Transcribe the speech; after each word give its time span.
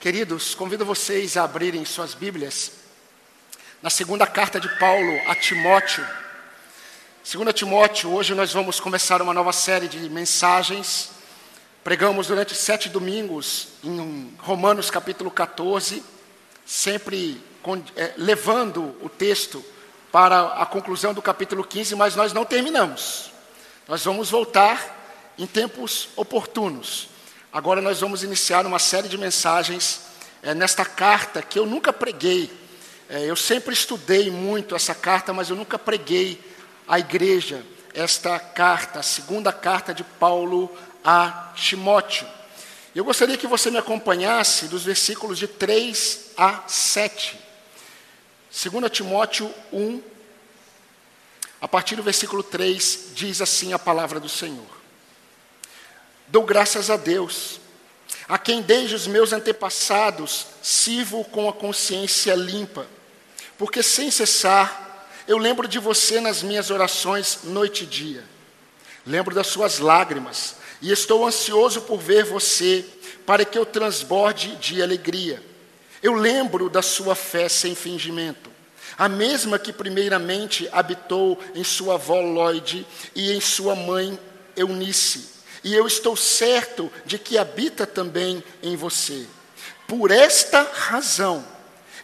Queridos, 0.00 0.54
convido 0.54 0.84
vocês 0.84 1.36
a 1.36 1.42
abrirem 1.42 1.84
suas 1.84 2.14
Bíblias 2.14 2.70
na 3.82 3.90
segunda 3.90 4.28
carta 4.28 4.60
de 4.60 4.68
Paulo 4.78 5.20
a 5.26 5.34
Timóteo. 5.34 6.06
Segunda 7.24 7.52
Timóteo, 7.52 8.12
hoje 8.12 8.32
nós 8.32 8.52
vamos 8.52 8.78
começar 8.78 9.20
uma 9.20 9.34
nova 9.34 9.52
série 9.52 9.88
de 9.88 10.08
mensagens. 10.08 11.10
Pregamos 11.82 12.28
durante 12.28 12.54
sete 12.54 12.88
domingos 12.88 13.70
em 13.82 14.32
Romanos 14.38 14.88
capítulo 14.88 15.32
14, 15.32 16.00
sempre 16.64 17.42
é, 17.96 18.14
levando 18.16 18.96
o 19.02 19.08
texto 19.08 19.64
para 20.12 20.62
a 20.62 20.64
conclusão 20.64 21.12
do 21.12 21.20
capítulo 21.20 21.64
15, 21.64 21.96
mas 21.96 22.14
nós 22.14 22.32
não 22.32 22.44
terminamos. 22.44 23.32
Nós 23.88 24.04
vamos 24.04 24.30
voltar 24.30 25.34
em 25.36 25.44
tempos 25.44 26.10
oportunos. 26.14 27.17
Agora 27.50 27.80
nós 27.80 28.00
vamos 28.00 28.22
iniciar 28.22 28.66
uma 28.66 28.78
série 28.78 29.08
de 29.08 29.16
mensagens 29.16 30.02
é, 30.42 30.54
nesta 30.54 30.84
carta 30.84 31.40
que 31.40 31.58
eu 31.58 31.64
nunca 31.64 31.94
preguei. 31.94 32.52
É, 33.08 33.24
eu 33.24 33.34
sempre 33.34 33.72
estudei 33.72 34.30
muito 34.30 34.76
essa 34.76 34.94
carta, 34.94 35.32
mas 35.32 35.48
eu 35.48 35.56
nunca 35.56 35.78
preguei 35.78 36.38
à 36.86 36.98
igreja 36.98 37.64
esta 37.94 38.38
carta, 38.38 39.00
a 39.00 39.02
segunda 39.02 39.50
carta 39.50 39.94
de 39.94 40.04
Paulo 40.04 40.70
a 41.02 41.52
Timóteo. 41.54 42.28
Eu 42.94 43.02
gostaria 43.02 43.38
que 43.38 43.46
você 43.46 43.70
me 43.70 43.78
acompanhasse 43.78 44.68
dos 44.68 44.84
versículos 44.84 45.38
de 45.38 45.48
3 45.48 46.32
a 46.36 46.64
7. 46.68 47.38
2 48.50 48.90
Timóteo 48.92 49.52
1, 49.72 50.02
a 51.62 51.66
partir 51.66 51.96
do 51.96 52.02
versículo 52.02 52.42
3, 52.42 53.12
diz 53.14 53.40
assim 53.40 53.72
a 53.72 53.78
palavra 53.78 54.20
do 54.20 54.28
Senhor. 54.28 54.77
Dou 56.30 56.42
graças 56.42 56.90
a 56.90 56.96
Deus, 56.96 57.58
a 58.28 58.36
quem 58.36 58.60
desde 58.60 58.94
os 58.94 59.06
meus 59.06 59.32
antepassados 59.32 60.46
sirvo 60.62 61.24
com 61.24 61.48
a 61.48 61.52
consciência 61.54 62.34
limpa, 62.34 62.86
porque 63.56 63.82
sem 63.82 64.10
cessar 64.10 64.86
eu 65.26 65.38
lembro 65.38 65.66
de 65.66 65.78
você 65.78 66.20
nas 66.20 66.42
minhas 66.42 66.70
orações 66.70 67.40
noite 67.44 67.84
e 67.84 67.86
dia. 67.86 68.24
Lembro 69.06 69.34
das 69.34 69.46
suas 69.46 69.78
lágrimas 69.78 70.56
e 70.82 70.92
estou 70.92 71.26
ansioso 71.26 71.82
por 71.82 71.98
ver 71.98 72.24
você, 72.24 72.84
para 73.24 73.44
que 73.44 73.56
eu 73.56 73.64
transborde 73.64 74.56
de 74.56 74.82
alegria. 74.82 75.42
Eu 76.02 76.12
lembro 76.12 76.68
da 76.68 76.82
sua 76.82 77.14
fé 77.14 77.48
sem 77.48 77.74
fingimento, 77.74 78.50
a 78.98 79.08
mesma 79.08 79.58
que 79.58 79.72
primeiramente 79.72 80.68
habitou 80.72 81.38
em 81.54 81.64
sua 81.64 81.94
avó 81.94 82.20
Lloyd 82.20 82.86
e 83.14 83.32
em 83.32 83.40
sua 83.40 83.74
mãe 83.74 84.18
Eunice 84.54 85.37
e 85.68 85.74
eu 85.74 85.86
estou 85.86 86.16
certo 86.16 86.90
de 87.04 87.18
que 87.18 87.36
habita 87.36 87.86
também 87.86 88.42
em 88.62 88.74
você. 88.74 89.26
Por 89.86 90.10
esta 90.10 90.62
razão, 90.62 91.44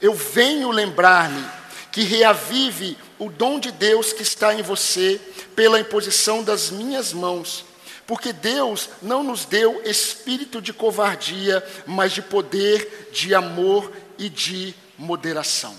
eu 0.03 0.12
venho 0.12 0.70
lembrar-lhe 0.70 1.43
que 1.91 2.03
reavive 2.03 2.98
o 3.19 3.31
dom 3.31 3.59
de 3.59 3.73
Deus 3.73 4.12
que 4.12 4.20
está 4.20 4.53
em 4.53 4.61
você 4.61 5.19
pela 5.57 5.81
imposição 5.81 6.42
das 6.42 6.70
minhas 6.70 7.15
mãos. 7.15 7.65
Porque 8.07 8.35
Deus 8.35 8.91
não 9.01 9.25
nos 9.25 9.47
deu 9.47 9.81
espírito 9.83 10.61
de 10.61 10.75
covardia, 10.75 11.67
mas 11.87 12.12
de 12.12 12.20
poder, 12.20 13.09
de 13.15 13.35
amor 13.35 13.91
e 14.19 14.29
de 14.29 14.75
moderação. 14.98 15.75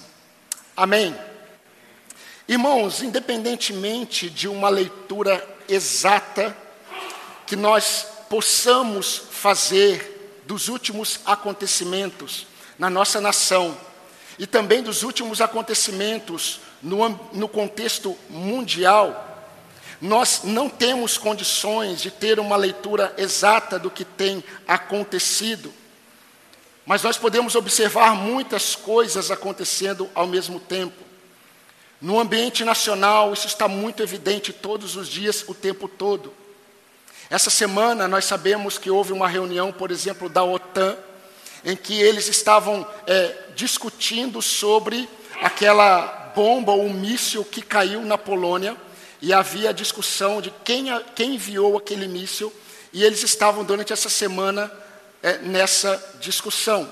Amém. 0.75 1.15
Irmãos, 2.47 3.03
independentemente 3.03 4.27
de 4.27 4.47
uma 4.47 4.69
leitura 4.69 5.47
exata 5.69 6.64
que 7.45 7.55
nós 7.55 8.07
possamos 8.29 9.23
fazer 9.31 10.41
dos 10.45 10.67
últimos 10.67 11.19
acontecimentos 11.25 12.47
na 12.77 12.89
nossa 12.89 13.21
nação 13.21 13.77
e 14.37 14.45
também 14.45 14.83
dos 14.83 15.03
últimos 15.03 15.41
acontecimentos 15.41 16.59
no, 16.81 17.09
no 17.33 17.47
contexto 17.47 18.17
mundial, 18.29 19.21
nós 20.01 20.41
não 20.43 20.69
temos 20.69 21.17
condições 21.17 22.01
de 22.01 22.11
ter 22.11 22.39
uma 22.39 22.57
leitura 22.57 23.13
exata 23.17 23.79
do 23.79 23.89
que 23.89 24.03
tem 24.03 24.43
acontecido, 24.67 25.73
mas 26.85 27.01
nós 27.01 27.17
podemos 27.17 27.55
observar 27.55 28.13
muitas 28.13 28.75
coisas 28.75 29.31
acontecendo 29.31 30.09
ao 30.13 30.27
mesmo 30.27 30.59
tempo. 30.59 31.03
No 31.99 32.19
ambiente 32.19 32.63
nacional, 32.63 33.33
isso 33.33 33.47
está 33.47 33.67
muito 33.67 34.03
evidente 34.03 34.51
todos 34.53 34.95
os 34.95 35.07
dias, 35.07 35.43
o 35.47 35.53
tempo 35.53 35.87
todo. 35.87 36.31
Essa 37.29 37.49
semana 37.49 38.07
nós 38.07 38.25
sabemos 38.25 38.77
que 38.77 38.91
houve 38.91 39.11
uma 39.11 39.27
reunião, 39.27 39.71
por 39.71 39.89
exemplo, 39.89 40.29
da 40.29 40.43
OTAN, 40.43 40.95
em 41.63 41.75
que 41.75 41.99
eles 41.99 42.27
estavam 42.27 42.87
é, 43.07 43.35
discutindo 43.55 44.41
sobre 44.41 45.09
aquela 45.41 46.31
bomba 46.35 46.71
ou 46.73 46.87
míssil 46.89 47.43
que 47.43 47.61
caiu 47.61 48.01
na 48.01 48.17
Polônia, 48.17 48.77
e 49.21 49.33
havia 49.33 49.73
discussão 49.73 50.39
de 50.39 50.51
quem, 50.63 50.85
quem 51.15 51.35
enviou 51.35 51.77
aquele 51.77 52.07
míssil, 52.07 52.53
e 52.93 53.03
eles 53.03 53.23
estavam 53.23 53.63
durante 53.63 53.91
essa 53.91 54.09
semana 54.09 54.71
é, 55.23 55.39
nessa 55.39 56.17
discussão. 56.19 56.91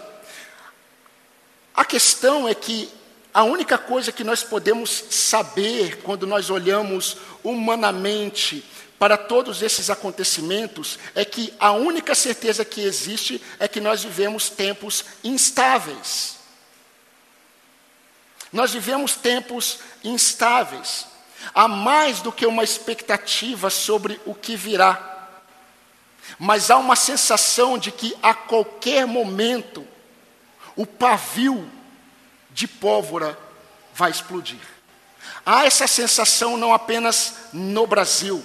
A 1.75 1.85
questão 1.85 2.47
é 2.47 2.55
que 2.55 2.89
a 3.31 3.43
única 3.43 3.77
coisa 3.77 4.11
que 4.11 4.23
nós 4.23 4.43
podemos 4.43 5.05
saber 5.09 6.01
quando 6.01 6.25
nós 6.25 6.49
olhamos 6.49 7.17
humanamente 7.43 8.63
para 9.03 9.17
todos 9.17 9.61
esses 9.61 9.89
acontecimentos 9.89 10.97
é 11.13 11.25
que 11.25 11.53
a 11.59 11.73
única 11.73 12.15
certeza 12.15 12.63
que 12.63 12.79
existe 12.79 13.43
é 13.59 13.67
que 13.67 13.81
nós 13.81 14.01
vivemos 14.01 14.49
tempos 14.49 15.03
instáveis. 15.21 16.37
Nós 18.49 18.71
vivemos 18.71 19.17
tempos 19.17 19.79
instáveis. 20.05 21.05
Há 21.53 21.67
mais 21.67 22.21
do 22.21 22.31
que 22.31 22.45
uma 22.45 22.63
expectativa 22.63 23.69
sobre 23.69 24.21
o 24.25 24.33
que 24.33 24.55
virá. 24.55 25.27
Mas 26.39 26.71
há 26.71 26.77
uma 26.77 26.95
sensação 26.95 27.77
de 27.77 27.91
que 27.91 28.15
a 28.23 28.33
qualquer 28.33 29.05
momento 29.05 29.85
o 30.77 30.85
pavio 30.85 31.69
de 32.51 32.69
pólvora 32.69 33.37
vai 33.93 34.11
explodir. 34.11 34.61
Há 35.45 35.65
essa 35.65 35.87
sensação 35.87 36.55
não 36.55 36.73
apenas 36.73 37.33
no 37.51 37.85
Brasil, 37.85 38.41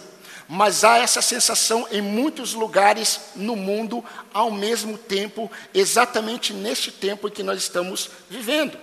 mas 0.49 0.83
há 0.83 0.97
essa 0.97 1.21
sensação 1.21 1.87
em 1.91 2.01
muitos 2.01 2.55
lugares 2.55 3.21
no 3.37 3.55
mundo 3.55 4.03
ao 4.33 4.51
mesmo 4.51 4.97
tempo, 4.97 5.51
exatamente 5.75 6.55
neste 6.55 6.91
tempo 6.91 7.29
em 7.29 7.31
que 7.31 7.43
nós 7.43 7.59
estamos 7.59 8.11
vivendo. 8.31 8.79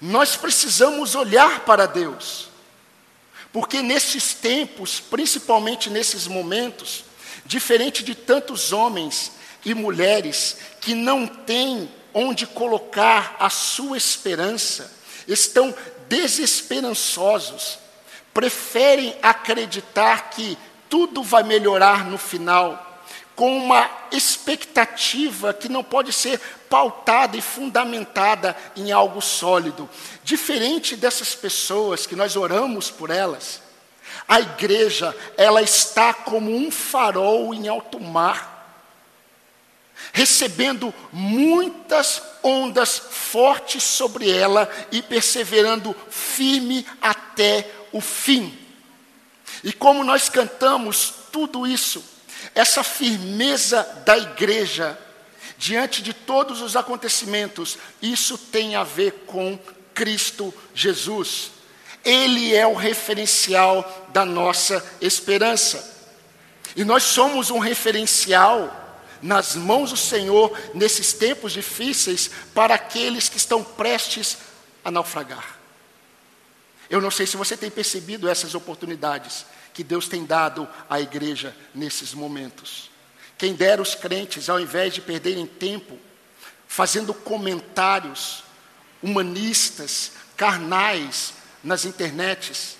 Nós 0.00 0.34
precisamos 0.34 1.14
olhar 1.14 1.60
para 1.60 1.86
Deus, 1.86 2.48
porque 3.52 3.82
nesses 3.82 4.32
tempos, 4.32 4.98
principalmente 4.98 5.90
nesses 5.90 6.26
momentos, 6.26 7.04
diferente 7.44 8.02
de 8.02 8.14
tantos 8.14 8.72
homens 8.72 9.32
e 9.64 9.74
mulheres 9.74 10.56
que 10.80 10.94
não 10.94 11.26
têm 11.26 11.90
onde 12.14 12.46
colocar 12.46 13.36
a 13.38 13.50
sua 13.50 13.98
esperança, 13.98 14.90
estão 15.28 15.74
desesperançosos, 16.08 17.78
preferem 18.32 19.16
acreditar 19.22 20.30
que 20.30 20.56
tudo 20.88 21.22
vai 21.22 21.42
melhorar 21.42 22.04
no 22.04 22.18
final, 22.18 23.00
com 23.34 23.56
uma 23.56 23.90
expectativa 24.10 25.54
que 25.54 25.68
não 25.68 25.82
pode 25.82 26.12
ser 26.12 26.38
pautada 26.68 27.36
e 27.36 27.40
fundamentada 27.40 28.56
em 28.76 28.92
algo 28.92 29.20
sólido. 29.20 29.88
Diferente 30.22 30.96
dessas 30.96 31.34
pessoas 31.34 32.06
que 32.06 32.14
nós 32.14 32.36
oramos 32.36 32.90
por 32.90 33.10
elas, 33.10 33.62
a 34.28 34.40
igreja, 34.40 35.16
ela 35.36 35.62
está 35.62 36.14
como 36.14 36.54
um 36.54 36.70
farol 36.70 37.54
em 37.54 37.68
alto 37.68 37.98
mar, 37.98 38.50
recebendo 40.12 40.92
muitas 41.12 42.22
ondas 42.42 42.98
fortes 42.98 43.82
sobre 43.82 44.30
ela 44.30 44.70
e 44.90 45.00
perseverando 45.00 45.94
firme 46.10 46.86
até 47.00 47.66
o 47.80 47.81
fim. 48.00 48.56
E 49.62 49.72
como 49.72 50.02
nós 50.02 50.28
cantamos 50.28 51.12
tudo 51.30 51.66
isso, 51.66 52.02
essa 52.54 52.82
firmeza 52.82 53.82
da 54.04 54.16
igreja 54.16 54.98
diante 55.56 56.02
de 56.02 56.12
todos 56.12 56.60
os 56.60 56.74
acontecimentos, 56.74 57.78
isso 58.00 58.36
tem 58.36 58.74
a 58.74 58.82
ver 58.82 59.24
com 59.26 59.58
Cristo 59.94 60.52
Jesus. 60.74 61.52
Ele 62.04 62.54
é 62.54 62.66
o 62.66 62.74
referencial 62.74 64.08
da 64.12 64.24
nossa 64.24 64.84
esperança. 65.00 65.92
E 66.74 66.84
nós 66.84 67.04
somos 67.04 67.50
um 67.50 67.58
referencial 67.58 68.78
nas 69.20 69.54
mãos 69.54 69.90
do 69.90 69.96
Senhor 69.96 70.52
nesses 70.74 71.12
tempos 71.12 71.52
difíceis 71.52 72.30
para 72.52 72.74
aqueles 72.74 73.28
que 73.28 73.36
estão 73.36 73.62
prestes 73.62 74.38
a 74.84 74.90
naufragar. 74.90 75.51
Eu 76.92 77.00
não 77.00 77.10
sei 77.10 77.26
se 77.26 77.38
você 77.38 77.56
tem 77.56 77.70
percebido 77.70 78.28
essas 78.28 78.54
oportunidades 78.54 79.46
que 79.72 79.82
Deus 79.82 80.08
tem 80.08 80.26
dado 80.26 80.68
à 80.90 81.00
igreja 81.00 81.56
nesses 81.74 82.12
momentos. 82.12 82.90
Quem 83.38 83.54
dera 83.54 83.80
os 83.80 83.94
crentes, 83.94 84.50
ao 84.50 84.60
invés 84.60 84.92
de 84.92 85.00
perderem 85.00 85.46
tempo 85.46 85.98
fazendo 86.68 87.14
comentários 87.14 88.44
humanistas, 89.02 90.12
carnais 90.36 91.32
nas 91.64 91.86
internets, 91.86 92.76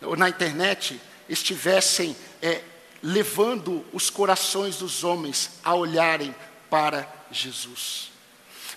ou 0.00 0.16
na 0.16 0.28
internet, 0.28 1.00
estivessem 1.28 2.16
é, 2.40 2.62
levando 3.02 3.84
os 3.92 4.10
corações 4.10 4.76
dos 4.76 5.02
homens 5.02 5.50
a 5.64 5.74
olharem 5.74 6.32
para 6.70 7.12
Jesus. 7.32 8.12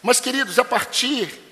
Mas, 0.02 0.20
queridos, 0.20 0.58
a 0.58 0.66
partir 0.66 1.47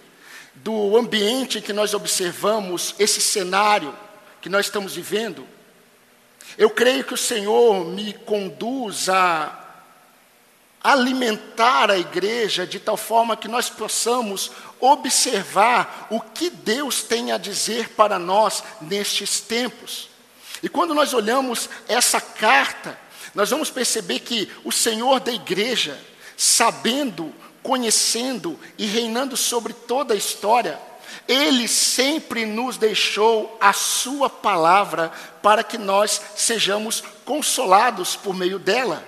do 0.55 0.97
ambiente 0.97 1.59
em 1.59 1.61
que 1.61 1.73
nós 1.73 1.93
observamos 1.93 2.95
esse 2.97 3.21
cenário 3.21 3.95
que 4.41 4.49
nós 4.49 4.67
estamos 4.67 4.95
vivendo, 4.95 5.47
eu 6.57 6.69
creio 6.69 7.03
que 7.03 7.13
o 7.13 7.17
Senhor 7.17 7.85
me 7.85 8.13
conduz 8.13 9.09
a 9.09 9.65
alimentar 10.83 11.89
a 11.89 11.97
igreja 11.97 12.65
de 12.67 12.79
tal 12.79 12.95
forma 12.95 13.35
que 13.35 13.47
nós 13.47 13.71
possamos 13.71 14.51
observar 14.79 16.07
o 16.11 16.21
que 16.21 16.51
Deus 16.51 17.01
tem 17.01 17.31
a 17.31 17.39
dizer 17.39 17.89
para 17.89 18.19
nós 18.19 18.63
nestes 18.79 19.39
tempos. 19.39 20.09
E 20.61 20.69
quando 20.69 20.93
nós 20.93 21.11
olhamos 21.13 21.69
essa 21.87 22.21
carta, 22.21 22.97
nós 23.33 23.49
vamos 23.49 23.71
perceber 23.71 24.19
que 24.19 24.51
o 24.63 24.71
Senhor 24.71 25.19
da 25.19 25.31
igreja, 25.31 25.99
sabendo, 26.37 27.33
conhecendo 27.65 28.59
e 28.77 28.85
reinando 28.85 29.35
sobre 29.35 29.73
toda 29.73 30.13
a 30.13 30.17
história, 30.17 30.79
ele 31.27 31.67
sempre 31.67 32.45
nos 32.45 32.77
deixou 32.77 33.57
a 33.59 33.73
Sua 33.73 34.29
palavra 34.29 35.11
para 35.41 35.63
que 35.63 35.75
nós 35.75 36.21
sejamos 36.35 37.01
consolados 37.25 38.15
por 38.15 38.35
meio 38.35 38.59
dela. 38.59 39.03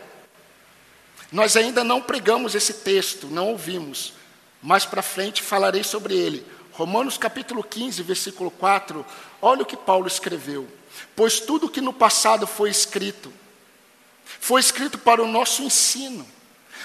Nós 1.32 1.56
ainda 1.56 1.84
não 1.84 2.02
pregamos 2.02 2.56
esse 2.56 2.74
texto, 2.74 3.28
não 3.28 3.50
ouvimos. 3.50 4.14
Mais 4.60 4.86
para 4.86 5.04
frente 5.04 5.44
falarei 5.44 5.84
sobre 5.84 6.16
ele. 6.16 6.44
Romanos 6.72 7.16
capítulo 7.16 7.64
15, 7.64 8.02
versículo 8.02 8.50
4. 8.50 9.06
Olha 9.40 9.62
o 9.62 9.66
que 9.66 9.78
Paulo 9.78 10.08
escreveu. 10.08 10.68
Pois 11.16 11.40
tudo 11.40 11.70
que 11.70 11.82
no 11.82 11.94
passado 11.94 12.48
foi 12.48 12.72
escrito, 12.72 13.32
foi 14.40 14.60
escrito 14.60 14.98
para 14.98 15.22
o 15.22 15.28
nosso 15.28 15.62
ensino, 15.62 16.28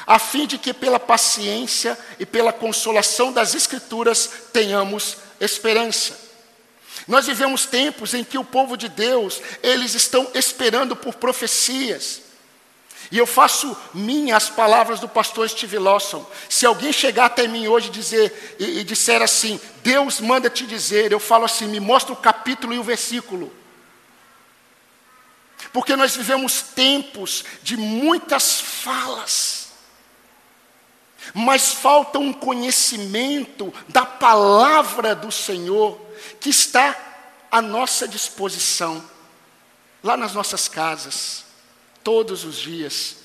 a 0.07 0.19
fim 0.19 0.47
de 0.47 0.59
que 0.59 0.75
pela 0.75 0.99
paciência 0.99 1.99
e 2.19 2.27
pela 2.27 2.53
consolação 2.53 3.33
das 3.33 3.55
Escrituras 3.55 4.29
tenhamos 4.53 5.19
esperança. 5.41 6.19
Nós 7.07 7.27
vivemos 7.27 7.67
tempos 7.67 8.15
em 8.15 8.23
que 8.23 8.39
o 8.39 8.45
povo 8.45 8.77
de 8.77 8.89
Deus, 8.89 9.41
eles 9.63 9.95
estão 9.95 10.29
esperando 10.35 10.95
por 10.95 11.15
profecias. 11.15 12.23
E 13.11 13.19
eu 13.19 13.27
faço 13.27 13.77
minhas 13.93 14.49
palavras 14.49 15.01
do 15.01 15.09
pastor 15.09 15.49
Steve 15.49 15.79
Lawson. 15.79 16.25
Se 16.49 16.65
alguém 16.65 16.93
chegar 16.93 17.27
até 17.27 17.49
mim 17.49 17.67
hoje 17.67 17.91
dizer, 17.91 18.57
e, 18.59 18.81
e 18.81 18.85
disser 18.85 19.21
assim, 19.21 19.61
Deus 19.83 20.21
manda 20.21 20.49
te 20.49 20.67
dizer, 20.67 21.11
eu 21.11 21.21
falo 21.21 21.45
assim, 21.45 21.67
me 21.67 21.81
mostra 21.81 22.13
o 22.13 22.17
capítulo 22.17 22.73
e 22.73 22.79
o 22.79 22.85
versículo. 22.85 23.53
Porque 25.73 25.97
nós 25.97 26.17
vivemos 26.17 26.63
tempos 26.63 27.45
de 27.63 27.77
muitas 27.77 28.61
falas 28.61 29.62
mas 31.35 31.73
falta 31.75 32.19
um 32.19 32.33
conhecimento 32.33 33.73
da 33.89 34.05
palavra 34.05 35.15
do 35.15 35.31
Senhor 35.31 36.01
que 36.41 36.51
está 36.51 36.97
à 37.51 37.61
nossa 37.61 38.09
disposição, 38.09 39.03
lá 40.03 40.17
nas 40.17 40.33
nossas 40.33 40.69
casas, 40.69 41.45
todos 42.03 42.45
os 42.45 42.57
dias. 42.57 43.17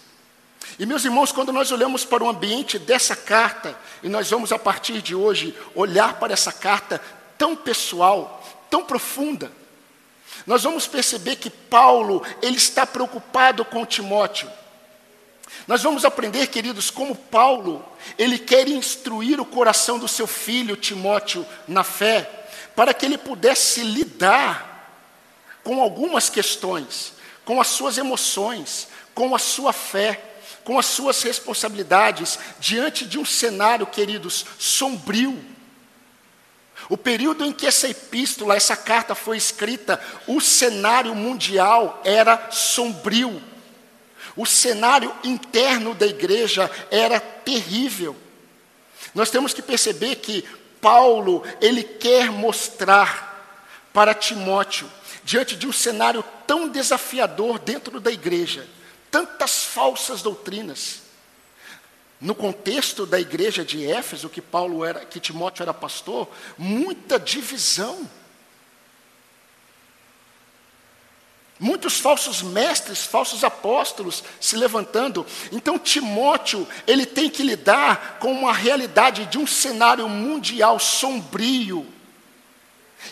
E 0.77 0.85
meus 0.85 1.05
irmãos, 1.05 1.31
quando 1.31 1.51
nós 1.51 1.71
olhamos 1.71 2.03
para 2.05 2.23
o 2.23 2.29
ambiente 2.29 2.77
dessa 2.77 3.15
carta, 3.15 3.77
e 4.03 4.09
nós 4.09 4.29
vamos 4.29 4.51
a 4.51 4.59
partir 4.59 5.01
de 5.01 5.15
hoje 5.15 5.55
olhar 5.73 6.19
para 6.19 6.33
essa 6.33 6.51
carta 6.51 7.01
tão 7.37 7.55
pessoal, 7.55 8.43
tão 8.69 8.83
profunda, 8.83 9.51
nós 10.45 10.63
vamos 10.63 10.87
perceber 10.87 11.37
que 11.37 11.49
Paulo, 11.49 12.23
ele 12.41 12.57
está 12.57 12.85
preocupado 12.85 13.65
com 13.65 13.85
Timóteo. 13.85 14.49
Nós 15.67 15.83
vamos 15.83 16.05
aprender, 16.05 16.47
queridos, 16.47 16.89
como 16.89 17.15
Paulo, 17.15 17.85
ele 18.17 18.37
quer 18.37 18.67
instruir 18.67 19.39
o 19.39 19.45
coração 19.45 19.97
do 19.97 20.07
seu 20.07 20.27
filho 20.27 20.75
Timóteo 20.75 21.45
na 21.67 21.83
fé, 21.83 22.29
para 22.75 22.93
que 22.93 23.05
ele 23.05 23.17
pudesse 23.17 23.81
lidar 23.81 24.67
com 25.63 25.81
algumas 25.81 26.29
questões, 26.29 27.13
com 27.43 27.59
as 27.59 27.67
suas 27.67 27.97
emoções, 27.97 28.87
com 29.13 29.35
a 29.35 29.39
sua 29.39 29.73
fé, 29.73 30.21
com 30.63 30.77
as 30.77 30.85
suas 30.85 31.23
responsabilidades, 31.23 32.37
diante 32.59 33.05
de 33.05 33.17
um 33.17 33.25
cenário, 33.25 33.87
queridos, 33.87 34.45
sombrio. 34.59 35.43
O 36.89 36.97
período 36.97 37.43
em 37.43 37.51
que 37.51 37.65
essa 37.65 37.89
epístola, 37.89 38.55
essa 38.55 38.75
carta 38.75 39.15
foi 39.15 39.37
escrita, 39.37 39.99
o 40.27 40.39
cenário 40.39 41.15
mundial 41.15 42.01
era 42.05 42.51
sombrio. 42.51 43.41
O 44.37 44.45
cenário 44.45 45.13
interno 45.23 45.95
da 45.95 46.05
igreja 46.05 46.69
era 46.91 47.19
terrível. 47.19 48.15
Nós 49.13 49.31
temos 49.31 49.53
que 49.53 49.61
perceber 49.61 50.17
que 50.17 50.45
Paulo, 50.79 51.43
ele 51.59 51.83
quer 51.83 52.31
mostrar 52.31 53.27
para 53.91 54.13
Timóteo, 54.13 54.87
diante 55.23 55.55
de 55.55 55.67
um 55.67 55.73
cenário 55.73 56.23
tão 56.45 56.69
desafiador 56.69 57.57
dentro 57.57 57.99
da 57.99 58.11
igreja, 58.11 58.67
tantas 59.09 59.63
falsas 59.63 60.21
doutrinas. 60.21 61.01
No 62.21 62.35
contexto 62.35 63.05
da 63.05 63.19
igreja 63.19 63.65
de 63.65 63.85
Éfeso, 63.85 64.29
que 64.29 64.41
Paulo 64.41 64.85
era, 64.85 65.05
que 65.05 65.19
Timóteo 65.19 65.63
era 65.63 65.73
pastor, 65.73 66.29
muita 66.57 67.19
divisão. 67.19 68.07
Muitos 71.59 71.99
falsos 71.99 72.43
mestres, 72.43 73.03
falsos 73.03 73.43
apóstolos 73.43 74.23
se 74.39 74.55
levantando. 74.55 75.25
Então 75.51 75.79
Timóteo, 75.79 76.67
ele 76.85 77.05
tem 77.05 77.29
que 77.29 77.41
lidar 77.41 78.17
com 78.19 78.31
uma 78.31 78.53
realidade 78.53 79.25
de 79.25 79.39
um 79.39 79.47
cenário 79.47 80.07
mundial 80.07 80.79
sombrio. 80.79 81.85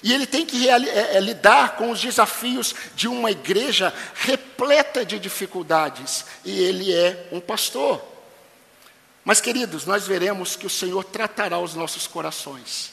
E 0.03 0.13
ele 0.13 0.25
tem 0.25 0.45
que 0.45 0.69
é, 0.69 1.15
é, 1.15 1.19
lidar 1.19 1.75
com 1.75 1.89
os 1.89 2.01
desafios 2.01 2.75
de 2.95 3.07
uma 3.07 3.31
igreja 3.31 3.93
repleta 4.13 5.05
de 5.05 5.17
dificuldades. 5.17 6.25
E 6.43 6.51
ele 6.51 6.93
é 6.93 7.27
um 7.31 7.39
pastor. 7.39 8.03
Mas, 9.23 9.41
queridos, 9.41 9.85
nós 9.85 10.05
veremos 10.05 10.55
que 10.55 10.67
o 10.67 10.69
Senhor 10.69 11.03
tratará 11.03 11.57
os 11.57 11.73
nossos 11.73 12.05
corações. 12.05 12.91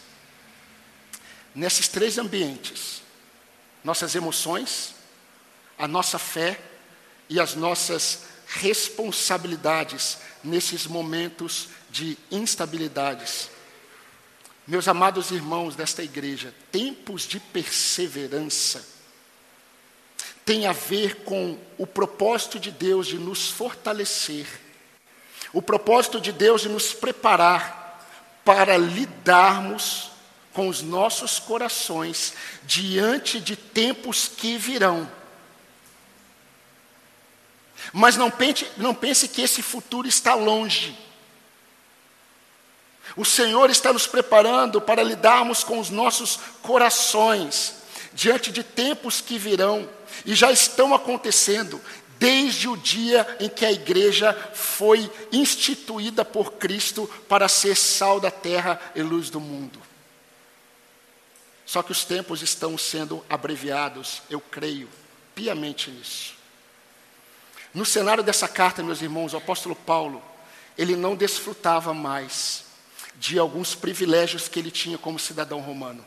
Nesses 1.55 1.89
três 1.89 2.17
ambientes: 2.17 3.03
nossas 3.85 4.15
emoções, 4.15 4.95
a 5.83 5.89
nossa 5.89 6.17
fé 6.17 6.61
e 7.29 7.41
as 7.41 7.57
nossas 7.57 8.21
responsabilidades 8.47 10.19
nesses 10.45 10.87
momentos 10.87 11.71
de 11.91 12.17
instabilidades. 12.31 13.51
Meus 14.65 14.87
amados 14.87 15.33
irmãos 15.33 15.75
desta 15.75 16.01
igreja, 16.05 16.55
tempos 16.71 17.23
de 17.23 17.41
perseverança 17.41 18.87
tem 20.45 20.67
a 20.69 20.73
ver 20.73 21.25
com 21.25 21.59
o 21.77 21.85
propósito 21.85 22.61
de 22.61 22.71
Deus 22.71 23.09
de 23.09 23.19
nos 23.19 23.51
fortalecer, 23.51 24.47
o 25.53 25.61
propósito 25.61 26.21
de 26.21 26.31
Deus 26.31 26.61
de 26.61 26.69
nos 26.69 26.95
preparar 26.95 28.09
para 28.45 28.77
lidarmos 28.77 30.13
com 30.53 30.69
os 30.69 30.81
nossos 30.81 31.41
corações 31.41 32.35
diante 32.63 33.41
de 33.41 33.57
tempos 33.57 34.29
que 34.29 34.57
virão 34.57 35.11
mas 37.93 38.17
não 38.17 38.31
pense, 38.31 38.67
não 38.77 38.95
pense 38.95 39.29
que 39.29 39.43
esse 39.43 39.63
futuro 39.63 40.07
está 40.07 40.35
longe. 40.35 40.97
O 43.17 43.25
Senhor 43.25 43.71
está 43.71 43.93
nos 43.93 44.07
preparando 44.07 44.81
para 44.81 45.03
lidarmos 45.03 45.65
com 45.65 45.79
os 45.79 45.91
nossos 45.91 46.39
corações 46.63 47.83
diante 48.15 48.53
de 48.53 48.63
tempos 48.63 49.21
que 49.21 49.39
virão 49.39 49.89
e 50.25 50.35
já 50.35 50.51
estão 50.51 50.95
acontecendo 50.95 51.81
desde 52.19 52.69
o 52.69 52.77
dia 52.77 53.27
em 53.41 53.49
que 53.49 53.67
a 53.67 53.73
igreja 53.73 54.33
foi 54.55 55.11
instituída 55.33 56.25
por 56.25 56.53
Cristo 56.53 57.11
para 57.29 57.49
ser 57.49 57.77
sal 57.77 58.21
da 58.21 58.31
terra 58.31 58.81
e 58.95 59.03
luz 59.03 59.29
do 59.29 59.41
mundo. 59.41 59.79
Só 61.67 61.83
que 61.83 61.91
os 61.91 62.05
tempos 62.05 62.43
estão 62.43 62.77
sendo 62.79 63.25
abreviados, 63.29 64.23
eu 64.31 64.41
creio 64.41 64.89
piamente 65.35 65.91
nisso. 65.91 66.42
No 67.75 67.87
cenário 67.87 68.23
dessa 68.23 68.47
carta, 68.47 68.83
meus 68.83 69.01
irmãos, 69.01 69.33
o 69.33 69.39
apóstolo 69.39 69.75
Paulo, 69.75 70.23
ele 70.77 70.95
não 70.95 71.17
desfrutava 71.17 71.95
mais 71.95 72.65
de 73.17 73.39
alguns 73.39 73.75
privilégios 73.75 74.49
que 74.49 74.59
ele 74.59 74.71
tinha 74.71 74.99
como 74.99 75.19
cidadão 75.19 75.61
romano. 75.61 76.05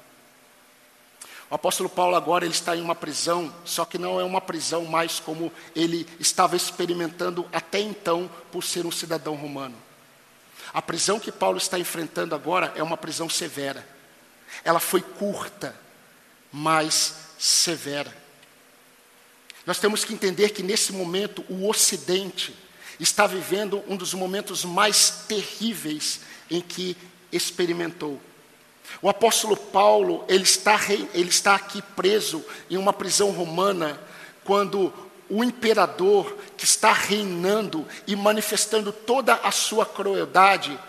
O 1.49 1.55
apóstolo 1.55 1.87
Paulo 1.87 2.15
agora 2.15 2.43
ele 2.45 2.53
está 2.53 2.75
em 2.75 2.81
uma 2.81 2.95
prisão, 2.95 3.53
só 3.63 3.85
que 3.85 3.97
não 3.97 4.19
é 4.19 4.23
uma 4.23 4.41
prisão 4.41 4.85
mais 4.85 5.19
como 5.19 5.51
ele 5.75 6.07
estava 6.19 6.55
experimentando 6.55 7.47
até 7.53 7.79
então 7.79 8.29
por 8.51 8.63
ser 8.63 8.85
um 8.85 8.91
cidadão 8.91 9.35
romano. 9.35 9.75
A 10.73 10.81
prisão 10.81 11.19
que 11.19 11.31
Paulo 11.31 11.57
está 11.57 11.79
enfrentando 11.79 12.35
agora 12.35 12.73
é 12.75 12.83
uma 12.83 12.97
prisão 12.97 13.29
severa. 13.29 13.87
Ela 14.63 14.79
foi 14.79 15.01
curta, 15.01 15.75
mas 16.51 17.15
severa. 17.37 18.24
Nós 19.65 19.79
temos 19.79 20.03
que 20.03 20.13
entender 20.13 20.49
que 20.49 20.63
nesse 20.63 20.93
momento 20.93 21.43
o 21.49 21.67
Ocidente 21.67 22.55
está 22.99 23.25
vivendo 23.27 23.83
um 23.87 23.95
dos 23.95 24.13
momentos 24.13 24.63
mais 24.63 25.09
terríveis 25.27 26.21
em 26.49 26.61
que 26.61 26.95
experimentou. 27.31 28.21
O 29.01 29.09
apóstolo 29.09 29.57
Paulo, 29.57 30.23
ele 30.27 30.43
está, 30.43 30.79
ele 31.13 31.29
está 31.29 31.55
aqui 31.55 31.81
preso 31.81 32.43
em 32.69 32.77
uma 32.77 32.93
prisão 32.93 33.31
romana, 33.31 33.99
quando 34.43 34.93
o 35.29 35.43
imperador 35.43 36.37
que 36.55 36.65
está 36.65 36.93
reinando 36.93 37.85
e 38.05 38.15
manifestando 38.15 38.91
toda 38.91 39.33
a 39.33 39.51
sua 39.51 39.85
crueldade 39.85 40.79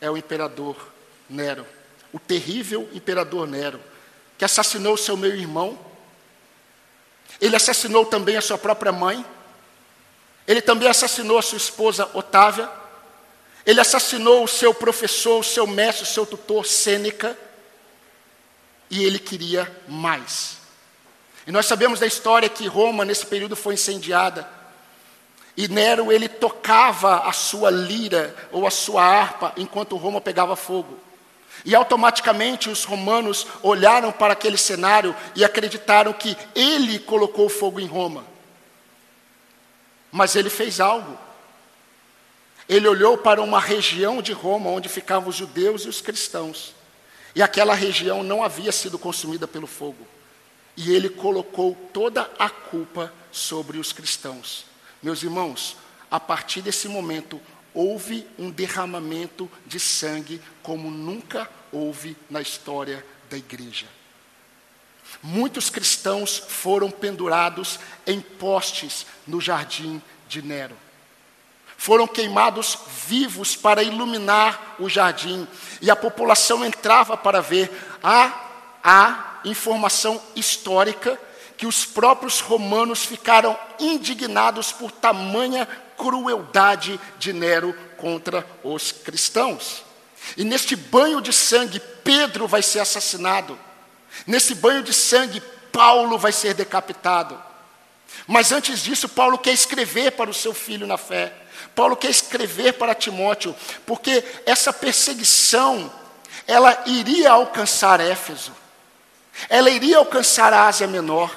é 0.00 0.10
o 0.10 0.16
imperador 0.16 0.76
Nero, 1.28 1.66
o 2.12 2.18
terrível 2.18 2.88
imperador 2.92 3.46
Nero, 3.46 3.80
que 4.36 4.44
assassinou 4.44 4.96
seu 4.96 5.16
meu 5.16 5.34
irmão. 5.34 5.78
Ele 7.40 7.56
assassinou 7.56 8.06
também 8.06 8.36
a 8.36 8.40
sua 8.40 8.58
própria 8.58 8.92
mãe. 8.92 9.24
Ele 10.46 10.60
também 10.62 10.88
assassinou 10.88 11.38
a 11.38 11.42
sua 11.42 11.58
esposa 11.58 12.08
Otávia. 12.14 12.70
Ele 13.64 13.80
assassinou 13.80 14.44
o 14.44 14.48
seu 14.48 14.72
professor, 14.72 15.40
o 15.40 15.44
seu 15.44 15.66
mestre, 15.66 16.04
o 16.04 16.06
seu 16.06 16.24
tutor 16.24 16.64
Sêneca. 16.64 17.36
E 18.88 19.04
ele 19.04 19.18
queria 19.18 19.70
mais. 19.88 20.58
E 21.46 21.52
nós 21.52 21.66
sabemos 21.66 22.00
da 22.00 22.06
história 22.06 22.48
que 22.48 22.66
Roma, 22.66 23.04
nesse 23.04 23.26
período, 23.26 23.54
foi 23.54 23.74
incendiada. 23.74 24.48
E 25.56 25.68
Nero, 25.68 26.12
ele 26.12 26.28
tocava 26.28 27.28
a 27.28 27.32
sua 27.32 27.70
lira 27.70 28.34
ou 28.52 28.66
a 28.66 28.70
sua 28.70 29.02
harpa 29.02 29.52
enquanto 29.56 29.96
Roma 29.96 30.20
pegava 30.20 30.54
fogo. 30.54 31.05
E 31.64 31.74
automaticamente 31.74 32.68
os 32.68 32.84
romanos 32.84 33.46
olharam 33.62 34.12
para 34.12 34.32
aquele 34.32 34.56
cenário 34.56 35.14
e 35.34 35.44
acreditaram 35.44 36.12
que 36.12 36.36
ele 36.54 36.98
colocou 36.98 37.48
fogo 37.48 37.80
em 37.80 37.86
Roma. 37.86 38.24
Mas 40.12 40.36
ele 40.36 40.50
fez 40.50 40.80
algo. 40.80 41.18
Ele 42.68 42.88
olhou 42.88 43.18
para 43.18 43.42
uma 43.42 43.60
região 43.60 44.20
de 44.20 44.32
Roma 44.32 44.70
onde 44.70 44.88
ficavam 44.88 45.28
os 45.28 45.36
judeus 45.36 45.82
e 45.82 45.88
os 45.88 46.00
cristãos. 46.00 46.74
E 47.34 47.42
aquela 47.42 47.74
região 47.74 48.22
não 48.22 48.42
havia 48.42 48.72
sido 48.72 48.98
consumida 48.98 49.46
pelo 49.46 49.66
fogo. 49.66 50.06
E 50.76 50.92
ele 50.92 51.08
colocou 51.08 51.76
toda 51.92 52.30
a 52.38 52.48
culpa 52.48 53.12
sobre 53.30 53.78
os 53.78 53.92
cristãos. 53.92 54.64
Meus 55.02 55.22
irmãos, 55.22 55.76
a 56.10 56.18
partir 56.18 56.60
desse 56.60 56.88
momento, 56.88 57.40
houve 57.76 58.26
um 58.38 58.50
derramamento 58.50 59.48
de 59.66 59.78
sangue 59.78 60.40
como 60.62 60.90
nunca 60.90 61.48
houve 61.70 62.16
na 62.28 62.40
história 62.40 63.04
da 63.30 63.36
igreja. 63.36 63.86
Muitos 65.22 65.70
cristãos 65.70 66.38
foram 66.38 66.90
pendurados 66.90 67.78
em 68.06 68.20
postes 68.20 69.06
no 69.26 69.40
jardim 69.40 70.02
de 70.26 70.40
Nero. 70.40 70.76
Foram 71.76 72.06
queimados 72.08 72.78
vivos 73.06 73.54
para 73.54 73.82
iluminar 73.82 74.76
o 74.78 74.88
jardim, 74.88 75.46
e 75.82 75.90
a 75.90 75.94
população 75.94 76.64
entrava 76.64 77.16
para 77.16 77.42
ver. 77.42 77.70
a 78.02 78.46
a 78.88 79.40
informação 79.44 80.22
histórica 80.36 81.18
que 81.56 81.66
os 81.66 81.84
próprios 81.84 82.38
romanos 82.38 83.04
ficaram 83.04 83.58
indignados 83.80 84.70
por 84.70 84.92
tamanha 84.92 85.66
crueldade 85.96 87.00
de 87.18 87.32
Nero 87.32 87.74
contra 87.96 88.46
os 88.62 88.92
cristãos. 88.92 89.84
E 90.36 90.44
neste 90.44 90.74
banho 90.74 91.20
de 91.20 91.32
sangue, 91.32 91.80
Pedro 92.02 92.46
vai 92.48 92.62
ser 92.62 92.80
assassinado. 92.80 93.58
Nesse 94.26 94.54
banho 94.54 94.82
de 94.82 94.92
sangue, 94.92 95.42
Paulo 95.72 96.18
vai 96.18 96.32
ser 96.32 96.54
decapitado. 96.54 97.40
Mas 98.26 98.50
antes 98.50 98.80
disso, 98.80 99.08
Paulo 99.08 99.38
quer 99.38 99.52
escrever 99.52 100.12
para 100.12 100.30
o 100.30 100.34
seu 100.34 100.54
filho 100.54 100.86
na 100.86 100.96
fé. 100.96 101.32
Paulo 101.74 101.96
quer 101.96 102.10
escrever 102.10 102.72
para 102.74 102.94
Timóteo, 102.94 103.54
porque 103.84 104.24
essa 104.46 104.72
perseguição, 104.72 105.92
ela 106.46 106.82
iria 106.86 107.32
alcançar 107.32 108.00
Éfeso. 108.00 108.52
Ela 109.48 109.70
iria 109.70 109.98
alcançar 109.98 110.52
a 110.52 110.66
Ásia 110.66 110.86
Menor, 110.86 111.30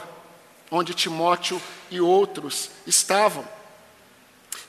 onde 0.72 0.94
Timóteo 0.94 1.62
e 1.92 2.00
outros 2.00 2.72
estavam. 2.88 3.46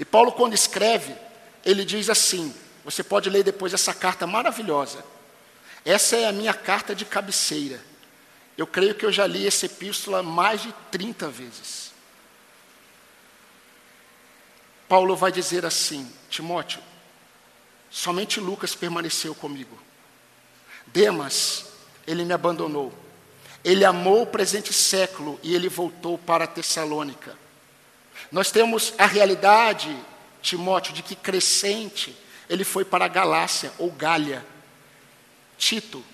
E 0.00 0.04
Paulo, 0.04 0.32
quando 0.32 0.54
escreve, 0.54 1.14
ele 1.62 1.84
diz 1.84 2.08
assim: 2.08 2.54
você 2.82 3.04
pode 3.04 3.28
ler 3.28 3.44
depois 3.44 3.74
essa 3.74 3.92
carta 3.92 4.26
maravilhosa. 4.26 5.04
Essa 5.84 6.16
é 6.16 6.26
a 6.26 6.32
minha 6.32 6.54
carta 6.54 6.94
de 6.94 7.04
cabeceira. 7.04 7.78
Eu 8.56 8.66
creio 8.66 8.94
que 8.94 9.04
eu 9.04 9.12
já 9.12 9.26
li 9.26 9.46
essa 9.46 9.66
epístola 9.66 10.22
mais 10.22 10.62
de 10.62 10.72
30 10.90 11.28
vezes. 11.28 11.92
Paulo 14.88 15.14
vai 15.14 15.30
dizer 15.30 15.66
assim: 15.66 16.10
Timóteo, 16.30 16.80
somente 17.90 18.40
Lucas 18.40 18.74
permaneceu 18.74 19.34
comigo. 19.34 19.78
Demas, 20.86 21.66
ele 22.06 22.24
me 22.24 22.32
abandonou. 22.32 22.90
Ele 23.62 23.84
amou 23.84 24.22
o 24.22 24.26
presente 24.26 24.72
século 24.72 25.38
e 25.42 25.54
ele 25.54 25.68
voltou 25.68 26.16
para 26.16 26.46
Tessalônica. 26.46 27.36
Nós 28.30 28.50
temos 28.50 28.94
a 28.96 29.06
realidade, 29.06 29.96
Timóteo, 30.40 30.92
de 30.92 31.02
que 31.02 31.16
crescente 31.16 32.16
ele 32.48 32.64
foi 32.64 32.84
para 32.84 33.04
a 33.04 33.08
Galácia 33.08 33.72
ou 33.78 33.90
Gália. 33.90 34.44
Tito, 35.56 36.04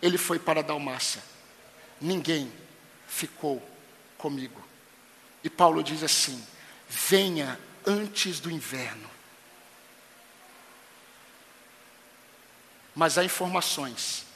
ele 0.00 0.18
foi 0.18 0.38
para 0.38 0.60
a 0.60 0.62
Dalmácia. 0.62 1.22
Ninguém 2.00 2.52
ficou 3.06 3.62
comigo. 4.16 4.62
E 5.42 5.50
Paulo 5.50 5.82
diz 5.82 6.02
assim: 6.02 6.42
venha 6.88 7.58
antes 7.86 8.40
do 8.40 8.50
inverno. 8.50 9.08
Mas 12.94 13.16
há 13.16 13.24
informações 13.24 14.26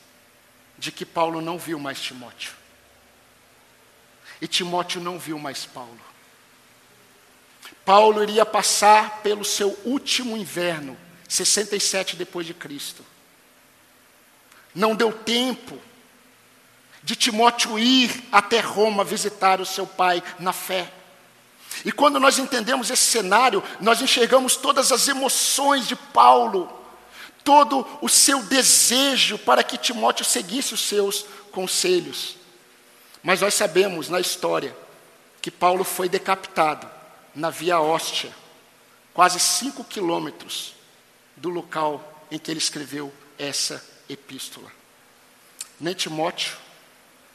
de 0.78 0.92
que 0.92 1.04
Paulo 1.04 1.40
não 1.40 1.58
viu 1.58 1.78
mais 1.78 2.00
Timóteo. 2.00 2.52
E 4.40 4.46
Timóteo 4.46 5.00
não 5.00 5.18
viu 5.18 5.38
mais 5.38 5.64
Paulo. 5.64 6.11
Paulo 7.84 8.22
iria 8.22 8.46
passar 8.46 9.20
pelo 9.22 9.44
seu 9.44 9.76
último 9.84 10.36
inverno, 10.36 10.96
67 11.28 12.16
depois 12.16 12.46
de 12.46 12.54
Cristo. 12.54 13.04
Não 14.74 14.94
deu 14.94 15.12
tempo 15.12 15.78
de 17.02 17.16
Timóteo 17.16 17.78
ir 17.78 18.24
até 18.30 18.60
Roma 18.60 19.02
visitar 19.02 19.60
o 19.60 19.66
seu 19.66 19.86
pai 19.86 20.22
na 20.38 20.52
fé. 20.52 20.90
E 21.84 21.90
quando 21.90 22.20
nós 22.20 22.38
entendemos 22.38 22.90
esse 22.90 23.02
cenário, 23.02 23.62
nós 23.80 24.00
enxergamos 24.00 24.56
todas 24.56 24.92
as 24.92 25.08
emoções 25.08 25.88
de 25.88 25.96
Paulo 25.96 26.80
todo 27.44 27.84
o 28.00 28.08
seu 28.08 28.42
desejo 28.44 29.36
para 29.36 29.64
que 29.64 29.76
Timóteo 29.76 30.24
seguisse 30.24 30.74
os 30.74 30.80
seus 30.80 31.26
conselhos. 31.50 32.36
Mas 33.20 33.40
nós 33.40 33.54
sabemos 33.54 34.08
na 34.08 34.20
história 34.20 34.76
que 35.40 35.50
Paulo 35.50 35.82
foi 35.82 36.08
decapitado 36.08 36.88
na 37.34 37.50
Via 37.50 37.80
Hóstia, 37.80 38.32
quase 39.14 39.38
cinco 39.40 39.84
quilômetros 39.84 40.74
do 41.36 41.48
local 41.48 42.26
em 42.30 42.38
que 42.38 42.50
ele 42.50 42.58
escreveu 42.58 43.12
essa 43.38 43.84
epístola. 44.08 44.70
Nem 45.80 45.94
Timóteo, 45.94 46.56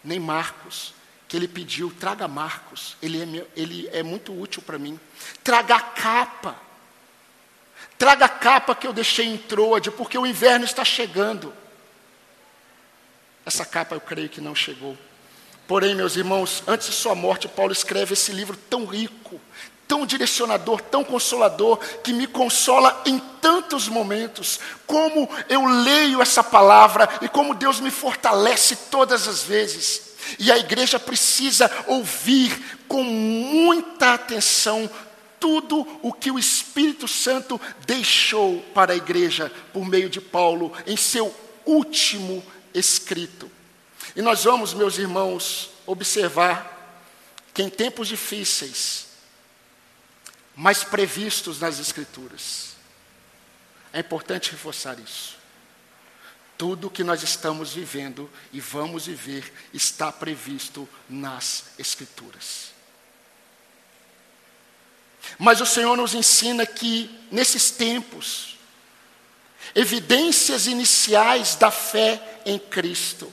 nem 0.04 0.20
Marcos, 0.20 0.94
que 1.28 1.36
ele 1.36 1.48
pediu, 1.48 1.94
traga 2.00 2.28
Marcos, 2.28 2.96
ele 3.02 3.22
é, 3.22 3.48
ele 3.56 3.90
é 3.92 4.02
muito 4.02 4.40
útil 4.40 4.62
para 4.62 4.80
mim. 4.80 5.00
Traga 5.44 5.76
a 5.76 5.82
capa 5.82 6.68
Traga 7.98 8.26
a 8.26 8.30
capa 8.30 8.76
que 8.76 8.86
eu 8.86 8.94
deixei 8.94 9.26
em 9.26 9.38
Troade, 9.38 9.90
porque 9.90 10.18
o 10.18 10.26
inverno 10.26 10.66
está 10.66 10.86
chegando. 10.86 11.54
Essa 13.46 13.66
capa 13.66 13.96
eu 13.96 14.02
creio 14.02 14.30
que 14.30 14.40
não 14.40 14.54
chegou. 14.54 14.98
Porém, 15.68 15.96
meus 15.96 16.16
irmãos, 16.16 16.64
antes 16.68 16.88
de 16.88 16.94
sua 16.94 17.16
morte, 17.16 17.48
Paulo 17.48 17.72
escreve 17.72 18.14
esse 18.14 18.32
livro 18.32 18.56
tão 18.70 18.86
rico, 18.86 19.42
tão 19.88 20.06
direcionador, 20.06 20.82
tão 20.82 21.04
consolador, 21.04 21.78
que 22.04 22.12
me 22.12 22.28
consola 22.28 23.02
em 23.06 23.20
tantos 23.42 23.88
momentos. 23.88 24.60
Como 24.86 25.30
eu 25.48 25.66
leio 25.66 26.22
essa 26.22 26.44
palavra 26.44 27.10
e 27.22 27.30
como 27.30 27.56
Deus 27.56 27.80
me 27.80 27.90
fortalece 27.90 28.76
todas 28.92 29.28
as 29.28 29.44
vezes. 29.44 30.08
E 30.38 30.52
a 30.52 30.58
igreja 30.58 31.00
precisa 31.00 31.72
ouvir 31.88 32.82
com 32.88 33.04
muita 33.04 34.14
atenção 34.14 34.90
tudo 35.40 35.88
o 36.02 36.12
que 36.12 36.32
o 36.32 36.40
Espírito 36.40 37.08
Santo 37.08 37.60
deixou 37.86 38.60
para 38.74 38.94
a 38.94 38.98
igreja 38.98 39.52
por 39.72 39.86
meio 39.86 40.10
de 40.10 40.20
Paulo 40.20 40.74
em 40.86 40.98
seu 40.98 41.34
último 41.66 42.44
escrito. 42.74 43.50
E 44.16 44.22
nós 44.22 44.44
vamos, 44.44 44.74
meus 44.74 44.98
irmãos, 44.98 45.70
observar 45.86 46.76
que 47.54 47.62
em 47.62 47.70
tempos 47.70 48.08
difíceis, 48.08 49.07
mas 50.58 50.84
previstos 50.84 51.60
nas 51.60 51.80
Escrituras, 51.80 52.76
É 53.94 54.00
importante 54.02 54.52
reforçar 54.52 55.00
isso. 55.00 55.38
Tudo 56.58 56.90
que 56.90 57.04
nós 57.04 57.24
estamos 57.24 57.74
vivendo 57.74 58.30
e 58.52 58.60
vamos 58.60 59.06
viver 59.06 59.52
está 59.74 60.12
previsto 60.12 60.88
nas 61.10 61.66
Escrituras. 61.80 62.72
Mas 65.40 65.62
o 65.62 65.66
Senhor 65.66 65.96
nos 65.96 66.14
ensina 66.14 66.66
que, 66.66 67.10
nesses 67.32 67.72
tempos, 67.72 68.58
evidências 69.74 70.68
iniciais 70.68 71.56
da 71.56 71.72
fé 71.72 72.22
em 72.46 72.60
Cristo 72.60 73.32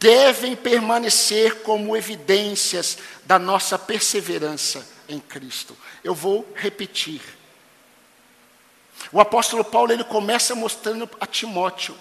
devem 0.00 0.56
permanecer 0.56 1.62
como 1.62 1.96
evidências 1.96 2.98
da 3.24 3.38
nossa 3.38 3.78
perseverança 3.78 4.97
em 5.08 5.18
Cristo. 5.18 5.76
Eu 6.04 6.14
vou 6.14 6.46
repetir. 6.54 7.20
O 9.12 9.20
apóstolo 9.20 9.64
Paulo 9.64 9.92
ele 9.92 10.04
começa 10.04 10.54
mostrando 10.54 11.08
a 11.20 11.26
Timóteo 11.26 11.96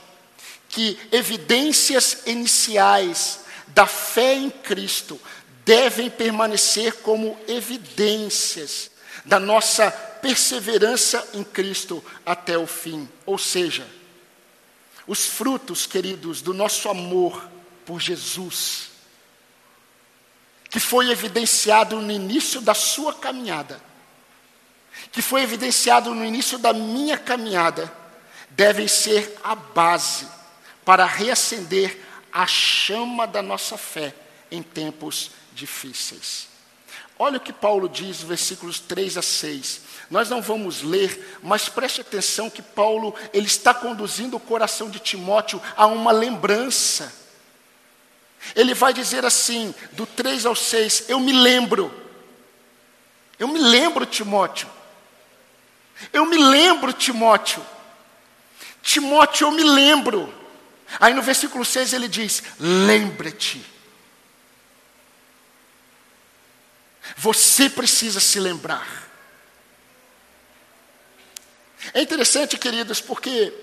que 0.70 1.00
evidências 1.12 2.24
iniciais 2.26 3.42
da 3.68 3.86
fé 3.86 4.34
em 4.34 4.50
Cristo 4.50 5.20
devem 5.66 6.10
permanecer 6.10 6.94
como 7.02 7.38
evidências 7.48 8.92
da 9.26 9.40
nossa 9.40 9.92
perseverança 9.92 11.28
em 11.34 11.44
Cristo 11.44 12.04
até 12.26 12.58
o 12.58 12.66
fim. 12.66 13.08
Ou 13.26 13.38
seja, 13.38 13.88
os 15.06 15.26
frutos, 15.26 15.86
queridos, 15.86 16.42
do 16.42 16.54
nosso 16.54 16.90
amor 16.90 17.50
por 17.86 18.00
Jesus, 18.02 18.90
que 20.78 20.82
foi 20.82 21.10
evidenciado 21.10 22.00
no 22.00 22.12
início 22.12 22.62
da 22.62 22.76
sua 22.76 23.12
caminhada, 23.12 23.82
que 25.12 25.24
foi 25.24 25.42
evidenciado 25.42 26.14
no 26.14 26.24
início 26.24 26.60
da 26.60 26.72
minha 26.72 27.18
caminhada, 27.18 27.92
devem 28.52 28.88
ser 28.88 29.40
a 29.44 29.56
base 29.56 30.28
para 30.86 31.04
reacender 31.04 32.00
a 32.32 32.46
chama 32.46 33.26
da 33.26 33.42
nossa 33.42 33.76
fé 33.76 34.14
em 34.52 34.62
tempos 34.62 35.32
difíceis. 35.52 36.48
Olha 37.18 37.38
o 37.38 37.42
que 37.42 37.52
Paulo 37.52 37.90
diz, 37.90 38.22
versículos 38.22 38.80
3 38.80 39.18
a 39.18 39.24
6. 39.24 39.82
Nós 40.12 40.30
não 40.30 40.44
vamos 40.44 40.84
ler, 40.84 41.40
mas 41.42 41.68
preste 41.68 42.02
atenção 42.02 42.52
que 42.52 42.62
Paulo 42.62 43.16
ele 43.34 43.48
está 43.48 43.74
conduzindo 43.74 44.38
o 44.38 44.40
coração 44.40 44.92
de 44.92 45.00
Timóteo 45.00 45.60
a 45.76 45.88
uma 45.88 46.12
lembrança. 46.12 47.17
Ele 48.56 48.74
vai 48.74 48.94
dizer 48.94 49.26
assim, 49.26 49.74
do 49.92 50.06
3 50.06 50.46
ao 50.46 50.56
6, 50.56 51.06
eu 51.10 51.20
me 51.20 51.32
lembro. 51.32 51.94
Eu 53.40 53.48
me 53.48 53.60
lembro, 53.60 54.06
Timóteo. 54.06 54.70
Eu 56.12 56.26
me 56.26 56.38
lembro, 56.38 56.94
Timóteo. 56.94 57.66
Timóteo, 58.82 59.48
eu 59.48 59.52
me 59.52 59.64
lembro. 59.64 60.34
Aí 61.00 61.14
no 61.14 61.22
versículo 61.22 61.66
6 61.66 61.94
ele 61.94 62.08
diz: 62.08 62.42
Lembra-te. 62.60 63.64
Você 67.16 67.70
precisa 67.70 68.20
se 68.20 68.40
lembrar. 68.40 69.08
É 71.94 72.02
interessante, 72.02 72.58
queridos, 72.58 73.00
porque 73.00 73.54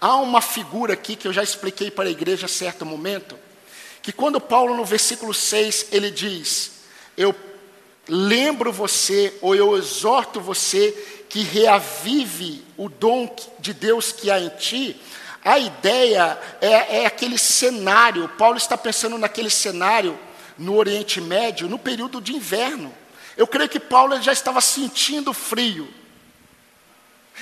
há 0.00 0.16
uma 0.16 0.40
figura 0.40 0.94
aqui 0.94 1.16
que 1.16 1.28
eu 1.28 1.32
já 1.32 1.42
expliquei 1.42 1.90
para 1.90 2.08
a 2.08 2.12
igreja 2.12 2.46
a 2.46 2.48
certo 2.48 2.84
momento, 2.86 3.38
que 4.04 4.12
quando 4.12 4.38
Paulo 4.38 4.76
no 4.76 4.84
versículo 4.84 5.32
6 5.32 5.86
ele 5.90 6.10
diz: 6.10 6.72
Eu 7.16 7.34
lembro 8.06 8.70
você, 8.70 9.32
ou 9.40 9.54
eu 9.54 9.74
exorto 9.78 10.42
você 10.42 10.92
que 11.26 11.40
reavive 11.40 12.62
o 12.76 12.90
dom 12.90 13.34
de 13.58 13.72
Deus 13.72 14.12
que 14.12 14.30
há 14.30 14.38
em 14.38 14.50
ti, 14.50 15.00
a 15.42 15.58
ideia 15.58 16.38
é, 16.60 16.98
é 16.98 17.06
aquele 17.06 17.38
cenário, 17.38 18.28
Paulo 18.36 18.58
está 18.58 18.76
pensando 18.76 19.16
naquele 19.16 19.48
cenário 19.48 20.18
no 20.58 20.76
Oriente 20.76 21.18
Médio, 21.18 21.66
no 21.66 21.78
período 21.78 22.20
de 22.20 22.34
inverno. 22.34 22.94
Eu 23.38 23.46
creio 23.46 23.70
que 23.70 23.80
Paulo 23.80 24.20
já 24.20 24.32
estava 24.34 24.60
sentindo 24.60 25.32
frio. 25.32 25.88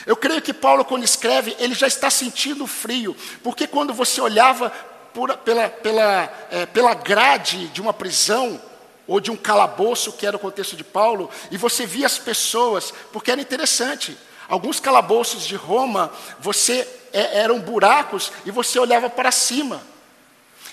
Eu 0.07 0.15
creio 0.15 0.41
que 0.41 0.55
Paulo, 0.55 0.85
quando 0.85 1.03
escreve, 1.03 1.57
ele 1.59 1.75
já 1.75 1.89
está 1.89 2.09
sentindo 2.09 2.69
frio, 2.69 3.17
porque 3.43 3.67
quando 3.67 3.93
você 3.93 4.21
olhava 4.21 4.73
por, 5.13 5.37
pela, 5.39 5.69
pela, 5.69 6.47
é, 6.51 6.67
pela 6.67 6.95
grade 6.95 7.69
de 7.69 7.81
uma 7.81 7.93
prisão, 7.93 8.61
ou 9.07 9.21
de 9.21 9.31
um 9.31 9.37
calabouço, 9.37 10.13
que 10.13 10.27
era 10.27 10.37
o 10.37 10.41
contexto 10.41 10.77
de 10.77 10.85
Paulo, 10.85 11.31
e 11.51 11.57
você 11.57 11.85
via 11.85 12.07
as 12.07 12.19
pessoas, 12.19 12.93
porque 13.13 13.31
era 13.31 13.41
interessante. 13.41 14.17
Alguns 14.49 14.81
calabouços 14.81 15.45
de 15.45 15.57
Roma, 15.57 16.13
você 16.39 16.89
é, 17.13 17.39
eram 17.39 17.61
buracos 17.61 18.33
e 18.45 18.51
você 18.51 18.79
olhava 18.79 19.11
para 19.11 19.31
cima. 19.31 19.83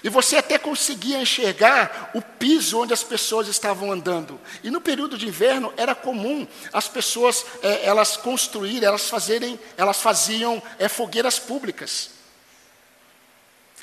E 0.02 0.10
você 0.10 0.38
até 0.38 0.58
conseguia 0.58 1.21
enxergar 1.21 2.12
o 2.13 2.21
piso 2.21 2.80
onde 2.80 2.93
as 2.93 3.04
pessoas 3.04 3.47
estavam 3.49 3.91
andando. 3.91 4.39
E 4.63 4.71
no 4.71 4.80
período 4.80 5.17
de 5.17 5.28
inverno 5.28 5.73
era 5.75 5.93
comum 5.93 6.47
as 6.71 6.88
pessoas 6.88 7.45
é, 7.62 7.86
elas 7.86 8.15
construírem, 8.15 8.86
elas 8.86 9.10
fazerem, 9.10 9.60
elas 9.75 10.02
faziam 10.02 10.62
é, 10.78 10.88
fogueiras 10.88 11.38
públicas. 11.38 12.12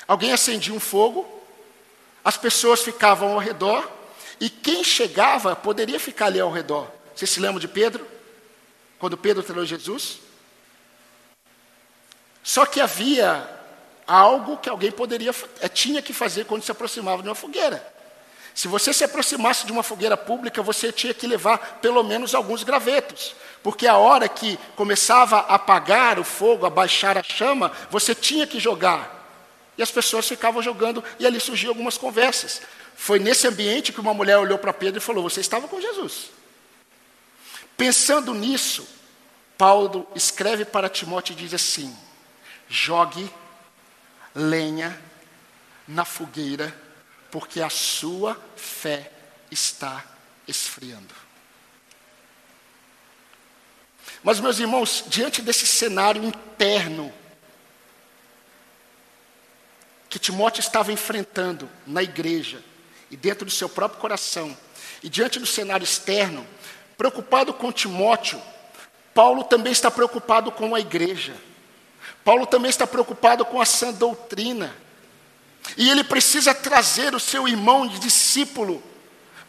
Alguém 0.07 0.31
acendia 0.31 0.73
um 0.73 0.79
fogo, 0.79 1.27
as 2.23 2.37
pessoas 2.37 2.81
ficavam 2.81 3.33
ao 3.33 3.39
redor, 3.39 3.89
e 4.39 4.49
quem 4.49 4.83
chegava 4.83 5.55
poderia 5.55 5.99
ficar 5.99 6.27
ali 6.27 6.39
ao 6.39 6.51
redor. 6.51 6.87
Você 7.15 7.25
se 7.25 7.39
lembra 7.39 7.59
de 7.59 7.67
Pedro? 7.67 8.07
Quando 8.99 9.17
Pedro 9.17 9.43
traiu 9.43 9.65
Jesus? 9.65 10.19
Só 12.43 12.65
que 12.65 12.79
havia 12.79 13.47
algo 14.07 14.57
que 14.57 14.69
alguém 14.69 14.91
poderia, 14.91 15.35
eh, 15.59 15.67
tinha 15.67 16.01
que 16.01 16.13
fazer 16.13 16.45
quando 16.45 16.63
se 16.63 16.71
aproximava 16.71 17.21
de 17.21 17.27
uma 17.27 17.35
fogueira. 17.35 17.85
Se 18.55 18.67
você 18.67 18.93
se 18.93 19.03
aproximasse 19.03 19.65
de 19.65 19.71
uma 19.71 19.83
fogueira 19.83 20.15
pública, 20.15 20.63
você 20.63 20.91
tinha 20.91 21.13
que 21.13 21.27
levar 21.27 21.79
pelo 21.81 22.01
menos 22.03 22.33
alguns 22.33 22.63
gravetos, 22.63 23.35
porque 23.61 23.85
a 23.85 23.97
hora 23.97 24.27
que 24.27 24.57
começava 24.75 25.39
a 25.39 25.55
apagar 25.55 26.17
o 26.17 26.23
fogo, 26.23 26.65
a 26.65 26.69
baixar 26.69 27.17
a 27.17 27.23
chama, 27.23 27.71
você 27.91 28.15
tinha 28.15 28.47
que 28.47 28.59
jogar. 28.59 29.16
E 29.77 29.83
as 29.83 29.91
pessoas 29.91 30.27
ficavam 30.27 30.61
jogando 30.61 31.03
e 31.19 31.25
ali 31.25 31.39
surgiam 31.39 31.71
algumas 31.71 31.97
conversas. 31.97 32.61
Foi 32.95 33.19
nesse 33.19 33.47
ambiente 33.47 33.93
que 33.93 33.99
uma 33.99 34.13
mulher 34.13 34.37
olhou 34.37 34.57
para 34.57 34.73
Pedro 34.73 34.99
e 34.99 35.03
falou: 35.03 35.23
Você 35.23 35.39
estava 35.39 35.67
com 35.67 35.79
Jesus. 35.79 36.31
Pensando 37.77 38.33
nisso, 38.33 38.87
Paulo 39.57 40.07
escreve 40.15 40.65
para 40.65 40.89
Timóteo 40.89 41.33
e 41.33 41.35
diz 41.35 41.53
assim: 41.53 41.95
Jogue 42.67 43.31
lenha 44.33 44.99
na 45.87 46.03
fogueira, 46.03 46.75
porque 47.31 47.61
a 47.61 47.69
sua 47.69 48.35
fé 48.55 49.11
está 49.51 50.03
esfriando. 50.47 51.13
Mas, 54.23 54.39
meus 54.39 54.59
irmãos, 54.59 55.05
diante 55.07 55.41
desse 55.41 55.67
cenário 55.67 56.23
interno 56.23 57.13
que 60.09 60.19
Timóteo 60.19 60.61
estava 60.61 60.91
enfrentando 60.91 61.69
na 61.85 62.01
igreja 62.01 62.63
e 63.09 63.17
dentro 63.17 63.45
do 63.45 63.51
seu 63.51 63.69
próprio 63.69 63.99
coração, 63.99 64.55
e 65.01 65.09
diante 65.09 65.39
do 65.39 65.45
cenário 65.45 65.83
externo, 65.83 66.45
preocupado 66.97 67.53
com 67.53 67.71
Timóteo, 67.71 68.41
Paulo 69.13 69.43
também 69.43 69.71
está 69.71 69.89
preocupado 69.89 70.51
com 70.51 70.75
a 70.75 70.79
igreja. 70.79 71.35
Paulo 72.23 72.45
também 72.45 72.69
está 72.69 72.85
preocupado 72.85 73.45
com 73.45 73.61
a 73.61 73.65
sã 73.65 73.91
doutrina. 73.91 74.75
E 75.77 75.89
ele 75.89 76.03
precisa 76.03 76.53
trazer 76.53 77.15
o 77.15 77.19
seu 77.19 77.47
irmão 77.47 77.87
de 77.87 77.99
discípulo 77.99 78.83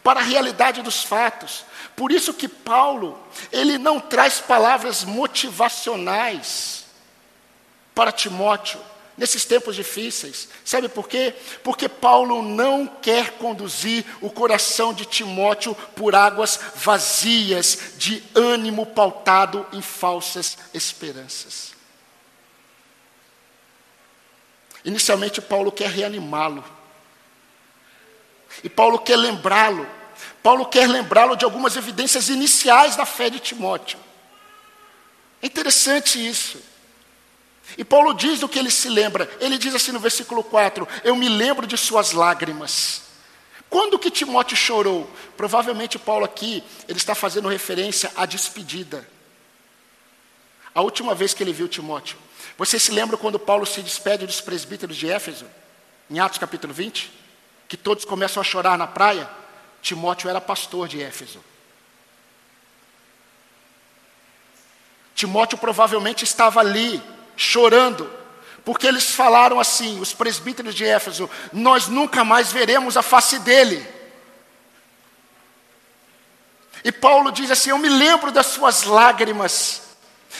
para 0.03 0.19
a 0.19 0.23
realidade 0.23 0.81
dos 0.81 1.03
fatos. 1.03 1.65
Por 1.95 2.11
isso 2.11 2.33
que 2.33 2.47
Paulo, 2.47 3.21
ele 3.51 3.77
não 3.77 3.99
traz 3.99 4.39
palavras 4.39 5.03
motivacionais 5.03 6.85
para 7.93 8.11
Timóteo 8.11 8.79
nesses 9.19 9.43
tempos 9.43 9.75
difíceis. 9.75 10.47
Sabe 10.63 10.87
por 10.87 11.07
quê? 11.07 11.35
Porque 11.61 11.89
Paulo 11.89 12.41
não 12.41 12.87
quer 12.87 13.31
conduzir 13.31 14.05
o 14.21 14.29
coração 14.29 14.93
de 14.93 15.05
Timóteo 15.05 15.75
por 15.93 16.15
águas 16.15 16.57
vazias, 16.73 17.95
de 17.97 18.23
ânimo 18.33 18.85
pautado 18.85 19.67
em 19.73 19.81
falsas 19.81 20.57
esperanças. 20.73 21.73
Inicialmente, 24.85 25.41
Paulo 25.41 25.69
quer 25.69 25.89
reanimá-lo. 25.89 26.63
E 28.63 28.69
Paulo 28.69 28.99
quer 28.99 29.17
lembrá-lo. 29.17 29.85
Paulo 30.41 30.65
quer 30.65 30.87
lembrá-lo 30.87 31.35
de 31.35 31.43
algumas 31.43 31.75
evidências 31.75 32.29
iniciais 32.29 32.95
da 32.95 33.05
fé 33.05 33.29
de 33.29 33.41
Timóteo. 33.41 33.99
É 35.41 35.47
interessante 35.47 36.25
isso. 36.25 36.68
E 37.77 37.83
Paulo 37.83 38.13
diz 38.13 38.39
do 38.39 38.49
que 38.49 38.59
ele 38.59 38.71
se 38.71 38.89
lembra. 38.89 39.29
Ele 39.39 39.57
diz 39.57 39.75
assim 39.75 39.91
no 39.91 39.99
versículo 39.99 40.43
4: 40.43 40.87
Eu 41.03 41.15
me 41.15 41.29
lembro 41.29 41.67
de 41.67 41.77
suas 41.77 42.11
lágrimas. 42.11 43.03
Quando 43.69 43.99
que 43.99 44.09
Timóteo 44.09 44.57
chorou? 44.57 45.09
Provavelmente 45.37 45.99
Paulo 45.99 46.25
aqui, 46.25 46.63
ele 46.87 46.97
está 46.97 47.13
fazendo 47.13 47.47
referência 47.47 48.11
à 48.15 48.25
despedida. 48.25 49.07
a 50.73 50.81
última 50.81 51.13
vez 51.13 51.33
que 51.33 51.43
ele 51.43 51.51
viu 51.51 51.67
Timóteo. 51.67 52.17
Você 52.57 52.79
se 52.79 52.91
lembra 52.91 53.17
quando 53.17 53.39
Paulo 53.39 53.65
se 53.65 53.81
despede 53.81 54.25
dos 54.25 54.41
presbíteros 54.41 54.95
de 54.95 55.09
Éfeso, 55.09 55.45
em 56.09 56.19
Atos 56.19 56.37
capítulo 56.37 56.73
20? 56.73 57.11
Que 57.67 57.77
todos 57.77 58.05
começam 58.05 58.41
a 58.41 58.43
chorar 58.43 58.77
na 58.77 58.87
praia? 58.87 59.29
Timóteo 59.81 60.29
era 60.29 60.41
pastor 60.41 60.87
de 60.87 61.01
Éfeso. 61.01 61.43
Timóteo 65.15 65.57
provavelmente 65.57 66.23
estava 66.23 66.59
ali, 66.61 67.01
chorando, 67.39 68.11
porque 68.65 68.85
eles 68.85 69.11
falaram 69.11 69.59
assim, 69.59 69.99
os 69.99 70.13
presbíteros 70.13 70.75
de 70.75 70.85
Éfeso: 70.85 71.29
Nós 71.53 71.87
nunca 71.87 72.23
mais 72.23 72.51
veremos 72.51 72.97
a 72.97 73.01
face 73.01 73.39
dele. 73.39 73.87
E 76.83 76.91
Paulo 76.91 77.31
diz 77.31 77.49
assim: 77.49 77.69
Eu 77.69 77.77
me 77.77 77.87
lembro 77.87 78.29
das 78.29 78.47
suas 78.47 78.83
lágrimas, 78.83 79.81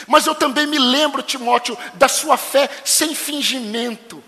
mas 0.05 0.27
eu 0.27 0.35
também 0.35 0.67
me 0.67 0.77
lembro, 0.77 1.23
Timóteo, 1.23 1.77
da 1.93 2.09
sua 2.09 2.37
fé 2.37 2.69
sem 2.83 3.15
fingimento. 3.15 4.21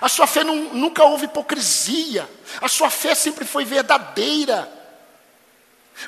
A 0.00 0.08
sua 0.08 0.26
fé 0.26 0.42
não, 0.42 0.56
nunca 0.72 1.04
houve 1.04 1.26
hipocrisia, 1.26 2.28
a 2.62 2.68
sua 2.68 2.88
fé 2.88 3.14
sempre 3.14 3.44
foi 3.44 3.64
verdadeira. 3.64 4.72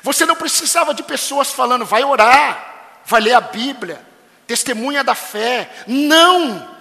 Você 0.01 0.25
não 0.25 0.35
precisava 0.35 0.93
de 0.93 1.03
pessoas 1.03 1.51
falando, 1.51 1.85
vai 1.85 2.03
orar, 2.03 3.01
vai 3.05 3.21
ler 3.21 3.33
a 3.33 3.41
Bíblia, 3.41 4.12
testemunha 4.47 5.03
da 5.03 5.15
fé. 5.15 5.69
Não! 5.87 6.73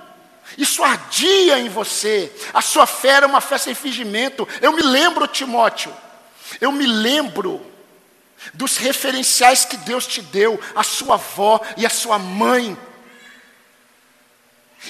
Isso 0.56 0.82
ardia 0.82 1.58
em 1.58 1.68
você. 1.68 2.32
A 2.52 2.60
sua 2.60 2.86
fé 2.86 3.08
era 3.08 3.26
uma 3.26 3.40
fé 3.40 3.58
sem 3.58 3.74
fingimento. 3.74 4.46
Eu 4.60 4.72
me 4.72 4.82
lembro, 4.82 5.26
Timóteo, 5.26 5.94
eu 6.60 6.70
me 6.70 6.86
lembro 6.86 7.64
dos 8.52 8.76
referenciais 8.76 9.64
que 9.64 9.76
Deus 9.78 10.06
te 10.06 10.20
deu, 10.20 10.60
a 10.74 10.82
sua 10.82 11.14
avó 11.14 11.60
e 11.76 11.86
a 11.86 11.90
sua 11.90 12.18
mãe. 12.18 12.76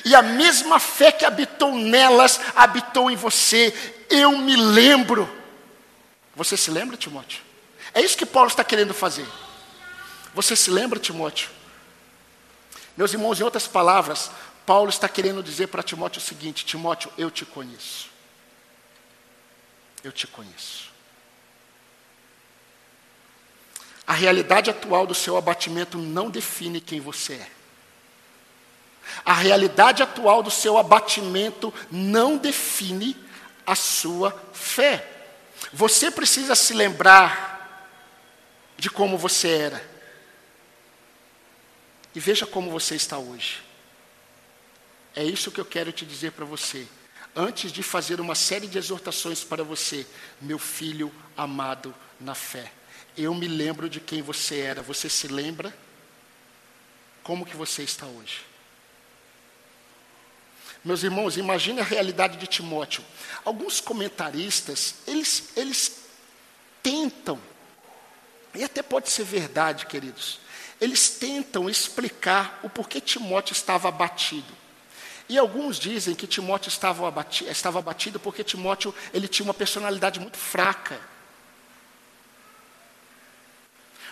E 0.04 0.14
a 0.14 0.22
mesma 0.22 0.78
fé 0.80 1.12
que 1.12 1.24
habitou 1.24 1.74
nelas, 1.74 2.40
habitou 2.56 3.11
em 3.11 3.16
você. 3.16 3.74
Eu 4.08 4.38
me 4.38 4.56
lembro. 4.56 5.30
Você 6.35 6.56
se 6.56 6.70
lembra, 6.70 6.96
Timóteo? 6.96 7.42
É 7.92 8.00
isso 8.00 8.16
que 8.16 8.24
Paulo 8.24 8.48
está 8.48 8.64
querendo 8.64 8.94
fazer. 8.94 9.26
Você 10.35 10.56
se 10.56 10.70
lembra, 10.70 10.98
Timóteo? 10.98 11.50
Meus 12.96 13.12
irmãos, 13.12 13.40
em 13.40 13.44
outras 13.44 13.66
palavras, 13.66 14.31
Paulo 14.66 14.90
está 14.90 15.09
querendo 15.09 15.42
dizer 15.42 15.68
para 15.68 15.83
Timóteo 15.83 16.20
o 16.20 16.24
seguinte: 16.24 16.64
Timóteo, 16.64 17.11
eu 17.16 17.31
te 17.31 17.44
conheço. 17.44 18.11
Eu 20.05 20.12
te 20.12 20.26
conheço. 20.26 20.90
A 24.07 24.12
realidade 24.12 24.70
atual 24.70 25.07
do 25.07 25.14
seu 25.14 25.37
abatimento 25.37 25.96
não 25.96 26.28
define 26.28 26.81
quem 26.81 27.00
você 27.00 27.35
é. 27.35 27.50
A 29.24 29.35
realidade 29.35 30.02
atual 30.02 30.42
do 30.42 30.50
seu 30.50 30.76
abatimento 30.76 31.72
não 31.90 32.37
define 32.37 33.16
a 33.66 33.74
sua 33.74 34.37
fé. 34.52 35.09
Você 35.72 36.11
precisa 36.11 36.55
se 36.55 36.74
lembrar 36.74 37.52
de 38.76 38.90
como 38.90 39.16
você 39.16 39.48
era. 39.48 39.91
E 42.14 42.20
veja 42.20 42.46
como 42.46 42.70
você 42.70 42.94
está 42.94 43.18
hoje. 43.18 43.62
É 45.14 45.25
isso 45.25 45.51
que 45.51 45.61
eu 45.61 45.64
quero 45.64 45.92
te 45.92 46.05
dizer 46.05 46.33
para 46.33 46.44
você. 46.44 46.87
Antes 47.35 47.72
de 47.72 47.83
fazer 47.83 48.20
uma 48.20 48.35
série 48.35 48.66
de 48.66 48.79
exortações 48.79 49.42
para 49.42 49.64
você, 49.64 50.07
meu 50.40 50.59
filho 50.59 51.12
amado 51.37 51.94
na 52.20 52.35
fé. 52.35 52.70
Eu 53.16 53.35
me 53.35 53.48
lembro 53.48 53.88
de 53.88 54.01
quem 54.01 54.22
você 54.22 54.61
era. 54.61 54.83
Você 54.83 55.09
se 55.09 55.29
lembra? 55.29 55.75
Como 57.22 57.46
que 57.46 57.57
você 57.57 57.83
está 57.83 58.07
hoje? 58.07 58.40
Meus 60.85 61.03
irmãos, 61.05 61.37
imagine 61.37 61.81
a 61.81 61.85
realidade 61.85 62.37
de 62.37 62.46
Timóteo. 62.46 63.05
Alguns 63.44 63.81
comentaristas, 63.81 64.96
eles, 65.07 65.51
eles 65.57 66.03
tentam, 66.83 67.40
e 68.55 68.64
até 68.64 68.83
pode 68.83 69.09
ser 69.09 69.25
verdade, 69.25 69.87
queridos, 69.87 70.40
eles 70.83 71.11
tentam 71.11 71.71
explicar 71.71 72.59
o 72.64 72.68
porquê 72.68 73.01
Timóteo 73.01 73.53
estava 73.53 73.88
abatido. 73.88 74.53
E 75.29 75.38
alguns 75.38 75.79
dizem 75.79 76.12
que 76.12 76.27
Timóteo 76.27 76.71
estava 76.71 77.07
abatido, 77.07 77.49
estava 77.49 77.79
abatido 77.79 78.18
porque 78.18 78.42
Timóteo 78.42 78.92
ele 79.14 79.29
tinha 79.29 79.45
uma 79.45 79.55
personalidade 79.55 80.18
muito 80.18 80.37
fraca. 80.37 81.01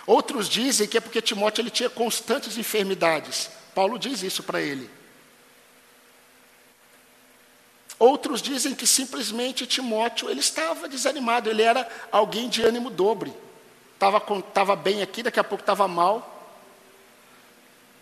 Outros 0.07 0.47
dizem 0.47 0.87
que 0.87 0.97
é 0.97 1.01
porque 1.01 1.21
Timóteo 1.21 1.61
ele 1.61 1.69
tinha 1.69 1.89
constantes 1.89 2.57
enfermidades. 2.57 3.51
Paulo 3.75 3.99
diz 3.99 4.23
isso 4.23 4.41
para 4.41 4.61
ele. 4.61 4.89
Outros 7.99 8.41
dizem 8.41 8.73
que 8.73 8.87
simplesmente 8.87 9.67
Timóteo 9.67 10.29
ele 10.29 10.39
estava 10.39 10.87
desanimado, 10.87 11.49
ele 11.49 11.63
era 11.63 11.85
alguém 12.13 12.47
de 12.47 12.61
ânimo 12.61 12.89
dobre. 12.89 13.33
Estava, 13.93 14.23
estava 14.39 14.73
bem 14.77 15.01
aqui, 15.01 15.21
daqui 15.21 15.39
a 15.39 15.43
pouco 15.43 15.63
estava 15.63 15.85
mal. 15.85 16.31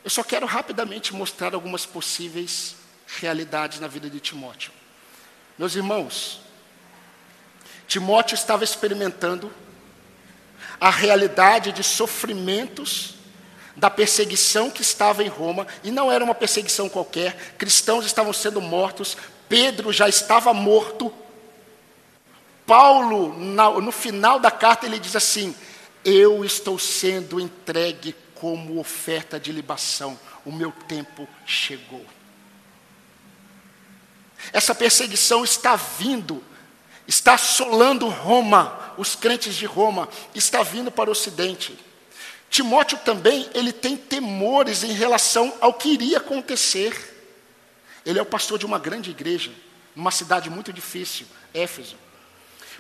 Eu 0.04 0.10
só 0.10 0.24
quero 0.24 0.46
rapidamente 0.46 1.14
mostrar 1.14 1.54
algumas 1.54 1.86
possíveis 1.86 2.76
realidades 3.20 3.80
na 3.80 3.88
vida 3.88 4.10
de 4.10 4.20
Timóteo. 4.20 4.72
Meus 5.58 5.76
irmãos, 5.76 6.40
Timóteo 7.88 8.36
estava 8.36 8.64
experimentando 8.64 9.52
a 10.80 10.90
realidade 10.90 11.72
de 11.72 11.84
sofrimentos 11.84 13.16
da 13.76 13.90
perseguição 13.90 14.70
que 14.70 14.82
estava 14.82 15.24
em 15.24 15.28
Roma, 15.28 15.66
e 15.84 15.92
não 15.92 16.12
era 16.12 16.24
uma 16.24 16.36
perseguição 16.36 16.90
qualquer, 16.90 17.56
cristãos 17.58 18.06
estavam 18.06 18.34
sendo 18.34 18.62
mortos, 18.62 19.18
Pedro 19.48 19.92
já 19.92 20.08
estava 20.08 20.54
morto. 20.54 21.12
Paulo, 22.66 23.34
no 23.82 23.92
final 23.92 24.40
da 24.40 24.52
carta, 24.52 24.86
ele 24.86 25.00
diz 25.00 25.16
assim: 25.16 25.56
Eu 26.06 26.46
estou 26.46 26.78
sendo 26.78 27.40
entregue 27.40 28.16
como 28.40 28.80
oferta 28.80 29.40
de 29.40 29.52
libação, 29.52 30.20
o 30.46 30.52
meu 30.52 30.72
tempo 30.72 31.28
chegou. 31.46 32.06
Essa 34.54 34.74
perseguição 34.74 35.44
está 35.44 35.76
vindo, 35.76 36.44
está 37.08 37.34
assolando 37.34 38.08
Roma, 38.08 38.94
os 38.98 39.16
crentes 39.16 39.56
de 39.56 39.66
Roma, 39.66 40.08
está 40.34 40.64
vindo 40.64 40.90
para 40.90 41.10
o 41.10 41.12
ocidente. 41.12 41.78
Timóteo 42.50 42.98
também, 43.00 43.50
ele 43.54 43.72
tem 43.72 43.96
temores 43.96 44.84
em 44.84 44.94
relação 44.94 45.54
ao 45.62 45.74
que 45.74 45.90
iria 45.90 46.18
acontecer. 46.18 47.18
Ele 48.06 48.18
é 48.18 48.22
o 48.22 48.26
pastor 48.26 48.58
de 48.58 48.66
uma 48.66 48.80
grande 48.80 49.12
igreja, 49.12 49.52
numa 49.96 50.12
cidade 50.12 50.50
muito 50.50 50.74
difícil, 50.74 51.28
Éfeso. 51.54 51.96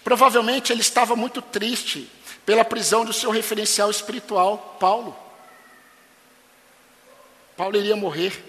Provavelmente 0.03 0.71
ele 0.71 0.81
estava 0.81 1.15
muito 1.15 1.41
triste 1.41 2.09
pela 2.45 2.65
prisão 2.65 3.03
do 3.03 3.13
seu 3.13 3.29
referencial 3.29 3.91
espiritual, 3.91 4.77
Paulo. 4.79 5.28
Paulo 7.59 7.75
iria 7.75 7.97
morrer. 7.97 8.41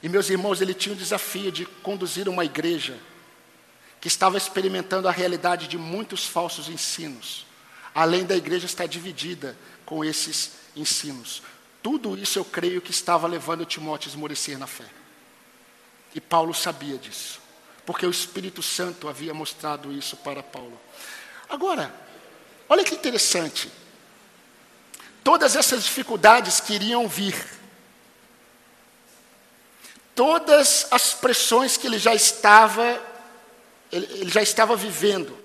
E 0.00 0.08
meus 0.08 0.30
irmãos, 0.30 0.60
ele 0.60 0.72
tinha 0.72 0.94
o 0.94 0.96
desafio 0.96 1.50
de 1.50 1.66
conduzir 1.66 2.28
uma 2.28 2.44
igreja 2.44 2.96
que 4.00 4.06
estava 4.06 4.36
experimentando 4.36 5.08
a 5.08 5.10
realidade 5.10 5.66
de 5.66 5.76
muitos 5.76 6.24
falsos 6.24 6.68
ensinos, 6.68 7.44
além 7.92 8.24
da 8.24 8.36
igreja 8.36 8.66
estar 8.66 8.86
dividida 8.86 9.58
com 9.84 10.04
esses 10.04 10.52
ensinos. 10.76 11.42
Tudo 11.82 12.16
isso 12.16 12.38
eu 12.38 12.44
creio 12.44 12.80
que 12.80 12.92
estava 12.92 13.26
levando 13.26 13.66
Timóteo 13.66 14.08
a 14.08 14.12
esmorecer 14.12 14.56
na 14.56 14.68
fé. 14.68 14.86
E 16.14 16.20
Paulo 16.20 16.54
sabia 16.54 16.96
disso, 16.96 17.40
porque 17.84 18.06
o 18.06 18.10
Espírito 18.10 18.62
Santo 18.62 19.08
havia 19.08 19.34
mostrado 19.34 19.90
isso 19.90 20.16
para 20.18 20.44
Paulo. 20.44 20.80
Agora, 21.48 21.92
olha 22.68 22.84
que 22.84 22.94
interessante. 22.94 23.68
Todas 25.28 25.56
essas 25.56 25.84
dificuldades 25.84 26.58
que 26.58 26.72
iriam 26.72 27.06
vir, 27.06 27.36
todas 30.14 30.86
as 30.90 31.12
pressões 31.12 31.76
que 31.76 31.86
ele 31.86 31.98
já 31.98 32.14
estava, 32.14 32.98
ele, 33.92 34.06
ele 34.10 34.30
já 34.30 34.40
estava 34.40 34.74
vivendo, 34.74 35.36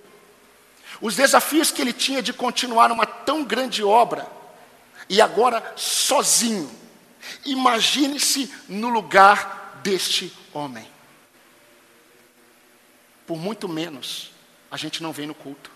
os 1.01 1.17
desafios 1.17 1.69
que 1.69 1.81
ele 1.81 1.91
tinha 1.91 2.21
de 2.21 2.31
continuar 2.31 2.93
uma 2.93 3.05
tão 3.05 3.43
grande 3.43 3.83
obra, 3.83 4.25
e 5.09 5.19
agora 5.19 5.73
sozinho. 5.75 6.71
Imagine-se 7.43 8.49
no 8.69 8.87
lugar 8.87 9.81
deste 9.83 10.31
homem. 10.53 10.89
Por 13.27 13.37
muito 13.37 13.67
menos, 13.67 14.31
a 14.71 14.77
gente 14.77 15.03
não 15.03 15.11
vem 15.11 15.27
no 15.27 15.35
culto. 15.35 15.72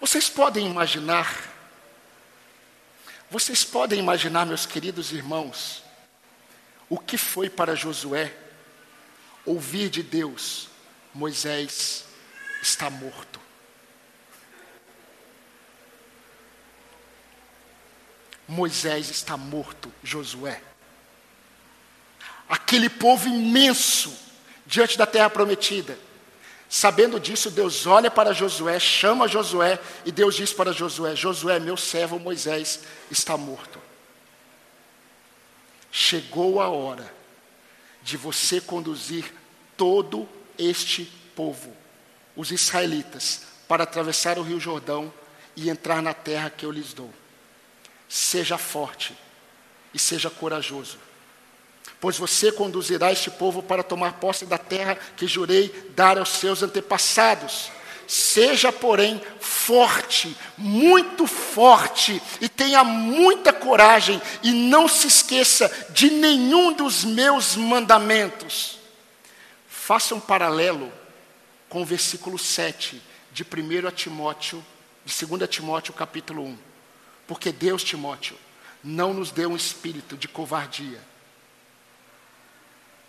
Vocês 0.00 0.30
podem 0.30 0.66
imaginar, 0.66 1.52
vocês 3.28 3.64
podem 3.64 3.98
imaginar, 3.98 4.46
meus 4.46 4.64
queridos 4.64 5.12
irmãos, 5.12 5.82
o 6.88 6.98
que 6.98 7.18
foi 7.18 7.50
para 7.50 7.74
Josué 7.74 8.32
ouvir 9.44 9.90
de 9.90 10.02
Deus: 10.02 10.68
Moisés 11.12 12.04
está 12.62 12.88
morto. 12.88 13.40
Moisés 18.46 19.10
está 19.10 19.36
morto, 19.36 19.92
Josué. 20.02 20.62
Aquele 22.48 22.88
povo 22.88 23.28
imenso 23.28 24.16
diante 24.64 24.96
da 24.96 25.06
terra 25.06 25.28
prometida 25.28 25.98
Sabendo 26.68 27.18
disso, 27.18 27.50
Deus 27.50 27.86
olha 27.86 28.10
para 28.10 28.34
Josué, 28.34 28.78
chama 28.78 29.26
Josué, 29.26 29.78
e 30.04 30.12
Deus 30.12 30.34
diz 30.34 30.52
para 30.52 30.72
Josué: 30.72 31.16
Josué, 31.16 31.58
meu 31.58 31.76
servo 31.76 32.18
Moisés 32.18 32.80
está 33.10 33.36
morto. 33.36 33.80
Chegou 35.90 36.60
a 36.60 36.68
hora 36.68 37.10
de 38.02 38.18
você 38.18 38.60
conduzir 38.60 39.32
todo 39.76 40.28
este 40.58 41.04
povo, 41.34 41.74
os 42.36 42.50
israelitas, 42.50 43.42
para 43.66 43.84
atravessar 43.84 44.38
o 44.38 44.42
rio 44.42 44.60
Jordão 44.60 45.12
e 45.56 45.70
entrar 45.70 46.02
na 46.02 46.12
terra 46.12 46.50
que 46.50 46.66
eu 46.66 46.70
lhes 46.70 46.92
dou. 46.92 47.12
Seja 48.08 48.58
forte 48.58 49.16
e 49.94 49.98
seja 49.98 50.28
corajoso, 50.28 50.98
pois 52.00 52.16
você 52.16 52.52
conduzirá 52.52 53.12
este 53.12 53.30
povo 53.30 53.62
para 53.62 53.82
tomar 53.82 54.14
posse 54.14 54.46
da 54.46 54.58
terra 54.58 54.96
que 55.16 55.26
jurei 55.26 55.68
dar 55.96 56.18
aos 56.18 56.30
seus 56.30 56.62
antepassados. 56.62 57.70
Seja, 58.06 58.72
porém, 58.72 59.20
forte, 59.38 60.34
muito 60.56 61.26
forte, 61.26 62.22
e 62.40 62.48
tenha 62.48 62.82
muita 62.82 63.52
coragem, 63.52 64.20
e 64.42 64.50
não 64.50 64.88
se 64.88 65.06
esqueça 65.06 65.70
de 65.90 66.10
nenhum 66.10 66.72
dos 66.72 67.04
meus 67.04 67.54
mandamentos. 67.54 68.78
Faça 69.68 70.14
um 70.14 70.20
paralelo 70.20 70.90
com 71.68 71.82
o 71.82 71.84
versículo 71.84 72.38
7 72.38 73.02
de 73.30 73.42
1 73.42 73.90
Timóteo, 73.90 74.64
de 75.04 75.26
2 75.26 75.48
Timóteo 75.50 75.92
capítulo 75.92 76.44
1. 76.44 76.58
Porque 77.26 77.52
Deus, 77.52 77.84
Timóteo, 77.84 78.38
não 78.82 79.12
nos 79.12 79.30
deu 79.30 79.50
um 79.50 79.56
espírito 79.56 80.16
de 80.16 80.28
covardia, 80.28 80.98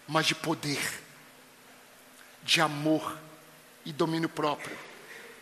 mas 0.10 0.26
de 0.26 0.34
poder, 0.34 0.82
de 2.44 2.60
amor 2.60 3.16
e 3.86 3.94
domínio 3.94 4.28
próprio. 4.28 4.76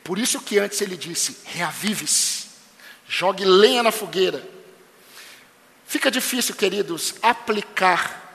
Por 0.04 0.20
isso 0.20 0.42
que 0.42 0.60
antes 0.60 0.82
ele 0.82 0.98
disse: 0.98 1.38
reavive-se, 1.46 2.48
jogue 3.08 3.46
lenha 3.46 3.82
na 3.82 3.92
fogueira. 3.92 4.46
Fica 5.88 6.12
difícil, 6.12 6.54
queridos, 6.54 7.16
aplicar 7.22 8.26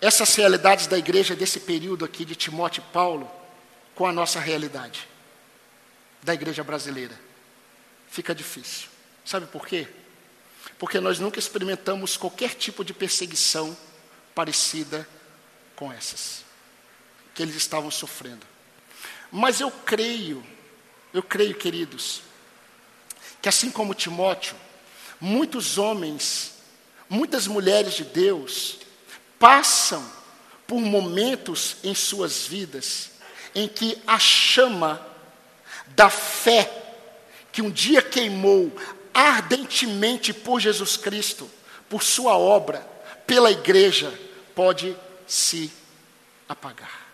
essas 0.00 0.34
realidades 0.34 0.88
da 0.88 0.98
igreja 0.98 1.36
desse 1.36 1.60
período 1.60 2.04
aqui 2.04 2.24
de 2.24 2.34
Timóteo 2.34 2.82
e 2.86 2.92
Paulo 2.92 3.30
com 3.94 4.06
a 4.06 4.12
nossa 4.12 4.40
realidade 4.40 5.08
da 6.20 6.34
igreja 6.34 6.64
brasileira. 6.64 7.18
Fica 8.10 8.34
difícil. 8.34 8.88
Sabe 9.24 9.46
por 9.46 9.66
quê? 9.66 9.86
Porque 10.78 11.00
nós 11.00 11.18
nunca 11.18 11.38
experimentamos 11.38 12.16
qualquer 12.16 12.54
tipo 12.54 12.84
de 12.84 12.94
perseguição 12.94 13.76
parecida 14.34 15.08
com 15.74 15.92
essas 15.92 16.44
que 17.34 17.42
eles 17.42 17.56
estavam 17.56 17.90
sofrendo. 17.90 18.44
Mas 19.30 19.60
eu 19.60 19.70
creio, 19.70 20.44
eu 21.12 21.22
creio, 21.22 21.54
queridos, 21.54 22.22
que 23.40 23.48
assim 23.48 23.70
como 23.70 23.94
Timóteo, 23.94 24.56
muitos 25.20 25.78
homens, 25.78 26.54
muitas 27.08 27.46
mulheres 27.46 27.94
de 27.94 28.04
Deus 28.04 28.78
passam 29.38 30.04
por 30.66 30.80
momentos 30.80 31.76
em 31.82 31.94
suas 31.94 32.46
vidas 32.46 33.10
em 33.54 33.68
que 33.68 34.00
a 34.06 34.18
chama 34.18 35.04
da 35.88 36.10
fé 36.10 36.70
que 37.52 37.62
um 37.62 37.70
dia 37.70 38.02
queimou 38.02 38.72
ardentemente 39.18 40.32
por 40.32 40.60
Jesus 40.60 40.96
Cristo, 40.96 41.50
por 41.88 42.02
sua 42.02 42.36
obra, 42.36 42.80
pela 43.26 43.50
igreja, 43.50 44.12
pode 44.54 44.96
se 45.26 45.72
apagar 46.48 47.08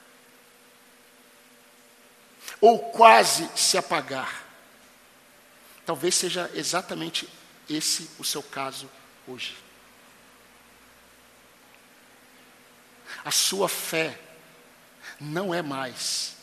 ou 2.65 2.79
quase 2.79 3.47
se 3.55 3.77
apagar. 3.77 4.43
Talvez 5.85 6.15
seja 6.15 6.51
exatamente 6.55 7.29
esse 7.69 8.09
o 8.19 8.25
seu 8.25 8.43
caso 8.43 8.91
hoje. 9.29 9.55
A 13.23 13.31
sua 13.31 13.69
fé 13.69 14.19
não 15.21 15.53
é 15.55 15.61
mais 15.61 16.37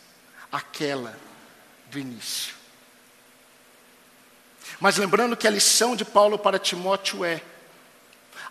aquela 0.52 1.18
do 1.88 1.98
início. 1.98 2.61
Mas 4.80 4.98
lembrando 4.98 5.38
que 5.38 5.48
a 5.48 5.52
lição 5.52 5.96
de 5.96 6.06
Paulo 6.06 6.38
para 6.40 6.60
Timóteo 6.60 7.24
é: 7.24 7.42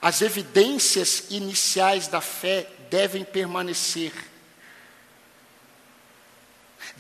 as 0.01 0.23
evidências 0.23 1.25
iniciais 1.31 2.07
da 2.07 2.21
fé 2.21 2.69
devem 2.91 3.25
permanecer 3.25 4.13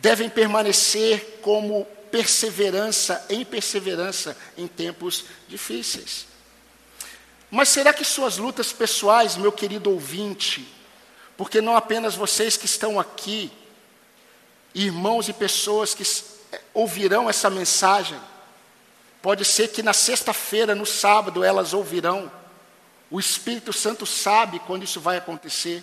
devem 0.01 0.29
permanecer 0.29 1.41
como 1.43 1.85
perseverança 2.11 3.25
em 3.29 3.45
perseverança 3.45 4.37
em 4.57 4.67
tempos 4.67 5.25
difíceis. 5.47 6.27
Mas 7.51 7.69
será 7.69 7.93
que 7.93 8.05
suas 8.05 8.39
lutas 8.39 8.73
pessoais, 8.73 9.37
meu 9.37 9.53
querido 9.53 9.91
ouvinte, 9.91 10.67
porque 11.37 11.61
não 11.61 11.77
apenas 11.77 12.15
vocês 12.15 12.57
que 12.57 12.67
estão 12.67 12.99
aqui, 12.99 13.53
irmãos 14.75 15.29
e 15.29 15.33
pessoas 15.33 15.95
que 15.95 16.05
ouvirão 16.73 17.29
essa 17.29 17.51
mensagem, 17.51 18.19
pode 19.23 19.45
ser 19.45 19.69
que 19.69 19.83
na 19.83 19.93
sexta-feira, 19.93 20.75
no 20.75 20.87
sábado, 20.87 21.45
elas 21.45 21.73
ouvirão. 21.73 22.31
O 23.11 23.19
Espírito 23.19 23.73
Santo 23.73 24.07
sabe 24.07 24.59
quando 24.61 24.85
isso 24.85 25.01
vai 25.01 25.17
acontecer. 25.17 25.83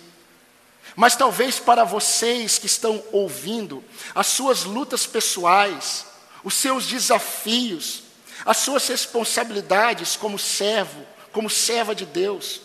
Mas 0.96 1.14
talvez 1.14 1.58
para 1.58 1.84
vocês 1.84 2.58
que 2.58 2.66
estão 2.66 3.02
ouvindo, 3.12 3.84
as 4.14 4.26
suas 4.26 4.64
lutas 4.64 5.06
pessoais, 5.06 6.06
os 6.42 6.54
seus 6.54 6.86
desafios, 6.86 8.02
as 8.44 8.56
suas 8.58 8.86
responsabilidades 8.88 10.16
como 10.16 10.38
servo, 10.38 11.04
como 11.32 11.50
serva 11.50 11.94
de 11.94 12.06
Deus, 12.06 12.60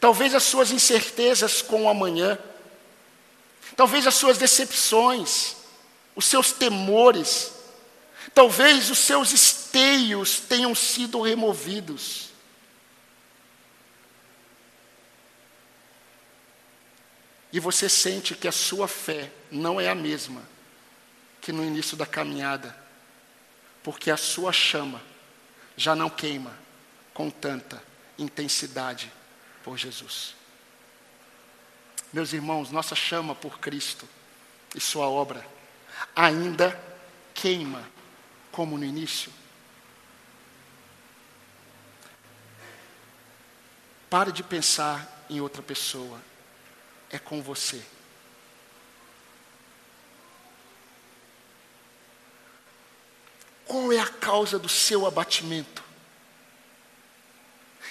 talvez 0.00 0.34
as 0.34 0.42
suas 0.42 0.70
incertezas 0.70 1.62
com 1.62 1.84
o 1.84 1.88
amanhã, 1.88 2.38
talvez 3.76 4.06
as 4.06 4.14
suas 4.14 4.38
decepções, 4.38 5.56
os 6.16 6.24
seus 6.24 6.50
temores, 6.50 7.52
talvez 8.34 8.90
os 8.90 8.98
seus 8.98 9.32
esteios 9.78 10.40
tenham 10.40 10.74
sido 10.74 11.20
removidos. 11.20 12.28
e 17.52 17.58
você 17.58 17.88
sente 17.88 18.34
que 18.34 18.46
a 18.46 18.52
sua 18.52 18.86
fé 18.86 19.30
não 19.50 19.80
é 19.80 19.88
a 19.88 19.94
mesma 19.94 20.42
que 21.40 21.52
no 21.52 21.64
início 21.64 21.96
da 21.96 22.04
caminhada, 22.04 22.76
porque 23.82 24.10
a 24.10 24.16
sua 24.16 24.52
chama 24.52 25.00
já 25.76 25.94
não 25.94 26.10
queima 26.10 26.54
com 27.14 27.30
tanta 27.30 27.82
intensidade 28.18 29.10
por 29.64 29.78
Jesus. 29.78 30.34
Meus 32.12 32.32
irmãos, 32.32 32.70
nossa 32.70 32.94
chama 32.94 33.34
por 33.34 33.58
Cristo 33.58 34.08
e 34.74 34.80
Sua 34.80 35.08
obra 35.08 35.46
ainda 36.14 36.78
queima 37.34 37.82
como 38.52 38.76
no 38.76 38.84
início. 38.84 39.32
Pare 44.10 44.32
de 44.32 44.42
pensar 44.42 45.26
em 45.28 45.40
outra 45.40 45.62
pessoa 45.62 46.18
é 47.10 47.18
com 47.18 47.42
você. 47.42 47.82
Qual 53.66 53.92
é 53.92 53.98
a 53.98 54.06
causa 54.06 54.58
do 54.58 54.68
seu 54.68 55.06
abatimento? 55.06 55.84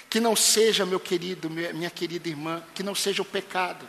Que 0.09 0.19
não 0.19 0.35
seja, 0.35 0.85
meu 0.85 0.99
querido, 0.99 1.49
minha 1.49 1.91
querida 1.91 2.27
irmã, 2.27 2.63
que 2.73 2.81
não 2.81 2.95
seja 2.95 3.21
o 3.21 3.25
pecado. 3.25 3.87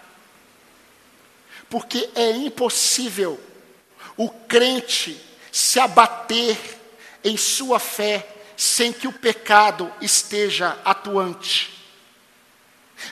Porque 1.71 2.11
é 2.15 2.31
impossível 2.31 3.41
o 4.17 4.29
crente 4.29 5.19
se 5.51 5.81
abater 5.81 6.59
em 7.25 7.39
sua 7.39 7.79
fé 7.79 8.37
sem 8.55 8.93
que 8.93 9.09
o 9.09 9.13
pecado 9.13 9.91
esteja 10.01 10.79
atuante. 10.85 11.78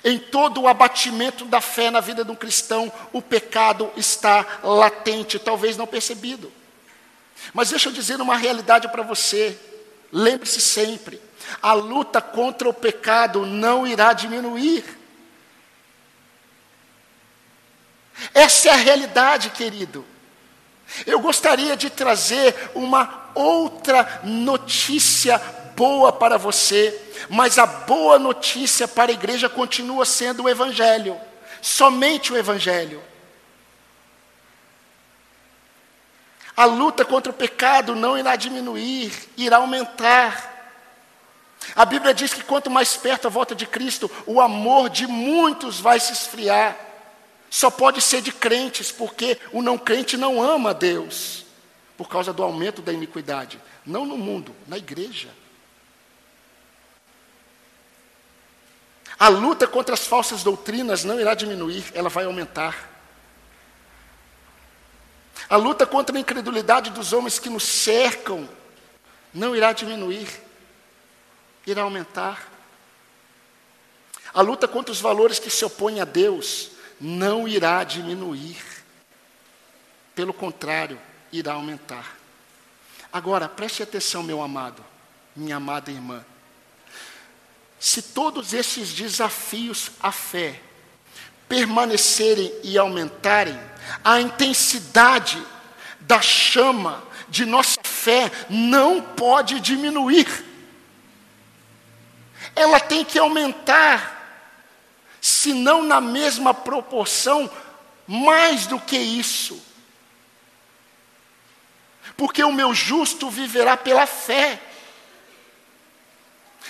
Em 0.04 0.18
todo 0.18 0.62
o 0.62 0.68
abatimento 0.68 1.44
da 1.44 1.60
fé 1.60 1.90
na 1.90 2.00
vida 2.00 2.24
de 2.24 2.30
um 2.30 2.34
cristão, 2.34 2.92
o 3.12 3.22
pecado 3.22 3.90
está 3.96 4.44
latente, 4.62 5.38
talvez 5.38 5.76
não 5.76 5.86
percebido. 5.86 6.52
Mas 7.52 7.70
deixa 7.70 7.88
eu 7.88 7.92
dizer 7.92 8.20
uma 8.20 8.36
realidade 8.36 8.88
para 8.88 9.02
você. 9.02 9.58
Lembre-se 10.12 10.60
sempre: 10.60 11.20
a 11.62 11.72
luta 11.72 12.20
contra 12.20 12.68
o 12.68 12.74
pecado 12.74 13.46
não 13.46 13.86
irá 13.86 14.12
diminuir. 14.12 14.84
Essa 18.32 18.68
é 18.68 18.72
a 18.72 18.76
realidade, 18.76 19.50
querido. 19.50 20.04
Eu 21.06 21.20
gostaria 21.20 21.76
de 21.76 21.90
trazer 21.90 22.70
uma 22.74 23.30
outra 23.34 24.20
notícia 24.24 25.38
boa 25.76 26.10
para 26.10 26.38
você, 26.38 26.98
mas 27.28 27.58
a 27.58 27.66
boa 27.66 28.18
notícia 28.18 28.88
para 28.88 29.12
a 29.12 29.14
igreja 29.14 29.48
continua 29.48 30.06
sendo 30.06 30.44
o 30.44 30.48
Evangelho, 30.48 31.20
somente 31.60 32.32
o 32.32 32.36
Evangelho. 32.36 33.02
A 36.56 36.64
luta 36.64 37.04
contra 37.04 37.30
o 37.30 37.34
pecado 37.34 37.94
não 37.94 38.16
irá 38.16 38.34
diminuir, 38.34 39.12
irá 39.36 39.58
aumentar. 39.58 40.54
A 41.74 41.84
Bíblia 41.84 42.14
diz 42.14 42.32
que 42.32 42.42
quanto 42.42 42.70
mais 42.70 42.96
perto 42.96 43.26
a 43.26 43.30
volta 43.30 43.54
de 43.54 43.66
Cristo, 43.66 44.10
o 44.26 44.40
amor 44.40 44.88
de 44.88 45.06
muitos 45.06 45.78
vai 45.78 46.00
se 46.00 46.14
esfriar. 46.14 46.74
Só 47.50 47.70
pode 47.70 48.00
ser 48.00 48.22
de 48.22 48.32
crentes, 48.32 48.90
porque 48.90 49.38
o 49.52 49.60
não 49.60 49.76
crente 49.76 50.16
não 50.16 50.42
ama 50.42 50.70
a 50.70 50.72
Deus, 50.72 51.44
por 51.96 52.08
causa 52.08 52.32
do 52.32 52.42
aumento 52.42 52.80
da 52.80 52.92
iniquidade. 52.92 53.60
Não 53.84 54.06
no 54.06 54.16
mundo, 54.16 54.56
na 54.66 54.78
igreja. 54.78 55.28
A 59.18 59.28
luta 59.28 59.66
contra 59.66 59.94
as 59.94 60.06
falsas 60.06 60.42
doutrinas 60.42 61.04
não 61.04 61.18
irá 61.18 61.34
diminuir, 61.34 61.84
ela 61.94 62.08
vai 62.08 62.24
aumentar. 62.26 62.90
A 65.48 65.56
luta 65.56 65.86
contra 65.86 66.16
a 66.16 66.20
incredulidade 66.20 66.90
dos 66.90 67.12
homens 67.12 67.38
que 67.38 67.48
nos 67.48 67.62
cercam 67.62 68.48
não 69.32 69.54
irá 69.54 69.72
diminuir, 69.72 70.28
irá 71.66 71.82
aumentar. 71.82 72.50
A 74.34 74.42
luta 74.42 74.68
contra 74.68 74.92
os 74.92 75.00
valores 75.00 75.38
que 75.38 75.48
se 75.50 75.64
opõem 75.64 76.00
a 76.00 76.04
Deus 76.04 76.70
não 77.00 77.48
irá 77.48 77.82
diminuir. 77.84 78.62
Pelo 80.14 80.34
contrário, 80.34 81.00
irá 81.32 81.54
aumentar. 81.54 82.16
Agora, 83.12 83.48
preste 83.48 83.82
atenção, 83.82 84.22
meu 84.22 84.42
amado, 84.42 84.84
minha 85.34 85.56
amada 85.56 85.90
irmã. 85.90 86.24
Se 87.78 88.02
todos 88.02 88.52
esses 88.52 88.92
desafios 88.92 89.90
à 90.00 90.10
fé 90.10 90.60
permanecerem 91.48 92.52
e 92.62 92.76
aumentarem, 92.76 93.58
a 94.04 94.20
intensidade 94.20 95.40
da 96.00 96.20
chama 96.20 97.04
de 97.28 97.44
nossa 97.44 97.80
fé 97.82 98.30
não 98.48 99.00
pode 99.00 99.60
diminuir. 99.60 100.44
Ela 102.54 102.80
tem 102.80 103.04
que 103.04 103.18
aumentar, 103.18 104.14
se 105.20 105.52
não 105.52 105.82
na 105.82 106.00
mesma 106.00 106.54
proporção, 106.54 107.50
mais 108.06 108.66
do 108.66 108.78
que 108.78 108.96
isso. 108.96 109.62
Porque 112.16 112.42
o 112.42 112.52
meu 112.52 112.72
justo 112.72 113.28
viverá 113.28 113.76
pela 113.76 114.06
fé. 114.06 114.60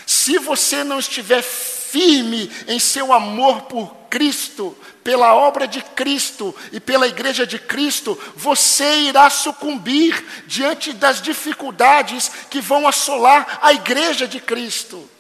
Se 0.07 0.39
você 0.39 0.85
não 0.85 1.01
estiver 1.01 1.43
firme 1.43 2.49
em 2.69 2.79
seu 2.79 3.13
amor 3.13 3.63
por 3.63 3.93
Cristo, 4.09 4.77
pela 5.03 5.35
obra 5.35 5.67
de 5.67 5.83
Cristo 5.83 6.55
e 6.73 6.79
pela 6.79 7.09
igreja 7.09 7.45
de 7.45 7.59
Cristo, 7.59 8.17
você 8.37 9.01
irá 9.01 9.29
sucumbir 9.29 10.25
diante 10.47 10.93
das 10.93 11.21
dificuldades 11.21 12.31
que 12.49 12.61
vão 12.61 12.87
assolar 12.87 13.59
a 13.61 13.73
igreja 13.73 14.29
de 14.29 14.41
Cristo. 14.41 15.11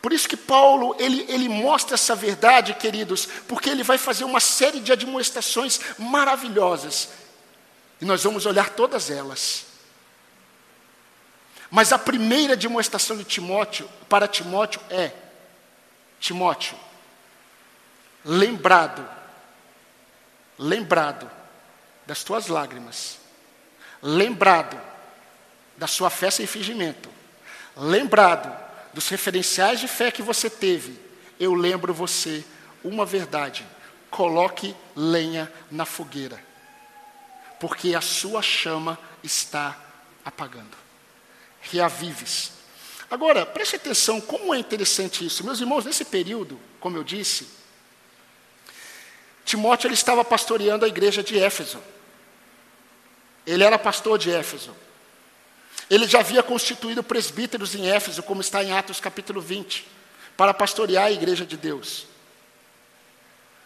Por 0.00 0.12
isso 0.12 0.28
que 0.28 0.36
Paulo, 0.36 0.94
ele, 1.00 1.26
ele 1.28 1.48
mostra 1.48 1.94
essa 1.94 2.14
verdade, 2.14 2.74
queridos, 2.74 3.28
porque 3.48 3.68
ele 3.68 3.82
vai 3.82 3.98
fazer 3.98 4.22
uma 4.22 4.38
série 4.38 4.78
de 4.78 4.92
admoestações 4.92 5.80
maravilhosas. 5.98 7.08
E 8.00 8.04
nós 8.04 8.22
vamos 8.22 8.46
olhar 8.46 8.70
todas 8.70 9.10
elas. 9.10 9.65
Mas 11.76 11.92
a 11.92 11.98
primeira 11.98 12.56
demonstração 12.56 13.18
de 13.18 13.24
Timóteo 13.24 13.86
para 14.08 14.26
Timóteo 14.26 14.80
é: 14.88 15.12
Timóteo, 16.18 16.74
lembrado, 18.24 19.06
lembrado 20.58 21.30
das 22.06 22.24
tuas 22.24 22.46
lágrimas, 22.46 23.18
lembrado 24.00 24.80
da 25.76 25.86
sua 25.86 26.08
fé 26.08 26.30
sem 26.30 26.46
fingimento, 26.46 27.10
lembrado 27.76 28.50
dos 28.94 29.10
referenciais 29.10 29.78
de 29.78 29.86
fé 29.86 30.10
que 30.10 30.22
você 30.22 30.48
teve, 30.48 30.98
eu 31.38 31.52
lembro 31.52 31.92
você 31.92 32.42
uma 32.82 33.04
verdade: 33.04 33.66
coloque 34.10 34.74
lenha 34.94 35.52
na 35.70 35.84
fogueira, 35.84 36.42
porque 37.60 37.94
a 37.94 38.00
sua 38.00 38.40
chama 38.40 38.98
está 39.22 39.76
apagando 40.24 40.85
reavives. 41.70 42.52
Agora, 43.10 43.46
preste 43.46 43.76
atenção, 43.76 44.20
como 44.20 44.54
é 44.54 44.58
interessante 44.58 45.24
isso. 45.24 45.44
Meus 45.44 45.60
irmãos, 45.60 45.84
nesse 45.84 46.04
período, 46.04 46.58
como 46.80 46.96
eu 46.96 47.04
disse, 47.04 47.48
Timóteo 49.44 49.86
ele 49.86 49.94
estava 49.94 50.24
pastoreando 50.24 50.84
a 50.84 50.88
igreja 50.88 51.22
de 51.22 51.38
Éfeso. 51.38 51.80
Ele 53.46 53.62
era 53.62 53.78
pastor 53.78 54.18
de 54.18 54.30
Éfeso. 54.32 54.74
Ele 55.88 56.06
já 56.08 56.18
havia 56.18 56.42
constituído 56.42 57.02
presbíteros 57.02 57.74
em 57.76 57.88
Éfeso, 57.88 58.22
como 58.24 58.40
está 58.40 58.62
em 58.64 58.72
Atos 58.72 58.98
capítulo 58.98 59.40
20, 59.40 59.86
para 60.36 60.52
pastorear 60.52 61.04
a 61.04 61.12
igreja 61.12 61.46
de 61.46 61.56
Deus. 61.56 62.06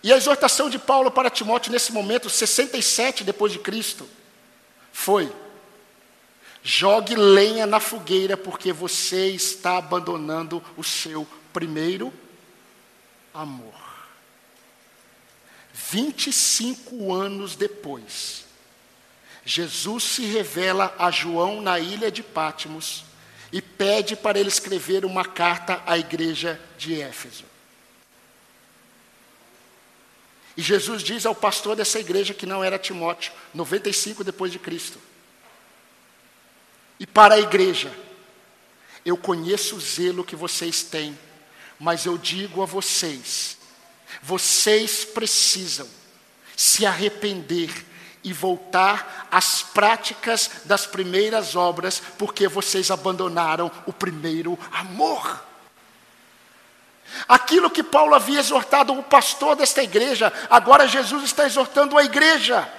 E 0.03 0.13
a 0.13 0.17
exortação 0.17 0.69
de 0.69 0.79
Paulo 0.79 1.11
para 1.11 1.31
Timóteo 1.31 1.73
nesse 1.73 1.93
momento, 1.93 2.29
67 2.29 3.25
depois 3.25 3.53
de 3.53 3.59
Cristo, 3.59 4.07
foi: 4.93 5.33
Jogue 6.63 7.15
lenha 7.15 7.67
na 7.67 7.81
fogueira, 7.81 8.37
porque 8.37 8.73
você 8.73 9.29
está 9.29 9.79
abandonando 9.79 10.63
o 10.77 10.85
seu 10.85 11.27
primeiro 11.53 12.13
amor. 13.33 13.75
25 15.73 17.13
anos 17.13 17.57
depois, 17.57 18.45
Jesus 19.45 20.05
se 20.05 20.25
revela 20.25 20.95
a 20.99 21.11
João 21.11 21.61
na 21.63 21.81
ilha 21.81 22.11
de 22.11 22.23
Pátimos 22.23 23.05
e 23.51 23.61
pede 23.61 24.15
para 24.15 24.39
ele 24.39 24.49
escrever 24.49 25.05
uma 25.05 25.25
carta 25.25 25.83
à 25.87 25.99
igreja 25.99 26.61
de 26.79 27.01
Éfeso. 27.01 27.45
E 30.57 30.63
Jesus 30.63 31.03
diz 31.03 31.25
ao 31.25 31.35
pastor 31.35 31.75
dessa 31.75 31.99
igreja 31.99 32.35
que 32.35 32.45
não 32.45 32.63
era 32.63 32.79
Timóteo, 32.79 33.33
95 33.55 34.23
depois 34.23 34.53
de 34.53 34.59
Cristo: 34.59 35.01
e 37.01 37.07
para 37.07 37.37
a 37.37 37.41
igreja. 37.41 37.91
Eu 39.05 39.17
conheço 39.17 39.77
o 39.77 39.81
zelo 39.81 40.23
que 40.23 40.37
vocês 40.37 40.83
têm, 40.83 41.19
mas 41.79 42.05
eu 42.05 42.19
digo 42.19 42.63
a 42.63 42.67
vocês: 42.67 43.57
vocês 44.23 45.07
precisam 45.07 45.89
se 46.55 46.85
arrepender 46.85 47.87
e 48.23 48.35
voltar 48.35 49.29
às 49.31 49.63
práticas 49.63 50.51
das 50.67 50.85
primeiras 50.85 51.57
obras, 51.57 52.03
porque 52.19 52.47
vocês 52.47 52.91
abandonaram 52.91 53.73
o 53.87 53.93
primeiro 53.95 54.59
amor. 54.71 55.43
Aquilo 57.27 57.71
que 57.71 57.83
Paulo 57.83 58.15
havia 58.15 58.39
exortado 58.39 58.93
o 58.93 59.03
pastor 59.03 59.57
desta 59.57 59.83
igreja, 59.83 60.31
agora 60.51 60.87
Jesus 60.87 61.25
está 61.25 61.47
exortando 61.47 61.97
a 61.97 62.05
igreja. 62.05 62.71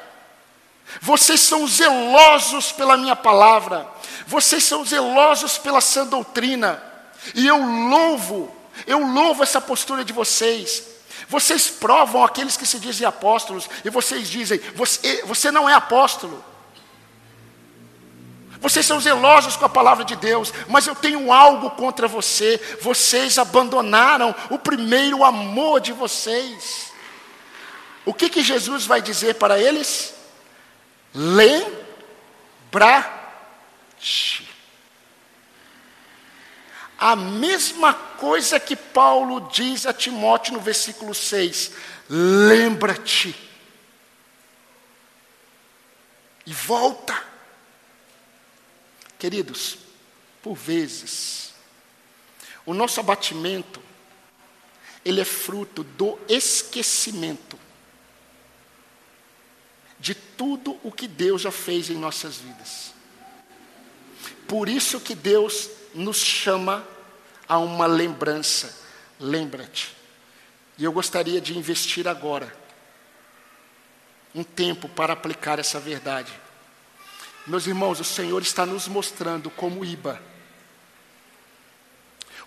Vocês 0.99 1.39
são 1.39 1.67
zelosos 1.67 2.71
pela 2.71 2.97
minha 2.97 3.15
palavra, 3.15 3.88
vocês 4.27 4.63
são 4.63 4.84
zelosos 4.84 5.58
pela 5.58 5.80
sã 5.80 6.06
doutrina, 6.06 6.82
e 7.34 7.47
eu 7.47 7.58
louvo, 7.58 8.54
eu 8.86 9.00
louvo 9.00 9.44
essa 9.44 9.62
postura 9.62 10.04
de 10.04 10.12
vocês. 10.12 10.89
Vocês 11.29 11.69
provam 11.69 12.23
aqueles 12.23 12.58
que 12.58 12.65
se 12.65 12.79
dizem 12.79 13.08
apóstolos, 13.08 13.69
e 13.85 13.89
vocês 13.89 14.27
dizem, 14.27 14.60
você, 14.75 15.23
você 15.25 15.50
não 15.50 15.69
é 15.69 15.73
apóstolo. 15.73 16.44
Vocês 18.60 18.85
são 18.85 19.00
zelosos 19.00 19.56
com 19.56 19.65
a 19.65 19.69
palavra 19.69 20.06
de 20.06 20.15
Deus, 20.15 20.54
mas 20.67 20.85
eu 20.85 20.94
tenho 20.94 21.31
algo 21.33 21.71
contra 21.71 22.08
você. 22.08 22.62
Vocês 22.79 23.39
abandonaram 23.39 24.35
o 24.52 24.60
primeiro 24.60 25.23
amor 25.23 25.79
de 25.79 25.92
vocês. 25.92 26.92
O 28.06 28.13
que, 28.13 28.29
que 28.29 28.44
Jesus 28.44 28.85
vai 28.85 29.02
dizer 29.02 29.35
para 29.35 29.60
eles? 29.60 30.13
Lembra-te. 31.13 33.12
A 36.97 37.15
mesma 37.15 37.93
coisa 37.93 38.59
que 38.59 38.75
Paulo 38.75 39.49
diz 39.51 39.85
a 39.85 39.93
Timóteo 39.93 40.53
no 40.53 40.59
versículo 40.59 41.13
6: 41.13 41.71
lembra-te. 42.09 43.35
E 46.45 46.53
volta. 46.53 47.31
Queridos, 49.17 49.77
por 50.41 50.55
vezes, 50.55 51.53
o 52.65 52.73
nosso 52.73 52.99
abatimento, 52.99 53.81
ele 55.05 55.21
é 55.21 55.25
fruto 55.25 55.83
do 55.83 56.19
esquecimento 56.27 57.57
de 60.02 60.15
tudo 60.15 60.79
o 60.83 60.91
que 60.91 61.08
Deus 61.08 61.43
já 61.43 61.52
fez 61.52 61.91
em 61.91 61.95
nossas 61.95 62.37
vidas. 62.37 62.91
Por 64.47 64.67
isso 64.67 64.99
que 64.99 65.13
Deus 65.13 65.69
nos 65.93 66.17
chama 66.17 66.85
a 67.47 67.60
uma 67.60 67.85
lembrança. 67.85 68.75
Lembra-te. 69.19 69.95
E 70.77 70.83
eu 70.83 70.91
gostaria 70.91 71.39
de 71.39 71.56
investir 71.56 72.08
agora 72.08 72.52
um 74.33 74.43
tempo 74.43 74.89
para 74.89 75.13
aplicar 75.13 75.60
essa 75.60 75.79
verdade. 75.79 76.33
Meus 77.45 77.67
irmãos, 77.67 77.99
o 77.99 78.04
Senhor 78.04 78.41
está 78.41 78.65
nos 78.65 78.87
mostrando 78.87 79.52
como 79.52 79.85
Iba. 79.85 80.19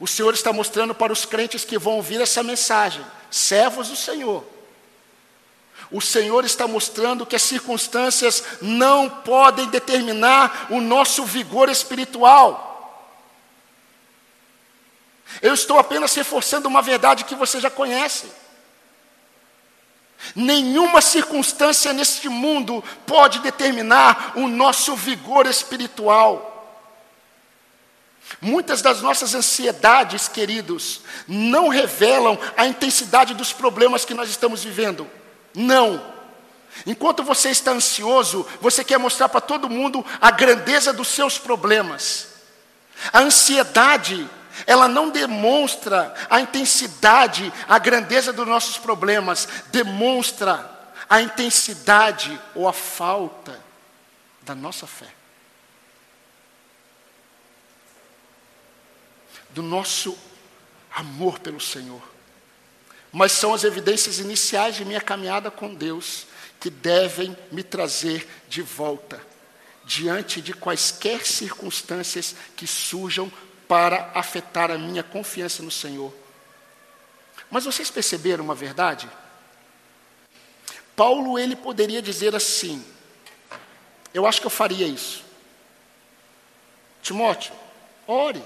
O 0.00 0.08
Senhor 0.08 0.34
está 0.34 0.52
mostrando 0.52 0.92
para 0.92 1.12
os 1.12 1.24
crentes 1.24 1.64
que 1.64 1.78
vão 1.78 1.94
ouvir 1.94 2.20
essa 2.20 2.42
mensagem, 2.42 3.04
servos 3.30 3.88
do 3.88 3.96
Senhor. 3.96 4.53
O 5.94 6.00
Senhor 6.00 6.44
está 6.44 6.66
mostrando 6.66 7.24
que 7.24 7.36
as 7.36 7.42
circunstâncias 7.42 8.42
não 8.60 9.08
podem 9.08 9.68
determinar 9.68 10.66
o 10.70 10.80
nosso 10.80 11.24
vigor 11.24 11.68
espiritual. 11.68 13.14
Eu 15.40 15.54
estou 15.54 15.78
apenas 15.78 16.12
reforçando 16.12 16.66
uma 16.66 16.82
verdade 16.82 17.22
que 17.22 17.36
você 17.36 17.60
já 17.60 17.70
conhece. 17.70 18.26
Nenhuma 20.34 21.00
circunstância 21.00 21.92
neste 21.92 22.28
mundo 22.28 22.82
pode 23.06 23.38
determinar 23.38 24.32
o 24.34 24.48
nosso 24.48 24.96
vigor 24.96 25.46
espiritual. 25.46 26.50
Muitas 28.40 28.82
das 28.82 29.00
nossas 29.00 29.32
ansiedades, 29.32 30.26
queridos, 30.26 31.02
não 31.28 31.68
revelam 31.68 32.36
a 32.56 32.66
intensidade 32.66 33.32
dos 33.32 33.52
problemas 33.52 34.04
que 34.04 34.12
nós 34.12 34.28
estamos 34.28 34.64
vivendo. 34.64 35.08
Não. 35.54 36.12
Enquanto 36.84 37.22
você 37.22 37.50
está 37.50 37.70
ansioso, 37.70 38.46
você 38.60 38.82
quer 38.82 38.98
mostrar 38.98 39.28
para 39.28 39.40
todo 39.40 39.70
mundo 39.70 40.04
a 40.20 40.30
grandeza 40.30 40.92
dos 40.92 41.08
seus 41.08 41.38
problemas. 41.38 42.28
A 43.12 43.20
ansiedade 43.20 44.28
ela 44.66 44.86
não 44.86 45.10
demonstra 45.10 46.14
a 46.30 46.40
intensidade, 46.40 47.52
a 47.68 47.78
grandeza 47.78 48.32
dos 48.32 48.46
nossos 48.46 48.78
problemas, 48.78 49.48
demonstra 49.72 50.70
a 51.08 51.20
intensidade 51.20 52.40
ou 52.54 52.68
a 52.68 52.72
falta 52.72 53.60
da 54.42 54.54
nossa 54.54 54.86
fé. 54.86 55.12
Do 59.50 59.62
nosso 59.62 60.16
amor 60.94 61.38
pelo 61.40 61.60
Senhor. 61.60 62.13
Mas 63.14 63.30
são 63.30 63.54
as 63.54 63.62
evidências 63.62 64.18
iniciais 64.18 64.74
de 64.74 64.84
minha 64.84 65.00
caminhada 65.00 65.48
com 65.48 65.72
Deus 65.72 66.26
que 66.58 66.68
devem 66.68 67.36
me 67.52 67.62
trazer 67.62 68.28
de 68.48 68.60
volta 68.60 69.24
diante 69.84 70.42
de 70.42 70.52
quaisquer 70.52 71.24
circunstâncias 71.24 72.34
que 72.56 72.66
surjam 72.66 73.30
para 73.68 74.10
afetar 74.16 74.68
a 74.68 74.76
minha 74.76 75.04
confiança 75.04 75.62
no 75.62 75.70
Senhor. 75.70 76.12
Mas 77.48 77.64
vocês 77.64 77.88
perceberam 77.88 78.42
uma 78.42 78.54
verdade? 78.54 79.08
Paulo 80.96 81.38
ele 81.38 81.54
poderia 81.54 82.02
dizer 82.02 82.34
assim: 82.34 82.84
Eu 84.12 84.26
acho 84.26 84.40
que 84.40 84.46
eu 84.48 84.50
faria 84.50 84.88
isso. 84.88 85.22
Timóteo, 87.00 87.54
ore. 88.08 88.42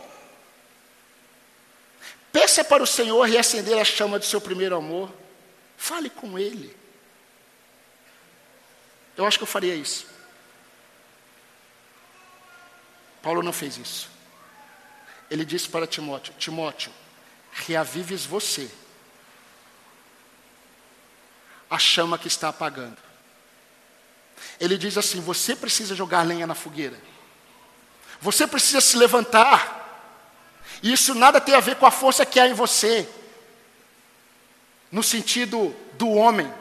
Peça 2.41 2.63
para 2.65 2.83
o 2.83 2.87
Senhor 2.87 3.23
reacender 3.27 3.79
a 3.79 3.85
chama 3.85 4.19
do 4.19 4.25
seu 4.25 4.41
primeiro 4.41 4.77
amor. 4.77 5.13
Fale 5.77 6.11
com 6.11 6.39
Ele. 6.39 6.77
Eu 9.17 9.27
acho 9.27 9.39
que 9.39 9.45
eu 9.45 9.49
faria 9.49 9.75
isso. 9.75 10.07
Paulo 13.23 13.43
não 13.43 13.53
fez 13.53 13.77
isso 13.77 14.19
ele 15.31 15.45
disse 15.45 15.69
para 15.69 15.87
Timóteo: 15.87 16.35
Timóteo, 16.39 16.93
reavives 17.53 18.25
você 18.25 18.71
a 21.71 21.79
chama 21.79 22.19
que 22.19 22.29
está 22.29 22.49
apagando. 22.49 22.97
Ele 24.59 24.79
diz 24.79 24.97
assim: 24.97 25.21
você 25.21 25.55
precisa 25.55 25.95
jogar 25.95 26.27
lenha 26.27 26.47
na 26.47 26.55
fogueira, 26.55 26.99
você 28.21 28.47
precisa 28.47 28.81
se 28.81 28.97
levantar. 28.97 29.78
Isso 30.83 31.15
nada 31.15 31.41
tem 31.41 31.55
a 31.55 31.61
ver 31.61 31.77
com 31.77 31.87
a 31.87 31.91
força 31.91 32.25
que 32.25 32.39
há 32.39 32.47
em 32.47 32.55
você, 32.55 33.09
no 34.91 35.03
sentido 35.03 35.75
do 35.95 36.09
homem, 36.11 36.53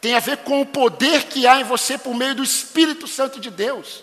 tem 0.00 0.14
a 0.14 0.20
ver 0.20 0.38
com 0.38 0.60
o 0.60 0.66
poder 0.66 1.24
que 1.24 1.46
há 1.46 1.60
em 1.60 1.64
você 1.64 1.98
por 1.98 2.14
meio 2.14 2.34
do 2.34 2.42
Espírito 2.42 3.06
Santo 3.06 3.38
de 3.38 3.50
Deus. 3.50 4.02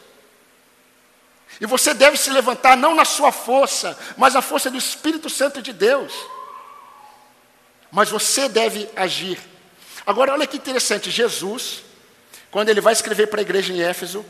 E 1.60 1.66
você 1.66 1.94
deve 1.94 2.18
se 2.18 2.30
levantar 2.30 2.78
não 2.78 2.94
na 2.94 3.06
sua 3.06 3.32
força, 3.32 3.98
mas 4.16 4.36
a 4.36 4.42
força 4.42 4.70
do 4.70 4.78
Espírito 4.78 5.30
Santo 5.30 5.62
de 5.62 5.74
Deus. 5.74 6.14
Mas 7.92 8.10
você 8.10 8.48
deve 8.48 8.88
agir. 8.96 9.40
Agora, 10.06 10.34
olha 10.34 10.46
que 10.46 10.58
interessante, 10.58 11.10
Jesus, 11.10 11.84
quando 12.52 12.70
ele 12.70 12.82
vai 12.82 12.94
escrever 12.94 13.28
para 13.28 13.40
a 13.40 13.42
igreja 13.42 13.74
em 13.74 13.82
Éfeso, 13.82 14.26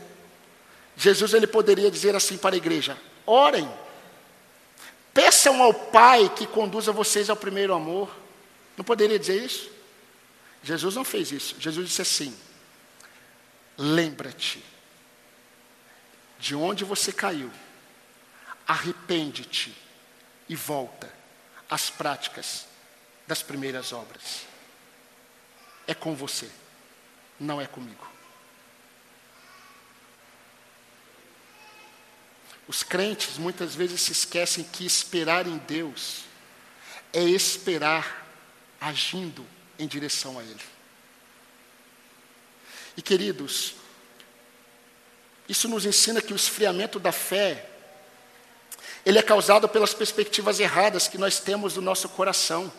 Jesus 0.96 1.34
ele 1.34 1.46
poderia 1.46 1.90
dizer 1.90 2.16
assim 2.16 2.38
para 2.38 2.54
a 2.54 2.56
igreja: 2.56 2.96
orem, 3.26 3.68
peçam 5.18 5.60
ao 5.60 5.74
Pai 5.74 6.28
que 6.28 6.46
conduza 6.46 6.92
vocês 6.92 7.28
ao 7.28 7.34
primeiro 7.34 7.74
amor. 7.74 8.08
Não 8.76 8.84
poderia 8.84 9.18
dizer 9.18 9.42
isso? 9.42 9.68
Jesus 10.62 10.94
não 10.94 11.02
fez 11.02 11.32
isso. 11.32 11.56
Jesus 11.58 11.88
disse 11.88 12.02
assim: 12.02 12.38
lembra-te 13.76 14.64
de 16.38 16.54
onde 16.54 16.84
você 16.84 17.12
caiu, 17.12 17.50
arrepende-te 18.64 19.76
e 20.48 20.54
volta 20.54 21.12
às 21.68 21.90
práticas 21.90 22.68
das 23.26 23.42
primeiras 23.42 23.92
obras. 23.92 24.46
É 25.84 25.94
com 25.94 26.14
você, 26.14 26.48
não 27.40 27.60
é 27.60 27.66
comigo. 27.66 28.06
Os 32.68 32.82
crentes 32.82 33.38
muitas 33.38 33.74
vezes 33.74 34.02
se 34.02 34.12
esquecem 34.12 34.62
que 34.62 34.84
esperar 34.84 35.46
em 35.46 35.56
Deus 35.56 36.24
é 37.12 37.22
esperar 37.22 38.26
agindo 38.78 39.44
em 39.78 39.86
direção 39.86 40.38
a 40.38 40.42
Ele. 40.42 40.62
E 42.94 43.00
queridos, 43.00 43.74
isso 45.48 45.66
nos 45.66 45.86
ensina 45.86 46.20
que 46.20 46.32
o 46.32 46.36
esfriamento 46.36 46.98
da 46.98 47.10
fé, 47.10 47.70
ele 49.06 49.18
é 49.18 49.22
causado 49.22 49.66
pelas 49.68 49.94
perspectivas 49.94 50.60
erradas 50.60 51.08
que 51.08 51.16
nós 51.16 51.40
temos 51.40 51.74
do 51.74 51.80
nosso 51.80 52.08
coração. 52.10 52.70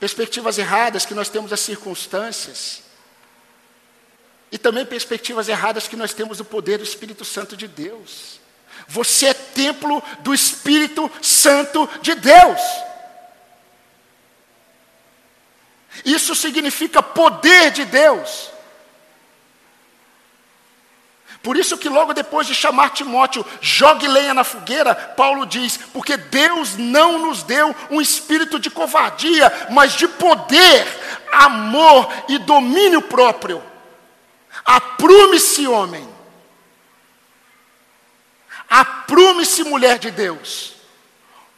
Perspectivas 0.00 0.58
erradas 0.58 1.06
que 1.06 1.14
nós 1.14 1.28
temos 1.28 1.50
das 1.50 1.60
circunstâncias. 1.60 2.82
E 4.50 4.58
também 4.58 4.86
perspectivas 4.86 5.48
erradas 5.48 5.88
que 5.88 5.96
nós 5.96 6.14
temos 6.14 6.38
do 6.38 6.44
poder 6.44 6.78
do 6.78 6.84
Espírito 6.84 7.24
Santo 7.24 7.56
de 7.56 7.66
Deus. 7.66 8.40
Você 8.86 9.26
é 9.26 9.34
templo 9.34 10.02
do 10.20 10.32
Espírito 10.32 11.10
Santo 11.20 11.88
de 12.00 12.14
Deus. 12.14 12.60
Isso 16.04 16.34
significa 16.34 17.02
poder 17.02 17.70
de 17.70 17.84
Deus. 17.84 18.50
Por 21.42 21.56
isso 21.56 21.78
que 21.78 21.88
logo 21.88 22.12
depois 22.12 22.46
de 22.46 22.54
chamar 22.54 22.90
Timóteo, 22.90 23.46
jogue 23.60 24.08
lenha 24.08 24.34
na 24.34 24.42
fogueira, 24.42 24.94
Paulo 24.94 25.46
diz: 25.46 25.78
porque 25.92 26.16
Deus 26.16 26.76
não 26.76 27.20
nos 27.24 27.44
deu 27.44 27.74
um 27.88 28.00
espírito 28.00 28.58
de 28.58 28.68
covardia, 28.68 29.68
mas 29.70 29.92
de 29.92 30.08
poder, 30.08 30.86
amor 31.30 32.12
e 32.28 32.38
domínio 32.38 33.00
próprio. 33.00 33.62
Aprume-se, 34.64 35.66
homem. 35.66 36.08
Aprume-se, 38.68 39.62
mulher 39.64 39.98
de 39.98 40.10
Deus. 40.10 40.74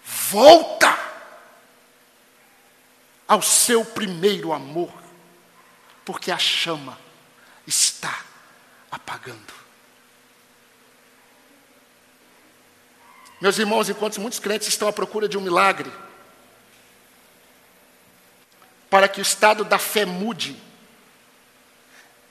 Volta 0.04 0.98
ao 3.26 3.42
seu 3.42 3.84
primeiro 3.84 4.52
amor, 4.52 4.92
porque 6.04 6.30
a 6.30 6.38
chama 6.38 6.98
está 7.66 8.24
apagando. 8.90 9.58
Meus 13.40 13.58
irmãos, 13.58 13.88
enquanto 13.88 14.20
muitos 14.20 14.38
crentes 14.38 14.66
estão 14.66 14.88
à 14.88 14.92
procura 14.92 15.28
de 15.28 15.38
um 15.38 15.40
milagre, 15.40 15.92
para 18.90 19.06
que 19.06 19.20
o 19.20 19.22
estado 19.22 19.64
da 19.64 19.78
fé 19.78 20.04
mude, 20.04 20.60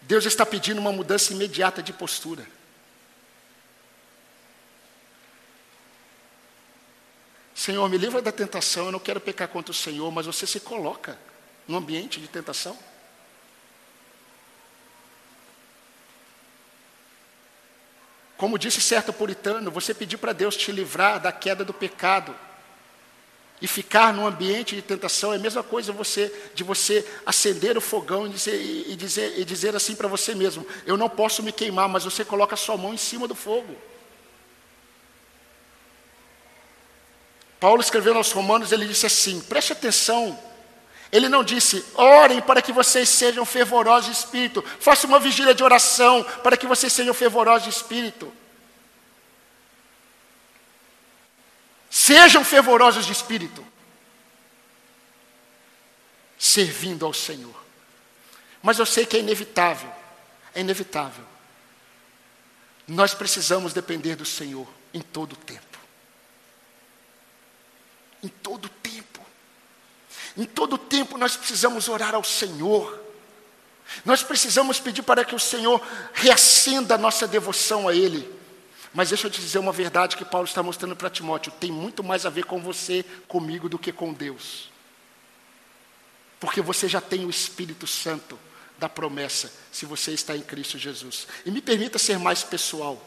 Deus 0.08 0.26
está 0.26 0.46
pedindo 0.46 0.80
uma 0.80 0.94
mudança 0.94 1.34
imediata 1.34 1.84
de 1.84 1.92
postura. 1.92 2.48
Senhor, 7.54 7.90
me 7.90 7.98
livra 7.98 8.22
da 8.22 8.32
tentação, 8.32 8.86
eu 8.86 8.92
não 8.94 9.00
quero 9.00 9.20
pecar 9.20 9.50
contra 9.50 9.72
o 9.72 9.76
Senhor, 9.76 10.10
mas 10.10 10.26
você 10.26 10.48
se 10.48 10.62
coloca 10.62 11.20
no 11.68 11.76
ambiente 11.76 12.22
de 12.22 12.28
tentação. 12.30 12.80
Como 18.38 18.58
disse 18.58 18.80
certo 18.80 19.12
puritano, 19.12 19.70
você 19.70 19.94
pediu 19.94 20.18
para 20.18 20.32
Deus 20.32 20.56
te 20.56 20.72
livrar 20.72 21.20
da 21.20 21.34
queda 21.34 21.66
do 21.66 21.74
pecado 21.74 22.34
e 23.62 23.68
ficar 23.68 24.14
num 24.14 24.28
ambiente 24.28 24.76
de 24.76 24.82
tentação 24.82 25.34
é 25.34 25.36
a 25.36 25.40
mesma 25.40 25.64
coisa 25.64 25.92
você, 25.92 26.32
de 26.54 26.64
você 26.64 27.06
acender 27.26 27.76
o 27.76 27.82
fogão 27.82 28.28
e 28.28 28.30
dizer, 28.30 28.56
e 28.56 28.96
dizer, 28.96 29.40
e 29.40 29.44
dizer 29.44 29.76
assim 29.76 29.96
para 29.96 30.08
você 30.08 30.36
mesmo: 30.36 30.66
Eu 30.86 30.96
não 30.96 31.10
posso 31.10 31.42
me 31.42 31.52
queimar, 31.52 31.90
mas 31.90 32.04
você 32.04 32.24
coloca 32.24 32.54
a 32.54 32.58
sua 32.58 32.78
mão 32.78 32.94
em 32.94 32.98
cima 32.98 33.28
do 33.28 33.34
fogo. 33.34 33.76
Paulo 37.60 37.82
escrevendo 37.82 38.18
aos 38.18 38.32
Romanos, 38.32 38.72
ele 38.72 38.86
disse 38.86 39.08
assim: 39.08 39.42
preste 39.42 39.74
atenção. 39.74 40.38
Ele 41.10 41.30
não 41.30 41.42
disse, 41.42 41.86
orem 41.96 42.42
para 42.42 42.62
que 42.62 42.74
vocês 42.74 43.08
sejam 43.08 43.46
fervorosos 43.46 44.12
de 44.12 44.12
espírito, 44.12 44.62
faça 44.78 45.08
uma 45.08 45.22
vigília 45.22 45.56
de 45.56 45.64
oração 45.64 46.22
para 46.44 46.58
que 46.58 46.68
vocês 46.68 46.92
sejam 46.92 47.14
fervorosos 47.14 47.64
de 47.64 47.70
espírito. 47.70 48.32
Sejam 51.98 52.46
fervorosos 52.46 53.08
de 53.08 53.12
espírito, 53.12 53.66
servindo 56.38 57.08
ao 57.08 57.12
Senhor. 57.12 57.60
Mas 58.62 58.78
eu 58.78 58.86
sei 58.86 59.04
que 59.04 59.18
é 59.18 59.20
inevitável, 59.20 59.92
é 60.54 60.62
inevitável. 60.62 61.26
Nós 62.88 63.16
precisamos 63.16 63.74
depender 63.74 64.16
do 64.16 64.26
Senhor 64.26 64.68
em 64.94 65.02
todo 65.02 65.34
o 65.34 65.38
tempo. 65.38 65.80
Em 68.22 68.28
todo 68.28 68.66
o 68.66 68.70
tempo. 68.70 69.26
Em 70.38 70.46
todo 70.46 70.74
o 70.74 70.78
tempo 70.78 71.18
nós 71.18 71.36
precisamos 71.36 71.90
orar 71.90 72.14
ao 72.14 72.24
Senhor. 72.24 73.04
Nós 74.06 74.22
precisamos 74.22 74.80
pedir 74.80 75.02
para 75.02 75.26
que 75.26 75.34
o 75.34 75.40
Senhor 75.40 75.82
reacenda 76.14 76.94
a 76.94 76.98
nossa 77.00 77.28
devoção 77.28 77.88
a 77.88 77.96
Ele. 77.96 78.37
Mas 78.98 79.10
deixa 79.10 79.28
eu 79.28 79.32
te 79.32 79.40
dizer 79.40 79.60
uma 79.60 79.72
verdade 79.72 80.18
que 80.18 80.26
Paulo 80.26 80.48
está 80.48 80.64
mostrando 80.64 80.96
para 80.96 81.08
Timóteo: 81.08 81.52
tem 81.60 81.72
muito 81.72 82.04
mais 82.04 82.26
a 82.26 82.32
ver 82.32 82.46
com 82.46 82.60
você, 82.60 83.06
comigo, 83.28 83.70
do 83.70 83.78
que 83.78 83.92
com 83.92 84.12
Deus. 84.12 84.72
Porque 86.40 86.64
você 86.64 86.90
já 86.90 87.00
tem 87.00 87.24
o 87.24 87.30
Espírito 87.30 87.86
Santo 87.86 88.40
da 88.80 88.90
promessa, 88.90 89.54
se 89.72 89.86
você 89.86 90.14
está 90.14 90.36
em 90.36 90.42
Cristo 90.42 90.80
Jesus. 90.80 91.28
E 91.46 91.52
me 91.52 91.62
permita 91.62 92.00
ser 92.00 92.18
mais 92.18 92.44
pessoal. 92.44 93.00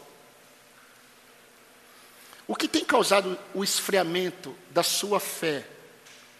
O 2.47 2.55
que 2.55 2.69
tem 2.69 2.85
causado 2.85 3.37
o 3.53 3.61
esfriamento 3.61 4.55
da 4.69 4.83
sua 4.83 5.19
fé 5.19 5.67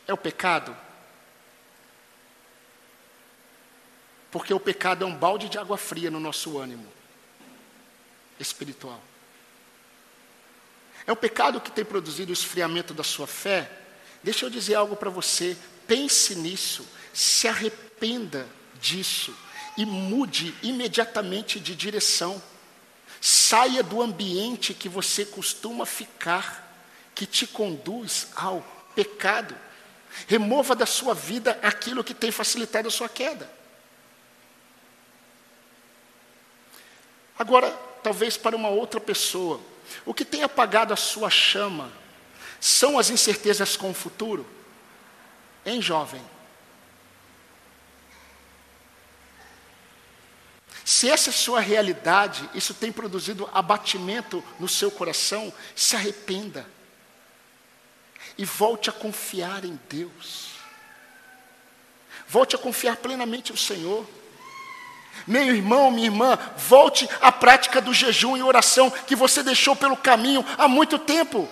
é 0.07 0.13
o 0.13 0.17
pecado? 0.17 0.73
Porque 4.31 4.53
o 4.53 4.61
pecado 4.61 5.03
é 5.03 5.05
um 5.05 5.13
balde 5.13 5.49
de 5.49 5.57
água 5.57 5.77
fria 5.77 6.09
no 6.09 6.21
nosso 6.21 6.57
ânimo 6.57 6.87
espiritual. 8.39 9.10
É 11.05 11.11
o 11.11 11.15
pecado 11.15 11.61
que 11.61 11.71
tem 11.71 11.83
produzido 11.83 12.31
o 12.31 12.33
esfriamento 12.33 12.93
da 12.93 13.03
sua 13.03 13.27
fé? 13.27 13.69
Deixa 14.23 14.45
eu 14.45 14.49
dizer 14.49 14.75
algo 14.75 14.95
para 14.95 15.09
você. 15.09 15.57
Pense 15.87 16.35
nisso, 16.35 16.87
se 17.13 17.47
arrependa 17.47 18.47
disso 18.79 19.35
e 19.77 19.85
mude 19.85 20.55
imediatamente 20.61 21.59
de 21.59 21.75
direção. 21.75 22.41
Saia 23.19 23.83
do 23.83 24.01
ambiente 24.01 24.73
que 24.73 24.89
você 24.89 25.25
costuma 25.25 25.85
ficar, 25.85 26.67
que 27.13 27.25
te 27.25 27.45
conduz 27.45 28.27
ao 28.35 28.61
pecado. 28.95 29.55
Remova 30.27 30.75
da 30.75 30.85
sua 30.85 31.13
vida 31.13 31.57
aquilo 31.61 32.03
que 32.03 32.13
tem 32.13 32.31
facilitado 32.31 32.87
a 32.87 32.91
sua 32.91 33.07
queda. 33.07 33.49
Agora, 37.37 37.71
talvez 38.03 38.37
para 38.37 38.55
uma 38.55 38.69
outra 38.69 38.99
pessoa, 38.99 39.59
o 40.05 40.13
que 40.13 40.25
tem 40.25 40.43
apagado 40.43 40.93
a 40.93 40.97
sua 40.97 41.29
chama 41.29 41.91
são 42.59 42.97
as 42.99 43.09
incertezas 43.09 43.75
com 43.75 43.91
o 43.91 43.93
futuro? 43.93 44.45
Em 45.65 45.81
jovem. 45.81 46.21
Se 50.83 51.09
essa 51.09 51.29
é 51.29 51.31
a 51.31 51.35
sua 51.35 51.59
realidade, 51.59 52.49
isso 52.53 52.73
tem 52.73 52.91
produzido 52.91 53.49
abatimento 53.53 54.43
no 54.59 54.67
seu 54.67 54.91
coração, 54.91 55.53
se 55.75 55.95
arrependa. 55.95 56.65
E 58.37 58.45
volte 58.45 58.89
a 58.89 58.93
confiar 58.93 59.63
em 59.63 59.79
Deus. 59.89 60.51
Volte 62.27 62.55
a 62.55 62.59
confiar 62.59 62.97
plenamente 62.97 63.51
no 63.51 63.57
Senhor. 63.57 64.07
Meu 65.27 65.55
irmão, 65.55 65.91
minha 65.91 66.07
irmã, 66.07 66.37
volte 66.57 67.07
à 67.21 67.31
prática 67.31 67.81
do 67.81 67.93
jejum 67.93 68.35
e 68.35 68.43
oração 68.43 68.89
que 68.89 69.15
você 69.15 69.43
deixou 69.43 69.75
pelo 69.75 69.95
caminho 69.95 70.45
há 70.57 70.67
muito 70.67 70.97
tempo. 70.97 71.47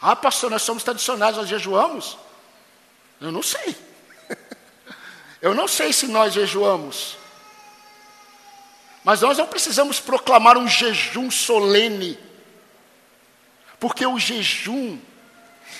Ah, 0.00 0.16
pastor, 0.16 0.50
nós 0.50 0.62
somos 0.62 0.82
tradicionais, 0.82 1.36
nós 1.36 1.48
jejuamos? 1.48 2.18
Eu 3.20 3.32
não 3.32 3.42
sei. 3.42 3.76
Eu 5.40 5.54
não 5.54 5.68
sei 5.68 5.92
se 5.92 6.06
nós 6.06 6.32
jejuamos. 6.32 7.16
Mas 9.04 9.20
nós 9.20 9.36
não 9.36 9.46
precisamos 9.46 10.00
proclamar 10.00 10.56
um 10.56 10.66
jejum 10.66 11.30
solene. 11.30 12.18
Porque 13.78 14.06
o 14.06 14.18
jejum 14.18 14.98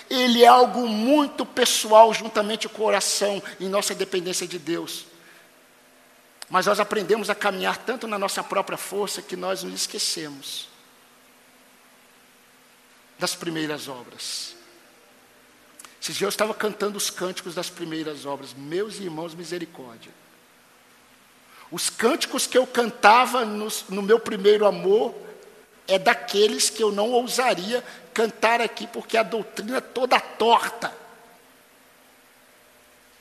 ele 0.09 0.42
é 0.42 0.46
algo 0.46 0.86
muito 0.86 1.46
pessoal 1.46 2.12
juntamente 2.12 2.68
com 2.68 2.74
o 2.74 2.84
coração 2.84 3.42
em 3.59 3.68
nossa 3.68 3.94
dependência 3.94 4.46
de 4.46 4.59
Deus. 4.59 5.07
Mas 6.48 6.66
nós 6.66 6.78
aprendemos 6.78 7.30
a 7.30 7.34
caminhar 7.34 7.78
tanto 7.78 8.07
na 8.07 8.18
nossa 8.18 8.42
própria 8.42 8.76
força 8.76 9.22
que 9.22 9.36
nós 9.36 9.62
nos 9.62 9.74
esquecemos 9.74 10.68
das 13.18 13.34
primeiras 13.34 13.88
obras. 13.88 14.55
Esses 16.00 16.16
dias 16.16 16.22
eu 16.22 16.28
estava 16.28 16.52
cantando 16.52 16.98
os 16.98 17.09
cânticos 17.09 17.55
das 17.55 17.70
primeiras 17.70 18.26
obras, 18.26 18.52
meus 18.52 18.96
irmãos, 18.96 19.34
misericórdia. 19.34 20.12
Os 21.70 21.88
cânticos 21.88 22.46
que 22.46 22.59
eu 22.59 22.66
cantava 22.66 23.44
no, 23.44 23.68
no 23.88 24.02
meu 24.02 24.20
primeiro 24.20 24.66
amor 24.66 25.14
é 25.88 25.98
daqueles 25.98 26.68
que 26.68 26.82
eu 26.82 26.92
não 26.92 27.11
ousaria 27.11 27.82
cantar 28.14 28.60
aqui 28.60 28.86
porque 28.86 29.18
a 29.18 29.24
doutrina 29.24 29.78
é 29.78 29.80
toda 29.80 30.20
torta. 30.20 30.96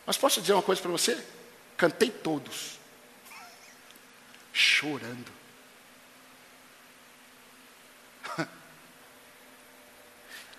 Mas 0.06 0.16
posso 0.18 0.40
dizer 0.40 0.54
uma 0.54 0.62
coisa 0.62 0.80
para 0.82 0.92
você? 0.92 1.18
Cantei 1.76 2.12
todos, 2.12 2.78
chorando. 4.54 5.32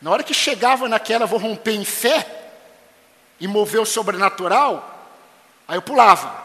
Na 0.02 0.10
hora 0.10 0.24
que 0.24 0.34
chegava 0.34 0.88
naquela, 0.88 1.26
vou 1.26 1.38
romper 1.38 1.74
em 1.74 1.84
fé 1.84 2.50
e 3.38 3.46
mover 3.46 3.80
o 3.80 3.86
sobrenatural, 3.86 5.08
aí 5.68 5.76
eu 5.76 5.82
pulava. 5.82 6.42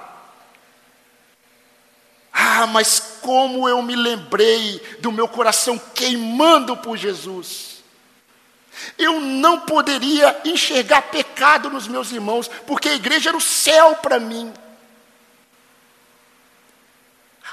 Ah, 2.31 2.67
mas 2.67 3.19
como 3.21 3.67
eu 3.67 3.81
me 3.81 3.95
lembrei 3.95 4.79
do 4.99 5.11
meu 5.11 5.27
coração 5.27 5.77
queimando 5.77 6.77
por 6.77 6.95
Jesus. 6.95 7.78
Eu 8.97 9.19
não 9.19 9.61
poderia 9.61 10.39
enxergar 10.45 11.03
pecado 11.03 11.69
nos 11.69 11.88
meus 11.88 12.11
irmãos, 12.11 12.49
porque 12.65 12.89
a 12.89 12.95
igreja 12.95 13.30
era 13.30 13.38
o 13.38 13.41
céu 13.41 13.95
para 13.97 14.19
mim. 14.19 14.53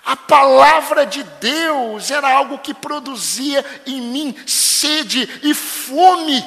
A 0.05 0.14
palavra 0.14 1.05
de 1.05 1.24
Deus 1.24 2.11
era 2.12 2.33
algo 2.33 2.59
que 2.59 2.72
produzia 2.72 3.64
em 3.85 4.01
mim 4.01 4.37
sede 4.47 5.41
e 5.43 5.53
fome. 5.53 6.45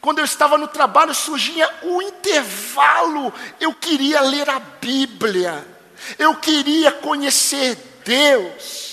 Quando 0.00 0.18
eu 0.18 0.24
estava 0.24 0.58
no 0.58 0.66
trabalho, 0.66 1.14
surgia 1.14 1.72
o 1.82 2.02
intervalo. 2.02 3.32
Eu 3.60 3.72
queria 3.72 4.20
ler 4.20 4.50
a 4.50 4.58
Bíblia. 4.58 5.64
Eu 6.18 6.34
queria 6.34 6.90
conhecer 6.90 7.76
Deus. 8.04 8.91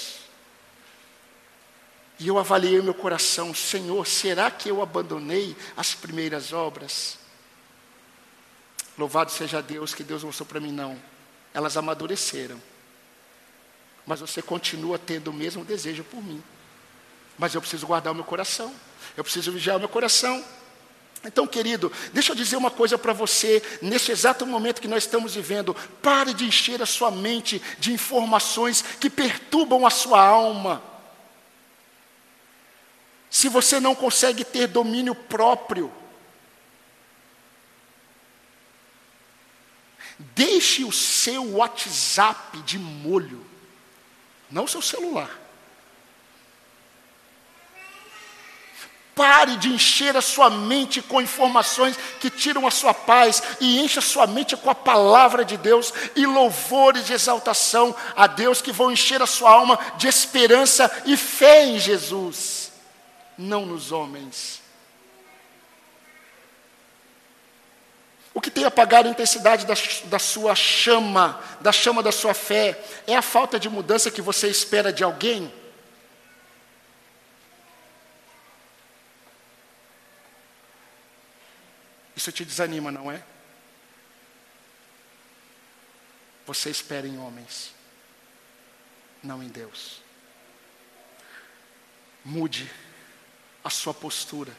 E 2.20 2.28
eu 2.28 2.38
avaliei 2.38 2.80
o 2.80 2.84
meu 2.84 2.94
coração, 2.94 3.56
Senhor, 3.56 4.06
será 4.06 4.52
que 4.52 4.70
eu 4.70 4.82
abandonei 4.82 5.56
as 5.78 5.96
primeiras 5.96 6.52
obras? 6.52 7.18
Louvado 8.98 9.32
seja 9.32 9.62
Deus, 9.62 9.94
que 9.94 10.04
Deus 10.04 10.26
mostrou 10.26 10.46
para 10.46 10.60
mim, 10.60 10.74
não. 10.74 11.00
Elas 11.54 11.78
amadureceram. 11.78 12.62
Mas 14.06 14.20
você 14.20 14.42
continua 14.42 15.00
tendo 15.00 15.30
o 15.30 15.34
mesmo 15.34 15.64
desejo 15.64 16.04
por 16.04 16.22
mim. 16.22 16.44
Mas 17.38 17.56
eu 17.56 17.62
preciso 17.62 17.88
guardar 17.88 18.12
o 18.12 18.16
meu 18.16 18.26
coração. 18.26 18.76
Eu 19.16 19.24
preciso 19.24 19.54
vigiar 19.54 19.78
o 19.78 19.80
meu 19.80 19.88
coração. 19.88 20.44
Então, 21.24 21.48
querido, 21.48 21.90
deixa 22.12 22.34
eu 22.34 22.36
dizer 22.36 22.58
uma 22.58 22.72
coisa 22.72 22.98
para 22.98 23.14
você, 23.14 23.64
nesse 23.82 24.12
exato 24.12 24.46
momento 24.46 24.82
que 24.82 24.88
nós 24.88 25.04
estamos 25.04 25.36
vivendo, 25.36 25.74
pare 26.02 26.34
de 26.34 26.44
encher 26.46 26.82
a 26.82 26.86
sua 26.86 27.12
mente 27.12 27.62
de 27.78 27.94
informações 27.94 28.82
que 29.00 29.10
perturbam 29.10 29.86
a 29.86 29.90
sua 29.90 30.22
alma. 30.22 30.82
Se 33.30 33.48
você 33.48 33.80
não 33.80 33.94
consegue 33.94 34.44
ter 34.44 34.68
domínio 34.68 35.14
próprio, 35.14 35.92
Deixe 40.20 40.84
o 40.84 40.92
seu 40.92 41.56
WhatsApp 41.56 42.62
de 42.64 42.78
molho, 42.78 43.46
não 44.52 44.66
o 44.66 44.68
seu 44.68 44.82
celular. 44.82 45.30
Pare 49.16 49.56
de 49.58 49.70
encher 49.70 50.16
a 50.18 50.22
sua 50.22 50.50
mente 50.50 51.02
com 51.02 51.22
informações 51.22 51.98
que 52.20 52.30
tiram 52.30 52.68
a 52.68 52.72
sua 52.72 52.94
paz 52.94 53.42
e 53.62 53.80
encha 53.80 54.00
a 54.00 54.04
sua 54.04 54.28
mente 54.28 54.58
com 54.58 54.70
a 54.70 54.76
palavra 54.76 55.46
de 55.46 55.56
Deus 55.56 55.94
e 56.16 56.26
louvores 56.26 57.06
de 57.06 57.14
exaltação 57.14 57.96
a 58.16 58.28
Deus 58.28 58.62
que 58.62 58.74
vão 58.74 58.92
encher 58.92 59.22
a 59.22 59.28
sua 59.28 59.52
alma 59.52 59.80
de 59.98 60.08
esperança 60.08 60.90
e 61.06 61.16
fé 61.16 61.66
em 61.66 61.80
Jesus, 61.80 62.69
não 63.40 63.66
nos 63.66 63.94
homens. 63.94 64.62
O 68.34 68.42
que 68.42 68.52
tem 68.52 68.66
apagado 68.66 69.08
a 69.08 69.12
intensidade 69.12 69.66
da, 69.66 69.74
da 70.06 70.20
sua 70.20 70.54
chama, 70.54 71.42
da 71.62 71.72
chama 71.72 72.04
da 72.04 72.12
sua 72.12 72.34
fé, 72.34 72.84
é 73.08 73.16
a 73.16 73.22
falta 73.22 73.58
de 73.58 73.70
mudança 73.70 74.12
que 74.12 74.22
você 74.22 74.50
espera 74.50 74.92
de 74.92 75.04
alguém? 75.04 75.52
Isso 82.16 82.32
te 82.34 82.44
desanima, 82.44 82.92
não 82.92 83.10
é? 83.10 83.24
Você 86.46 86.70
espera 86.70 87.08
em 87.08 87.18
homens, 87.18 87.74
não 89.24 89.42
em 89.42 89.48
Deus. 89.48 90.02
Mude 92.26 92.70
a 93.64 93.70
sua 93.70 93.94
postura 93.94 94.56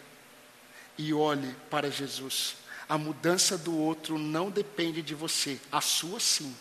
e 0.96 1.14
olhe 1.14 1.54
para 1.70 1.90
Jesus. 1.90 2.56
A 2.88 2.98
mudança 2.98 3.56
do 3.56 3.76
outro 3.76 4.18
não 4.18 4.50
depende 4.50 5.00
de 5.00 5.14
você, 5.14 5.60
a 5.70 5.80
sua 5.80 6.20
sim. 6.20 6.54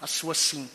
A 0.00 0.06
sua 0.06 0.34
sim. 0.34 0.70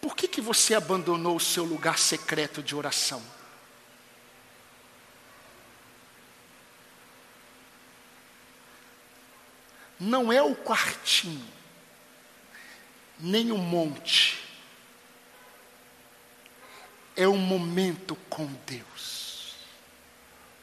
Por 0.00 0.14
que, 0.14 0.28
que 0.28 0.40
você 0.40 0.74
abandonou 0.74 1.36
o 1.36 1.40
seu 1.40 1.64
lugar 1.64 1.98
secreto 1.98 2.62
de 2.62 2.74
oração? 2.74 3.22
Não 9.98 10.32
é 10.32 10.40
o 10.40 10.54
quartinho, 10.54 11.57
nem 13.18 13.50
o 13.50 13.58
monte, 13.58 14.38
é 17.16 17.26
o 17.26 17.36
momento 17.36 18.16
com 18.30 18.46
Deus. 18.64 19.56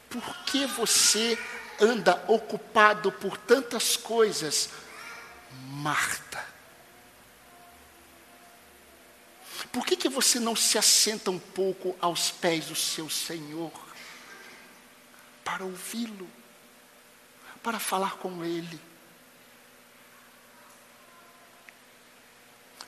Por 0.08 0.44
que 0.44 0.66
você 0.66 1.38
anda 1.80 2.24
ocupado 2.28 3.12
por 3.12 3.36
tantas 3.36 3.96
coisas, 3.96 4.70
Marta? 5.68 6.56
Por 9.70 9.84
que, 9.84 9.96
que 9.96 10.08
você 10.08 10.40
não 10.40 10.56
se 10.56 10.78
assenta 10.78 11.30
um 11.30 11.38
pouco 11.38 11.94
aos 12.00 12.30
pés 12.30 12.66
do 12.66 12.74
seu 12.74 13.10
Senhor? 13.10 13.72
Para 15.44 15.64
ouvi-lo, 15.64 16.28
para 17.62 17.78
falar 17.78 18.16
com 18.16 18.42
Ele. 18.42 18.80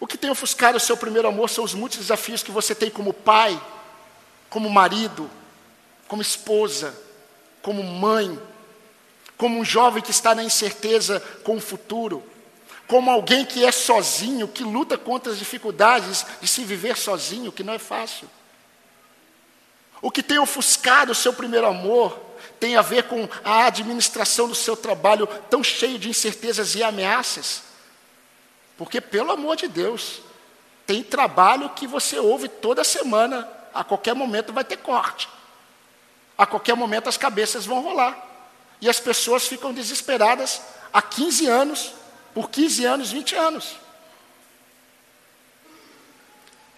O 0.00 0.06
que 0.06 0.16
tem 0.16 0.30
ofuscado 0.30 0.76
o 0.76 0.80
seu 0.80 0.96
primeiro 0.96 1.28
amor 1.28 1.50
são 1.50 1.64
os 1.64 1.74
muitos 1.74 1.98
desafios 1.98 2.42
que 2.42 2.50
você 2.50 2.74
tem 2.74 2.90
como 2.90 3.12
pai, 3.12 3.60
como 4.48 4.70
marido, 4.70 5.30
como 6.06 6.22
esposa, 6.22 6.94
como 7.60 7.82
mãe, 7.82 8.38
como 9.36 9.58
um 9.58 9.64
jovem 9.64 10.02
que 10.02 10.10
está 10.10 10.34
na 10.34 10.44
incerteza 10.44 11.20
com 11.42 11.56
o 11.56 11.60
futuro 11.60 12.22
como 12.88 13.10
alguém 13.10 13.44
que 13.44 13.64
é 13.64 13.70
sozinho, 13.70 14.48
que 14.48 14.64
luta 14.64 14.96
contra 14.96 15.30
as 15.30 15.38
dificuldades 15.38 16.24
de 16.40 16.48
se 16.48 16.64
viver 16.64 16.96
sozinho, 16.96 17.52
que 17.52 17.62
não 17.62 17.74
é 17.74 17.78
fácil. 17.78 18.28
O 20.00 20.10
que 20.10 20.22
tem 20.22 20.38
ofuscado 20.38 21.12
o 21.12 21.14
seu 21.14 21.34
primeiro 21.34 21.66
amor 21.66 22.18
tem 22.58 22.76
a 22.76 22.82
ver 22.82 23.02
com 23.04 23.28
a 23.44 23.66
administração 23.66 24.48
do 24.48 24.54
seu 24.54 24.74
trabalho 24.74 25.26
tão 25.50 25.62
cheio 25.62 25.98
de 25.98 26.08
incertezas 26.08 26.74
e 26.74 26.82
ameaças. 26.82 27.62
Porque, 28.78 29.00
pelo 29.00 29.32
amor 29.32 29.56
de 29.56 29.66
Deus, 29.66 30.22
tem 30.86 31.02
trabalho 31.02 31.68
que 31.70 31.86
você 31.86 32.18
ouve 32.18 32.48
toda 32.48 32.84
semana, 32.84 33.46
a 33.74 33.82
qualquer 33.82 34.14
momento 34.14 34.52
vai 34.52 34.64
ter 34.64 34.78
corte. 34.78 35.28
A 36.38 36.46
qualquer 36.46 36.76
momento 36.76 37.08
as 37.08 37.16
cabeças 37.16 37.66
vão 37.66 37.82
rolar. 37.82 38.16
E 38.80 38.88
as 38.88 39.00
pessoas 39.00 39.48
ficam 39.48 39.74
desesperadas 39.74 40.62
há 40.92 41.02
15 41.02 41.46
anos 41.48 41.92
por 42.32 42.48
15 42.48 42.84
anos, 42.84 43.10
20 43.10 43.34
anos. 43.34 43.76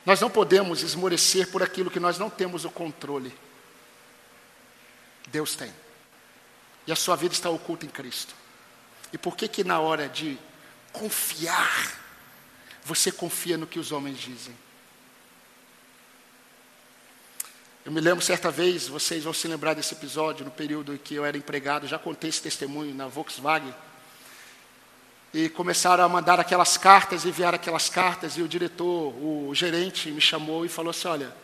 Nós 0.06 0.18
não 0.20 0.30
podemos 0.30 0.82
esmorecer 0.82 1.50
por 1.50 1.62
aquilo 1.62 1.90
que 1.90 2.00
nós 2.00 2.18
não 2.18 2.30
temos 2.30 2.64
o 2.64 2.70
controle. 2.70 3.36
Deus 5.28 5.54
tem. 5.54 5.72
E 6.86 6.92
a 6.92 6.96
sua 6.96 7.14
vida 7.14 7.34
está 7.34 7.50
oculta 7.50 7.84
em 7.84 7.90
Cristo. 7.90 8.34
E 9.12 9.18
por 9.18 9.36
que 9.36 9.46
que 9.46 9.62
na 9.62 9.78
hora 9.78 10.08
de 10.08 10.38
confiar, 10.92 11.98
você 12.84 13.10
confia 13.12 13.56
no 13.56 13.66
que 13.66 13.78
os 13.78 13.92
homens 13.92 14.18
dizem? 14.18 14.54
Eu 17.84 17.92
me 17.92 18.00
lembro 18.00 18.24
certa 18.24 18.50
vez, 18.50 18.88
vocês 18.88 19.24
vão 19.24 19.32
se 19.32 19.48
lembrar 19.48 19.74
desse 19.74 19.94
episódio, 19.94 20.44
no 20.44 20.50
período 20.50 20.94
em 20.94 20.98
que 20.98 21.14
eu 21.14 21.24
era 21.24 21.36
empregado, 21.36 21.86
já 21.86 21.98
contei 21.98 22.30
esse 22.30 22.42
testemunho 22.42 22.94
na 22.94 23.08
Volkswagen 23.08 23.74
e 25.32 25.48
começaram 25.48 26.04
a 26.04 26.08
mandar 26.08 26.40
aquelas 26.40 26.76
cartas, 26.76 27.24
enviar 27.24 27.54
aquelas 27.54 27.88
cartas, 27.88 28.36
e 28.36 28.42
o 28.42 28.48
diretor, 28.48 29.14
o 29.14 29.54
gerente, 29.54 30.10
me 30.10 30.20
chamou 30.20 30.64
e 30.64 30.68
falou 30.68 30.90
assim: 30.90 31.08
Olha, 31.08 31.34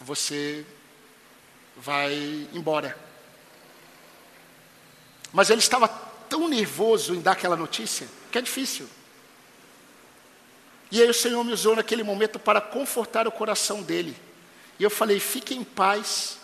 você 0.00 0.66
vai 1.76 2.14
embora. 2.52 2.96
Mas 5.32 5.48
ele 5.48 5.60
estava 5.60 5.88
tão 6.30 6.48
nervoso 6.48 7.14
em 7.14 7.20
dar 7.20 7.32
aquela 7.32 7.56
notícia, 7.56 8.08
que 8.30 8.38
é 8.38 8.40
difícil. 8.40 8.88
E 10.90 11.02
aí 11.02 11.10
o 11.10 11.14
Senhor 11.14 11.44
me 11.44 11.52
usou 11.52 11.76
naquele 11.76 12.02
momento 12.02 12.38
para 12.38 12.60
confortar 12.60 13.28
o 13.28 13.32
coração 13.32 13.82
dele. 13.82 14.16
E 14.78 14.82
eu 14.82 14.90
falei: 14.90 15.20
fique 15.20 15.54
em 15.54 15.64
paz. 15.64 16.38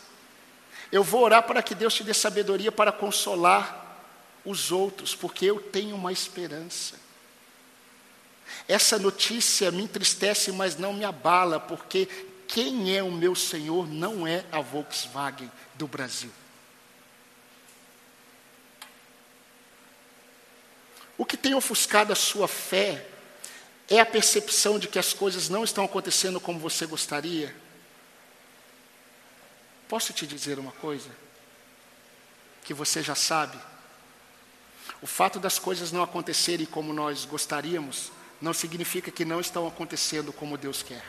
Eu 0.93 1.03
vou 1.03 1.23
orar 1.23 1.45
para 1.45 1.63
que 1.63 1.75
Deus 1.75 1.95
te 1.95 2.05
dê 2.05 2.13
sabedoria 2.13 2.71
para 2.71 2.93
consolar 2.93 3.85
os 4.45 4.71
outros, 4.71 5.15
porque 5.15 5.47
eu 5.47 5.59
tenho 5.59 5.97
uma 5.97 6.13
esperança. 6.13 6.95
Essa 8.69 8.97
notícia 8.99 9.73
me 9.73 9.83
entristece, 9.83 10.53
mas 10.53 10.77
não 10.77 10.93
me 10.93 11.05
abala, 11.05 11.59
porque 11.59 12.07
quem 12.47 12.97
é 12.97 13.03
o 13.03 13.11
meu 13.11 13.35
Senhor 13.35 13.89
não 13.89 14.25
é 14.27 14.45
a 14.53 14.61
Volkswagen 14.61 15.51
do 15.75 15.89
Brasil. 15.89 16.31
O 21.19 21.25
que 21.25 21.37
tem 21.37 21.55
ofuscado 21.55 22.13
a 22.13 22.17
sua 22.17 22.47
fé 22.47 23.07
é 23.89 24.01
a 24.01 24.07
percepção 24.07 24.79
de 24.79 24.89
que 24.89 24.99
as 24.99 25.13
coisas 25.13 25.49
não 25.49 25.65
estão 25.65 25.85
acontecendo 25.85 26.41
como 26.41 26.59
você 26.59 26.87
gostaria. 26.87 27.55
Posso 29.89 30.13
te 30.13 30.27
dizer 30.27 30.59
uma 30.59 30.73
coisa? 30.73 31.11
Que 32.65 32.75
você 32.75 33.03
já 33.03 33.15
sabe 33.15 33.59
o 35.03 35.07
fato 35.07 35.39
das 35.39 35.59
coisas 35.59 35.93
não 35.93 36.03
acontecerem 36.03 36.67
como 36.67 36.93
nós 36.93 37.25
gostaríamos, 37.25 38.11
não 38.41 38.53
significa 38.53 39.11
que 39.11 39.25
não 39.25 39.41
estão 39.41 39.67
acontecendo 39.67 40.33
como 40.33 40.57
Deus 40.57 40.83
quer. 40.83 41.05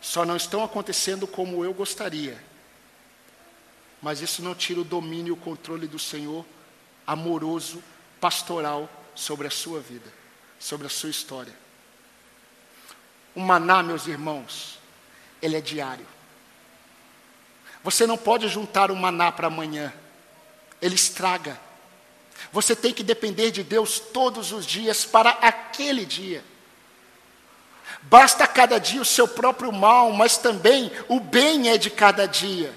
Só 0.00 0.24
não 0.24 0.36
estão 0.36 0.62
acontecendo 0.62 1.26
como 1.26 1.64
eu 1.64 1.72
gostaria. 1.72 2.38
Mas 4.04 4.20
isso 4.20 4.42
não 4.42 4.54
tira 4.54 4.82
o 4.82 4.84
domínio 4.84 5.30
e 5.30 5.32
o 5.32 5.36
controle 5.36 5.86
do 5.86 5.98
Senhor 5.98 6.44
amoroso, 7.06 7.82
pastoral 8.20 8.86
sobre 9.14 9.46
a 9.46 9.50
sua 9.50 9.80
vida, 9.80 10.12
sobre 10.58 10.86
a 10.86 10.90
sua 10.90 11.08
história. 11.08 11.54
O 13.34 13.40
maná, 13.40 13.82
meus 13.82 14.06
irmãos, 14.06 14.78
ele 15.40 15.56
é 15.56 15.60
diário. 15.62 16.06
Você 17.82 18.06
não 18.06 18.18
pode 18.18 18.46
juntar 18.46 18.90
o 18.90 18.96
maná 18.96 19.32
para 19.32 19.46
amanhã 19.46 19.90
ele 20.84 20.96
estraga. 20.96 21.58
Você 22.52 22.76
tem 22.76 22.92
que 22.92 23.02
depender 23.02 23.50
de 23.50 23.62
Deus 23.62 23.98
todos 23.98 24.52
os 24.52 24.66
dias 24.66 25.06
para 25.06 25.30
aquele 25.30 26.04
dia. 26.04 26.44
Basta 28.02 28.46
cada 28.46 28.78
dia 28.78 29.00
o 29.00 29.04
seu 29.04 29.26
próprio 29.26 29.72
mal, 29.72 30.12
mas 30.12 30.36
também 30.36 30.92
o 31.08 31.18
bem 31.18 31.70
é 31.70 31.78
de 31.78 31.88
cada 31.88 32.26
dia, 32.26 32.74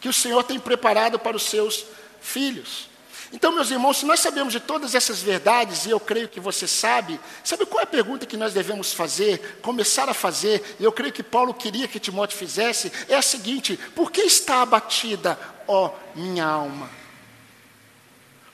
que 0.00 0.08
o 0.08 0.12
Senhor 0.12 0.42
tem 0.44 0.58
preparado 0.58 1.18
para 1.18 1.36
os 1.36 1.42
seus 1.42 1.84
filhos. 2.20 2.88
Então, 3.32 3.52
meus 3.52 3.70
irmãos, 3.70 3.98
se 3.98 4.06
nós 4.06 4.18
sabemos 4.18 4.52
de 4.52 4.58
todas 4.58 4.94
essas 4.94 5.22
verdades, 5.22 5.86
e 5.86 5.90
eu 5.90 6.00
creio 6.00 6.28
que 6.28 6.40
você 6.40 6.66
sabe, 6.66 7.20
sabe 7.44 7.64
qual 7.64 7.80
é 7.80 7.84
a 7.84 7.86
pergunta 7.86 8.26
que 8.26 8.36
nós 8.36 8.52
devemos 8.52 8.92
fazer, 8.92 9.60
começar 9.62 10.08
a 10.08 10.14
fazer, 10.14 10.76
e 10.80 10.84
eu 10.84 10.90
creio 10.90 11.12
que 11.12 11.22
Paulo 11.22 11.54
queria 11.54 11.86
que 11.86 12.00
Timóteo 12.00 12.36
fizesse, 12.36 12.90
é 13.08 13.14
a 13.14 13.22
seguinte: 13.22 13.78
por 13.94 14.10
que 14.10 14.22
está 14.22 14.62
abatida, 14.62 15.38
ó 15.68 15.92
minha 16.14 16.44
alma? 16.44 16.90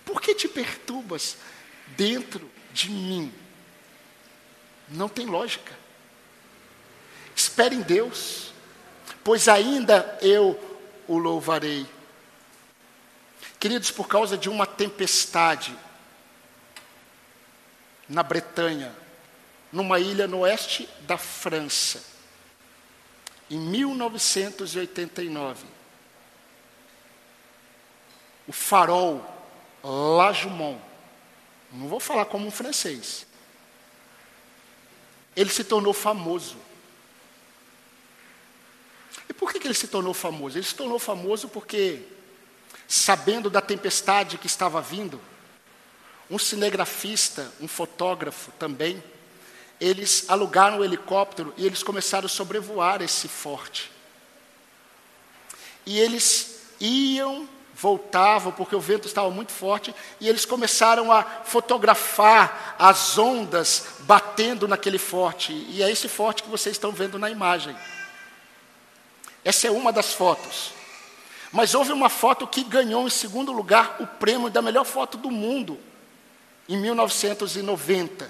Por 0.04 0.20
que 0.20 0.34
te 0.34 0.46
perturbas 0.46 1.38
dentro 1.96 2.48
de 2.72 2.90
mim? 2.90 3.32
Não 4.88 5.08
tem 5.08 5.24
lógica. 5.26 5.72
Espere 7.34 7.74
em 7.74 7.82
Deus, 7.82 8.52
pois 9.24 9.48
ainda 9.48 10.18
eu 10.20 10.58
o 11.08 11.18
louvarei. 11.18 11.86
Queridos, 13.58 13.90
por 13.90 14.06
causa 14.06 14.36
de 14.36 14.48
uma 14.48 14.66
tempestade 14.66 15.76
na 18.08 18.22
Bretanha, 18.22 18.94
numa 19.72 19.98
ilha 19.98 20.26
no 20.26 20.40
oeste 20.40 20.88
da 21.00 21.18
França, 21.18 22.02
em 23.50 23.58
1989, 23.58 25.66
o 28.46 28.52
farol 28.52 29.24
La 29.82 30.32
Jumont, 30.32 30.80
não 31.72 31.88
vou 31.88 32.00
falar 32.00 32.26
como 32.26 32.46
um 32.46 32.50
francês, 32.50 33.26
ele 35.34 35.50
se 35.50 35.64
tornou 35.64 35.92
famoso. 35.92 36.65
E 39.28 39.34
por 39.34 39.52
que, 39.52 39.58
que 39.58 39.66
ele 39.66 39.74
se 39.74 39.88
tornou 39.88 40.14
famoso? 40.14 40.56
Ele 40.56 40.64
se 40.64 40.74
tornou 40.74 40.98
famoso 40.98 41.48
porque 41.48 42.02
sabendo 42.88 43.50
da 43.50 43.60
tempestade 43.60 44.38
que 44.38 44.46
estava 44.46 44.80
vindo, 44.80 45.20
um 46.30 46.38
cinegrafista, 46.38 47.52
um 47.60 47.68
fotógrafo 47.68 48.50
também, 48.52 49.02
eles 49.80 50.24
alugaram 50.28 50.78
o 50.78 50.80
um 50.80 50.84
helicóptero 50.84 51.52
e 51.56 51.66
eles 51.66 51.82
começaram 51.82 52.26
a 52.26 52.28
sobrevoar 52.28 53.02
esse 53.02 53.28
forte. 53.28 53.90
E 55.84 55.98
eles 55.98 56.60
iam, 56.80 57.48
voltavam, 57.74 58.50
porque 58.50 58.74
o 58.74 58.80
vento 58.80 59.06
estava 59.06 59.30
muito 59.30 59.52
forte, 59.52 59.94
e 60.18 60.28
eles 60.28 60.44
começaram 60.44 61.12
a 61.12 61.22
fotografar 61.22 62.74
as 62.78 63.16
ondas 63.18 63.86
batendo 64.00 64.66
naquele 64.66 64.98
forte. 64.98 65.52
E 65.52 65.82
é 65.82 65.90
esse 65.90 66.08
forte 66.08 66.42
que 66.42 66.48
vocês 66.48 66.74
estão 66.74 66.90
vendo 66.90 67.18
na 67.18 67.30
imagem. 67.30 67.76
Essa 69.46 69.68
é 69.68 69.70
uma 69.70 69.92
das 69.92 70.12
fotos. 70.12 70.72
Mas 71.52 71.72
houve 71.72 71.92
uma 71.92 72.08
foto 72.08 72.48
que 72.48 72.64
ganhou 72.64 73.06
em 73.06 73.10
segundo 73.10 73.52
lugar 73.52 73.94
o 74.00 74.06
prêmio 74.06 74.50
da 74.50 74.60
melhor 74.60 74.84
foto 74.84 75.16
do 75.16 75.30
mundo, 75.30 75.78
em 76.68 76.76
1990. 76.76 78.28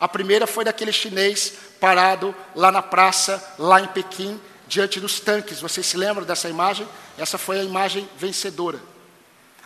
A 0.00 0.08
primeira 0.08 0.46
foi 0.46 0.64
daquele 0.64 0.92
chinês 0.92 1.52
parado 1.78 2.34
lá 2.54 2.72
na 2.72 2.80
praça, 2.80 3.54
lá 3.58 3.82
em 3.82 3.88
Pequim, 3.88 4.40
diante 4.66 4.98
dos 4.98 5.20
tanques. 5.20 5.60
Vocês 5.60 5.84
se 5.84 5.98
lembram 5.98 6.24
dessa 6.24 6.48
imagem? 6.48 6.88
Essa 7.18 7.36
foi 7.36 7.60
a 7.60 7.62
imagem 7.62 8.08
vencedora. 8.16 8.80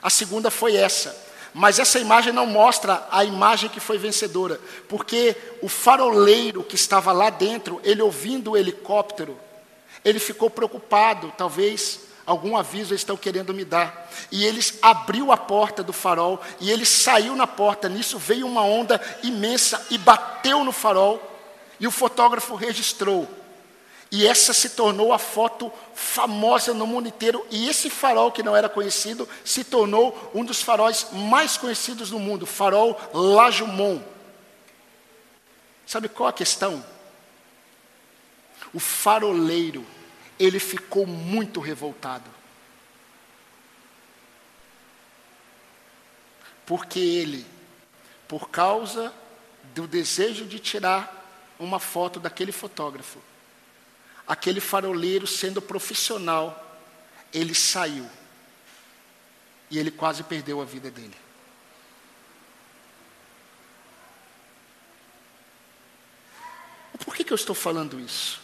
A 0.03 0.11
segunda 0.11 0.51
foi 0.51 0.75
essa. 0.75 1.17
Mas 1.55 1.79
essa 1.79 2.01
imagem 2.01 2.33
não 2.33 2.47
mostra 2.47 3.07
a 3.13 3.25
imagem 3.25 3.71
que 3.71 3.79
foi 3.79 3.97
vencedora, 3.97 4.61
porque 4.89 5.37
o 5.63 5.69
faroleiro 5.69 6.65
que 6.65 6.75
estava 6.75 7.13
lá 7.13 7.31
dentro, 7.31 7.81
ele 7.85 8.03
ouvindo 8.03 8.51
o 8.51 8.57
helicóptero, 8.57 9.39
ele 10.05 10.19
ficou 10.19 10.51
preocupado, 10.51 11.33
talvez 11.37 12.01
algum 12.27 12.57
aviso 12.57 12.93
eles 12.93 13.01
estão 13.01 13.17
querendo 13.17 13.55
me 13.55 13.65
dar. 13.65 14.11
E 14.31 14.45
eles 14.45 14.79
abriu 14.83 15.33
a 15.33 15.37
porta 15.37 15.83
do 15.83 15.93
farol 15.93 16.41
e 16.61 16.71
ele 16.71 16.85
saiu 16.85 17.37
na 17.37 17.47
porta. 17.47 17.89
Nisso 17.89 18.19
veio 18.19 18.47
uma 18.47 18.63
onda 18.63 19.01
imensa 19.23 19.87
e 19.91 19.99
bateu 19.99 20.65
no 20.65 20.73
farol. 20.73 21.23
E 21.79 21.87
o 21.87 21.91
fotógrafo 21.91 22.55
registrou. 22.55 23.29
E 24.11 24.27
essa 24.27 24.53
se 24.53 24.71
tornou 24.71 25.13
a 25.13 25.19
foto 25.19 25.73
famosa 25.95 26.73
no 26.73 26.87
mundo 26.87 27.09
inteiro. 27.09 27.45
E 27.51 27.69
esse 27.69 27.91
farol, 27.91 28.31
que 28.31 28.43
não 28.43 28.55
era 28.55 28.69
conhecido, 28.69 29.29
se 29.45 29.65
tornou 29.65 30.31
um 30.35 30.45
dos 30.45 30.63
faróis 30.63 31.09
mais 31.13 31.57
conhecidos 31.57 32.11
no 32.11 32.19
mundo 32.19 32.47
farol 32.47 32.99
La 33.13 33.51
Jumont. 33.51 34.03
Sabe 35.87 36.09
qual 36.09 36.29
a 36.29 36.33
questão? 36.33 36.85
O 38.73 38.81
faroleiro 38.81 39.85
ele 40.39 40.59
ficou 40.59 41.07
muito 41.07 41.61
revoltado. 41.61 42.29
Porque 46.67 46.99
ele, 46.99 47.47
por 48.27 48.49
causa 48.49 49.13
do 49.75 49.87
desejo 49.87 50.47
de 50.47 50.59
tirar 50.59 51.23
uma 51.59 51.79
foto 51.79 52.19
daquele 52.19 52.53
fotógrafo, 52.53 53.21
aquele 54.27 54.61
faroleiro 54.61 55.27
sendo 55.27 55.61
profissional, 55.61 56.81
ele 57.33 57.55
saiu. 57.55 58.09
E 59.71 59.79
ele 59.79 59.91
quase 59.91 60.23
perdeu 60.23 60.61
a 60.61 60.65
vida 60.65 60.91
dele. 60.91 61.17
Por 67.05 67.15
que, 67.15 67.25
que 67.25 67.33
eu 67.33 67.37
estou 67.37 67.55
falando 67.55 68.01
isso? 68.01 68.44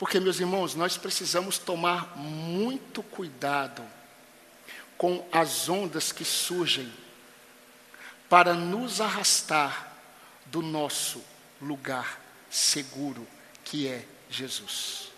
Porque, 0.00 0.18
meus 0.18 0.40
irmãos, 0.40 0.74
nós 0.74 0.96
precisamos 0.96 1.58
tomar 1.58 2.16
muito 2.16 3.02
cuidado 3.02 3.84
com 4.96 5.28
as 5.30 5.68
ondas 5.68 6.10
que 6.10 6.24
surgem 6.24 6.90
para 8.26 8.54
nos 8.54 9.02
arrastar 9.02 9.92
do 10.46 10.62
nosso 10.62 11.22
lugar 11.60 12.18
seguro, 12.48 13.28
que 13.62 13.86
é 13.86 14.06
Jesus. 14.30 15.12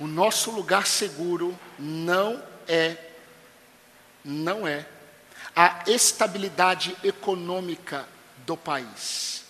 O 0.00 0.06
nosso 0.06 0.50
lugar 0.50 0.86
seguro 0.86 1.58
não 1.78 2.42
é 2.66 3.10
não 4.24 4.66
é 4.66 4.88
a 5.54 5.84
estabilidade 5.86 6.96
econômica 7.04 8.08
do 8.46 8.56
país 8.56 9.44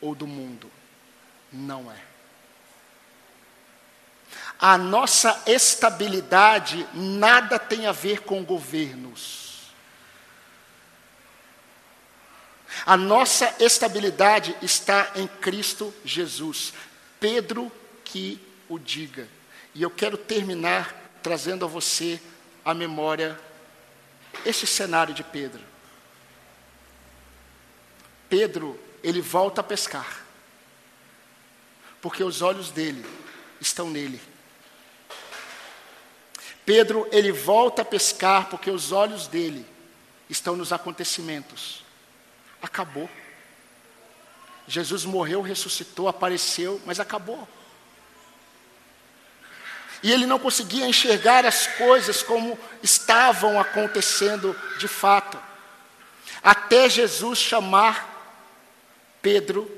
ou 0.00 0.14
do 0.14 0.28
mundo. 0.28 0.70
Não 1.52 1.90
é. 1.90 2.15
A 4.58 4.78
nossa 4.78 5.42
estabilidade 5.46 6.86
nada 6.94 7.58
tem 7.58 7.86
a 7.86 7.92
ver 7.92 8.22
com 8.22 8.42
governos. 8.42 9.46
A 12.84 12.96
nossa 12.96 13.54
estabilidade 13.58 14.56
está 14.62 15.12
em 15.14 15.26
Cristo 15.26 15.94
Jesus. 16.04 16.72
Pedro 17.20 17.70
que 18.04 18.40
o 18.68 18.78
diga. 18.78 19.28
E 19.74 19.82
eu 19.82 19.90
quero 19.90 20.16
terminar 20.16 20.94
trazendo 21.22 21.64
a 21.64 21.68
você 21.68 22.20
a 22.64 22.72
memória 22.72 23.38
esse 24.44 24.66
cenário 24.66 25.14
de 25.14 25.22
Pedro. 25.22 25.62
Pedro, 28.28 28.78
ele 29.02 29.20
volta 29.20 29.60
a 29.60 29.64
pescar. 29.64 30.24
Porque 32.00 32.22
os 32.22 32.42
olhos 32.42 32.70
dele 32.70 33.04
estão 33.60 33.90
nele. 33.90 34.20
Pedro, 36.66 37.08
ele 37.12 37.30
volta 37.30 37.82
a 37.82 37.84
pescar 37.84 38.50
porque 38.50 38.72
os 38.72 38.90
olhos 38.90 39.28
dele 39.28 39.64
estão 40.28 40.56
nos 40.56 40.72
acontecimentos. 40.72 41.84
Acabou. 42.60 43.08
Jesus 44.66 45.04
morreu, 45.04 45.40
ressuscitou, 45.42 46.08
apareceu, 46.08 46.82
mas 46.84 46.98
acabou. 46.98 47.48
E 50.02 50.10
ele 50.10 50.26
não 50.26 50.40
conseguia 50.40 50.88
enxergar 50.88 51.46
as 51.46 51.68
coisas 51.68 52.20
como 52.20 52.58
estavam 52.82 53.60
acontecendo 53.60 54.54
de 54.76 54.88
fato. 54.88 55.38
Até 56.42 56.88
Jesus 56.88 57.38
chamar 57.38 58.12
Pedro 59.22 59.70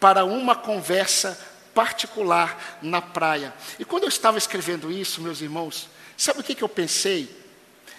para 0.00 0.24
uma 0.24 0.56
conversa 0.56 1.38
particular 1.74 2.78
na 2.80 3.02
praia. 3.02 3.54
E 3.78 3.84
quando 3.84 4.04
eu 4.04 4.08
estava 4.08 4.38
escrevendo 4.38 4.90
isso, 4.90 5.20
meus 5.20 5.42
irmãos, 5.42 5.88
Sabe 6.20 6.40
o 6.40 6.44
que, 6.44 6.54
que 6.54 6.62
eu 6.62 6.68
pensei? 6.68 7.34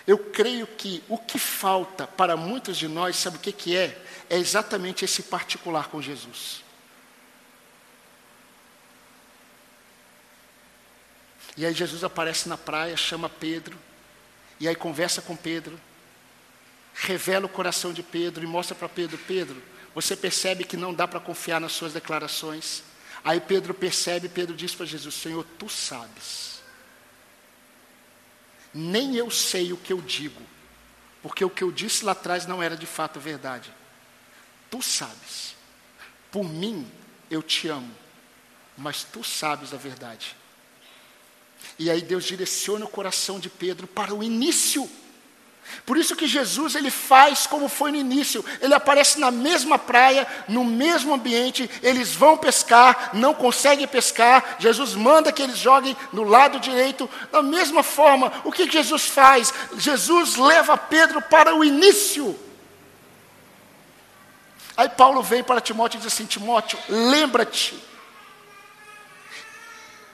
Eu 0.06 0.16
creio 0.16 0.68
que 0.68 1.04
o 1.10 1.18
que 1.18 1.40
falta 1.40 2.06
para 2.06 2.38
muitos 2.38 2.78
de 2.78 2.88
nós, 2.88 3.16
sabe 3.16 3.38
o 3.38 3.40
que, 3.40 3.52
que 3.52 3.76
é? 3.76 4.00
É 4.30 4.38
exatamente 4.38 5.04
esse 5.04 5.24
particular 5.24 5.88
com 5.88 6.00
Jesus. 6.00 6.64
E 11.58 11.66
aí 11.66 11.74
Jesus 11.74 12.04
aparece 12.04 12.48
na 12.48 12.60
praia, 12.60 12.96
chama 12.96 13.28
Pedro, 13.28 13.76
e 14.60 14.68
aí 14.68 14.76
conversa 14.76 15.24
com 15.24 15.36
Pedro, 15.36 15.82
revela 16.94 17.48
o 17.48 17.50
coração 17.50 17.92
de 17.92 18.04
Pedro 18.04 18.44
e 18.44 18.48
mostra 18.48 18.76
para 18.76 18.88
Pedro: 18.88 19.18
Pedro, 19.18 19.60
você 19.96 20.16
percebe 20.16 20.64
que 20.64 20.78
não 20.78 20.94
dá 20.94 21.08
para 21.08 21.20
confiar 21.20 21.60
nas 21.60 21.72
suas 21.72 21.92
declarações. 21.92 22.84
Aí 23.24 23.42
Pedro 23.42 23.74
percebe, 23.74 24.30
Pedro 24.30 24.56
diz 24.56 24.76
para 24.76 24.86
Jesus: 24.86 25.16
Senhor, 25.16 25.44
tu 25.58 25.68
sabes 25.68 26.51
nem 28.74 29.16
eu 29.16 29.30
sei 29.30 29.74
o 29.74 29.78
que 29.78 29.94
eu 29.94 30.02
digo, 30.02 30.42
Porque 31.22 31.46
o 31.46 31.50
que 31.50 31.64
eu 31.64 31.72
disse 31.72 32.04
lá 32.04 32.14
atrás 32.14 32.48
não 32.48 32.64
era 32.64 32.76
de 32.76 32.88
fato 32.88 33.20
verdade. 33.20 33.72
Tu 34.72 34.82
sabes. 34.82 35.56
Por 36.32 36.44
mim, 36.44 36.90
eu 37.30 37.44
te 37.44 37.68
amo. 37.68 37.94
Mas 38.76 39.04
tu 39.04 39.24
sabes 39.24 39.72
a 39.72 39.78
verdade. 39.78 40.36
E 41.78 41.92
aí 41.92 42.02
Deus 42.02 42.24
direciona 42.24 42.86
o 42.86 42.90
coração 42.90 43.40
de 43.40 43.50
Pedro 43.50 43.86
para 43.86 44.16
o 44.16 44.24
início 44.24 44.90
por 45.86 45.98
isso 45.98 46.16
que 46.16 46.28
Jesus 46.28 46.76
ele 46.76 46.92
faz 46.92 47.48
como 47.48 47.68
foi 47.68 47.92
no 47.92 47.98
início. 47.98 48.44
Ele 48.62 48.74
aparece 48.74 49.20
na 49.20 49.32
mesma 49.32 49.80
praia, 49.80 50.28
no 50.48 50.64
mesmo 50.64 51.14
ambiente, 51.14 51.70
eles 51.82 52.14
vão 52.14 52.38
pescar, 52.38 53.12
não 53.14 53.34
conseguem 53.34 53.88
pescar. 53.88 54.58
Jesus 54.60 54.94
manda 54.94 55.32
que 55.32 55.42
eles 55.42 55.58
joguem 55.58 55.96
no 56.12 56.24
lado 56.24 56.60
direito. 56.60 57.10
Da 57.32 57.42
mesma 57.42 57.84
forma, 57.84 58.32
o 58.44 58.52
que 58.52 58.70
Jesus 58.70 59.08
faz? 59.08 59.54
Jesus 59.78 60.36
leva 60.36 60.78
Pedro 60.78 61.22
para 61.22 61.56
o 61.56 61.64
início. 61.64 62.38
Aí 64.76 64.90
Paulo 64.90 65.22
vem 65.22 65.44
para 65.44 65.62
Timóteo 65.62 65.98
e 65.98 66.02
diz 66.02 66.14
assim: 66.14 66.26
Timóteo, 66.26 66.78
lembra-te. 66.88 67.82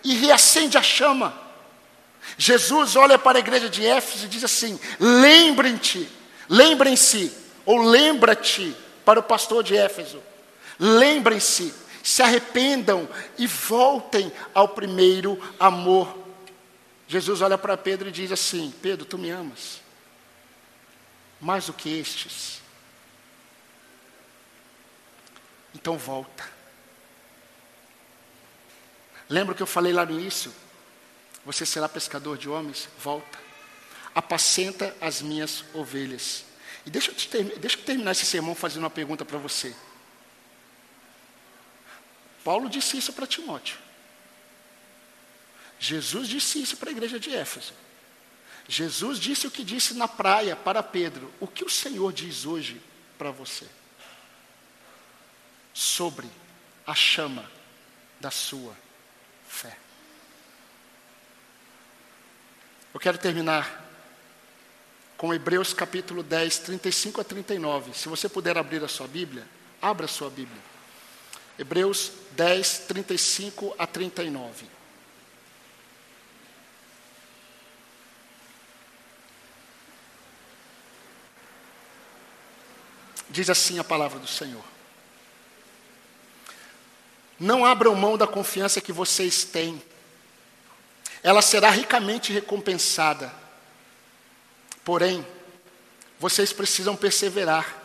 E 0.03 0.15
reacende 0.15 0.77
a 0.77 0.83
chama. 0.83 1.46
Jesus 2.37 2.95
olha 2.95 3.17
para 3.17 3.37
a 3.37 3.41
igreja 3.41 3.69
de 3.69 3.85
Éfeso 3.85 4.25
e 4.25 4.29
diz 4.29 4.43
assim: 4.43 4.79
lembrem-te, 4.99 6.07
lembrem-se, 6.47 7.35
ou 7.65 7.81
lembra-te 7.81 8.75
para 9.03 9.19
o 9.19 9.23
pastor 9.23 9.63
de 9.63 9.75
Éfeso, 9.75 10.21
lembrem-se, 10.79 11.73
se 12.03 12.21
arrependam 12.21 13.09
e 13.37 13.47
voltem 13.47 14.31
ao 14.53 14.69
primeiro 14.69 15.39
amor. 15.59 16.15
Jesus 17.07 17.41
olha 17.41 17.57
para 17.57 17.75
Pedro 17.75 18.09
e 18.09 18.11
diz 18.11 18.31
assim: 18.31 18.73
Pedro, 18.81 19.05
tu 19.05 19.17
me 19.17 19.29
amas 19.29 19.87
mais 21.39 21.65
do 21.67 21.73
que 21.73 21.89
estes. 21.99 22.61
Então 25.73 25.97
volta. 25.97 26.49
Lembra 29.29 29.53
que 29.53 29.61
eu 29.61 29.67
falei 29.67 29.93
lá 29.93 30.05
no 30.05 30.19
início? 30.19 30.51
Você 31.47 31.65
será 31.65 31.87
pescador 31.87 32.37
de 32.37 32.49
homens? 32.49 32.89
Volta. 32.99 33.39
Apacenta 34.13 34.93
as 34.99 35.21
minhas 35.21 35.63
ovelhas. 35.73 36.43
E 36.85 36.89
deixa 36.89 37.09
eu, 37.09 37.15
te, 37.15 37.41
deixa 37.57 37.77
eu 37.77 37.85
terminar 37.85 38.11
esse 38.11 38.25
sermão 38.25 38.53
fazendo 38.53 38.83
uma 38.83 38.89
pergunta 38.89 39.23
para 39.23 39.37
você. 39.37 39.73
Paulo 42.43 42.69
disse 42.69 42.97
isso 42.97 43.13
para 43.13 43.25
Timóteo. 43.25 43.77
Jesus 45.79 46.27
disse 46.27 46.61
isso 46.61 46.75
para 46.75 46.89
a 46.89 46.91
igreja 46.91 47.17
de 47.17 47.33
Éfeso. 47.33 47.73
Jesus 48.67 49.17
disse 49.17 49.47
o 49.47 49.51
que 49.51 49.63
disse 49.63 49.93
na 49.93 50.07
praia 50.07 50.53
para 50.53 50.83
Pedro. 50.83 51.33
O 51.39 51.47
que 51.47 51.63
o 51.63 51.69
Senhor 51.69 52.11
diz 52.11 52.45
hoje 52.45 52.81
para 53.17 53.31
você? 53.31 53.65
Sobre 55.73 56.27
a 56.85 56.93
chama 56.93 57.49
da 58.19 58.31
sua 58.31 58.75
fé. 59.47 59.86
Eu 62.97 62.99
quero 62.99 63.19
terminar 63.19 63.85
com 65.17 65.31
Hebreus 65.31 65.71
capítulo 65.71 66.23
10, 66.23 66.57
35 66.57 67.21
a 67.21 67.23
39. 67.23 67.93
Se 67.93 68.09
você 68.09 68.27
puder 68.27 68.57
abrir 68.57 68.83
a 68.83 68.87
sua 68.87 69.07
Bíblia, 69.07 69.45
abra 69.79 70.05
a 70.05 70.09
sua 70.09 70.31
Bíblia. 70.31 70.59
Hebreus 71.59 72.11
10, 72.31 72.79
35 72.87 73.75
a 73.77 73.85
39. 73.85 74.65
Diz 83.29 83.47
assim 83.47 83.77
a 83.77 83.83
palavra 83.83 84.17
do 84.17 84.27
Senhor. 84.27 84.63
Não 87.39 87.63
abram 87.63 87.93
mão 87.93 88.17
da 88.17 88.25
confiança 88.25 88.81
que 88.81 88.91
vocês 88.91 89.43
têm 89.43 89.79
ela 91.27 91.41
será 91.41 91.69
ricamente 91.69 92.31
recompensada. 92.31 93.29
Porém, 94.81 95.27
vocês 96.17 96.53
precisam 96.53 96.95
perseverar, 96.95 97.83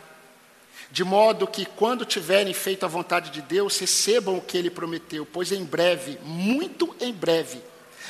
de 0.89 1.03
modo 1.03 1.45
que, 1.45 1.65
quando 1.65 2.05
tiverem 2.05 2.53
feito 2.53 2.85
a 2.85 2.87
vontade 2.87 3.31
de 3.31 3.41
Deus, 3.41 3.77
recebam 3.77 4.37
o 4.37 4.41
que 4.41 4.57
Ele 4.57 4.69
prometeu, 4.69 5.25
pois 5.25 5.51
em 5.51 5.65
breve, 5.65 6.17
muito 6.23 6.95
em 7.01 7.11
breve, 7.11 7.61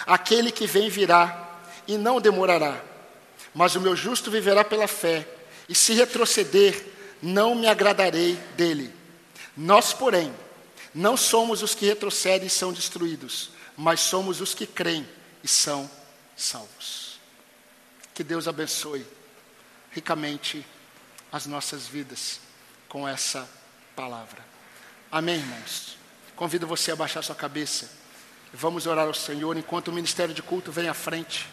aquele 0.05 0.51
que 0.51 0.67
vem 0.67 0.87
virá 0.87 1.63
e 1.87 1.97
não 1.97 2.21
demorará. 2.21 2.79
Mas 3.55 3.73
o 3.73 3.81
meu 3.81 3.95
justo 3.95 4.29
viverá 4.29 4.63
pela 4.63 4.87
fé, 4.87 5.27
e 5.67 5.73
se 5.73 5.95
retroceder, 5.95 6.79
não 7.23 7.55
me 7.55 7.65
agradarei 7.65 8.35
dele. 8.55 8.93
Nós, 9.57 9.93
porém, 9.93 10.31
não 10.93 11.17
somos 11.17 11.63
os 11.63 11.73
que 11.73 11.87
retrocedem 11.87 12.45
e 12.45 12.51
são 12.51 12.71
destruídos, 12.71 13.49
mas 13.75 13.99
somos 13.99 14.39
os 14.39 14.53
que 14.53 14.67
creem 14.67 15.03
e 15.43 15.47
são 15.47 15.89
salvos. 16.35 17.19
Que 18.13 18.23
Deus 18.23 18.47
abençoe 18.47 19.05
ricamente 19.91 20.65
as 21.31 21.45
nossas 21.45 21.87
vidas 21.87 22.39
com 22.87 23.07
essa 23.07 23.49
palavra. 23.95 24.43
Amém, 25.11 25.35
irmãos? 25.35 25.97
Convido 26.35 26.65
você 26.65 26.91
a 26.91 26.95
baixar 26.95 27.21
sua 27.23 27.35
cabeça. 27.35 27.89
Vamos 28.53 28.85
orar 28.87 29.07
ao 29.07 29.13
Senhor 29.13 29.57
enquanto 29.57 29.87
o 29.89 29.93
ministério 29.93 30.33
de 30.33 30.41
culto 30.41 30.71
vem 30.71 30.87
à 30.87 30.93
frente 30.93 31.49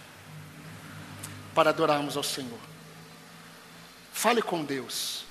para 1.55 1.71
adorarmos 1.71 2.17
ao 2.17 2.23
Senhor. 2.23 2.59
Fale 4.13 4.43
com 4.43 4.65
Deus. 4.65 5.25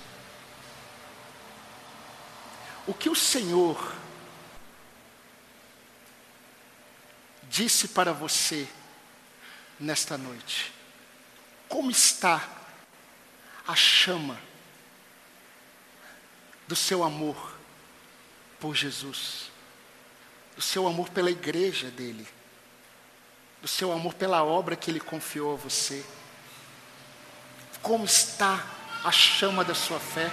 O 2.86 2.94
que 2.94 3.08
o 3.08 3.14
Senhor 3.14 3.94
disse 7.50 7.88
para 7.88 8.12
você 8.12 8.68
nesta 9.78 10.16
noite? 10.16 10.72
Como 11.68 11.90
está 11.90 12.48
a 13.66 13.74
chama 13.74 14.40
do 16.68 16.76
seu 16.76 17.02
amor 17.02 17.54
por 18.60 18.76
Jesus, 18.76 19.50
do 20.54 20.62
seu 20.62 20.86
amor 20.86 21.08
pela 21.10 21.30
igreja 21.30 21.90
dele, 21.90 22.26
do 23.60 23.66
seu 23.66 23.92
amor 23.92 24.14
pela 24.14 24.44
obra 24.44 24.76
que 24.76 24.88
ele 24.88 25.00
confiou 25.00 25.54
a 25.54 25.56
você? 25.56 26.06
Como 27.82 28.04
está 28.04 28.64
a 29.02 29.10
chama 29.10 29.64
da 29.64 29.74
sua 29.74 29.98
fé? 29.98 30.30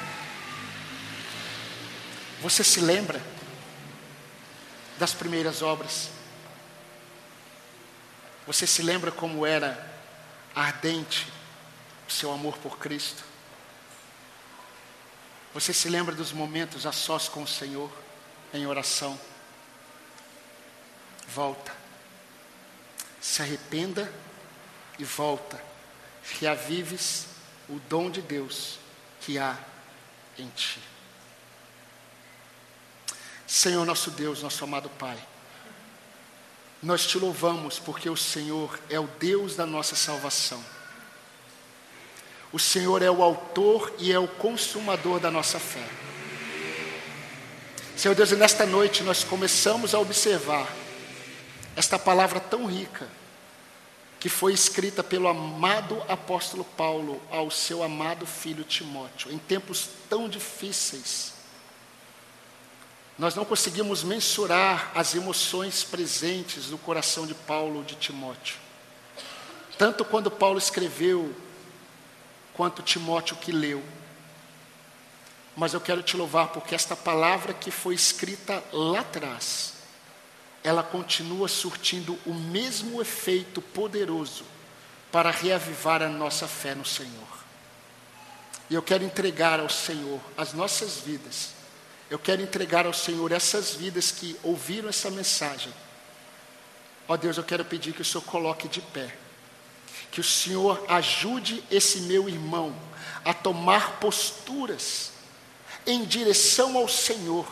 Você 2.41 2.63
se 2.63 2.79
lembra 2.79 3.19
das 4.99 5.13
primeiras 5.13 5.63
obras? 5.63 6.16
Você 8.47 8.65
se 8.65 8.81
lembra 8.81 9.11
como 9.11 9.45
era 9.45 9.93
ardente 10.55 11.27
o 12.07 12.11
seu 12.11 12.31
amor 12.31 12.57
por 12.59 12.79
Cristo? 12.79 13.23
Você 15.53 15.73
se 15.73 15.89
lembra 15.89 16.15
dos 16.15 16.31
momentos 16.31 16.85
a 16.85 16.93
sós 16.93 17.27
com 17.27 17.43
o 17.43 17.47
Senhor, 17.47 17.91
em 18.53 18.65
oração? 18.65 19.19
Volta. 21.27 21.75
Se 23.19 23.41
arrependa 23.41 24.11
e 24.97 25.03
volta. 25.03 25.61
Reavives 26.39 27.25
o 27.67 27.79
dom 27.89 28.09
de 28.09 28.21
Deus 28.21 28.79
que 29.19 29.37
há 29.37 29.57
em 30.37 30.47
ti. 30.51 30.79
Senhor 33.45 33.85
nosso 33.85 34.11
Deus, 34.11 34.41
nosso 34.41 34.63
amado 34.63 34.89
Pai. 34.91 35.17
Nós 36.81 37.05
te 37.05 37.17
louvamos 37.17 37.79
porque 37.79 38.09
o 38.09 38.17
Senhor 38.17 38.79
é 38.89 38.99
o 38.99 39.07
Deus 39.19 39.55
da 39.55 39.65
nossa 39.65 39.95
salvação. 39.95 40.63
O 42.51 42.59
Senhor 42.59 43.01
é 43.01 43.09
o 43.09 43.23
autor 43.23 43.93
e 43.97 44.11
é 44.11 44.19
o 44.19 44.27
consumador 44.27 45.19
da 45.19 45.31
nossa 45.31 45.59
fé. 45.59 45.83
Senhor 47.95 48.13
Deus, 48.13 48.31
e 48.31 48.35
nesta 48.35 48.65
noite 48.65 49.01
nós 49.03 49.23
começamos 49.23 49.95
a 49.95 49.99
observar 49.99 50.67
esta 51.75 51.97
palavra 51.97 52.39
tão 52.39 52.65
rica 52.65 53.07
que 54.19 54.29
foi 54.29 54.53
escrita 54.53 55.03
pelo 55.03 55.27
amado 55.27 56.01
apóstolo 56.07 56.63
Paulo 56.63 57.21
ao 57.31 57.49
seu 57.51 57.83
amado 57.83 58.25
filho 58.25 58.63
Timóteo, 58.63 59.31
em 59.31 59.37
tempos 59.37 59.89
tão 60.09 60.29
difíceis 60.29 61.36
nós 63.17 63.33
não 63.33 63.43
conseguimos 63.43 64.03
mensurar 64.03 64.91
as 64.93 65.15
emoções 65.15 65.83
presentes 65.83 66.67
no 66.67 66.77
coração 66.77 67.25
de 67.25 67.33
Paulo 67.33 67.77
ou 67.77 67.83
de 67.83 67.95
Timóteo. 67.95 68.57
Tanto 69.77 70.05
quando 70.05 70.29
Paulo 70.29 70.59
escreveu, 70.59 71.35
quanto 72.53 72.83
Timóteo 72.83 73.35
que 73.37 73.51
leu. 73.51 73.83
Mas 75.55 75.73
eu 75.73 75.81
quero 75.81 76.03
te 76.03 76.15
louvar 76.15 76.49
porque 76.49 76.75
esta 76.75 76.95
palavra 76.95 77.53
que 77.53 77.71
foi 77.71 77.95
escrita 77.95 78.63
lá 78.71 78.99
atrás, 78.99 79.73
ela 80.63 80.83
continua 80.83 81.47
surtindo 81.47 82.19
o 82.25 82.33
mesmo 82.33 83.01
efeito 83.01 83.61
poderoso 83.61 84.45
para 85.11 85.31
reavivar 85.31 86.03
a 86.03 86.09
nossa 86.09 86.47
fé 86.47 86.75
no 86.75 86.85
Senhor. 86.85 87.37
E 88.69 88.75
eu 88.75 88.83
quero 88.83 89.03
entregar 89.03 89.59
ao 89.59 89.69
Senhor 89.69 90.19
as 90.37 90.53
nossas 90.53 90.97
vidas. 90.97 91.56
Eu 92.09 92.17
quero 92.17 92.41
entregar 92.41 92.85
ao 92.85 92.93
Senhor 92.93 93.31
essas 93.31 93.73
vidas 93.73 94.11
que 94.11 94.37
ouviram 94.41 94.87
essa 94.87 95.11
mensagem. 95.11 95.73
Ó 97.07 97.13
oh 97.13 97.17
Deus, 97.17 97.37
eu 97.37 97.43
quero 97.43 97.65
pedir 97.65 97.93
que 97.93 98.01
o 98.01 98.05
Senhor 98.05 98.23
coloque 98.23 98.67
de 98.67 98.81
pé. 98.81 99.13
Que 100.11 100.21
o 100.21 100.23
Senhor 100.23 100.83
ajude 100.87 101.63
esse 101.69 102.01
meu 102.01 102.29
irmão 102.29 102.73
a 103.25 103.33
tomar 103.33 103.99
posturas 103.99 105.11
em 105.85 106.05
direção 106.05 106.77
ao 106.77 106.87
Senhor, 106.87 107.47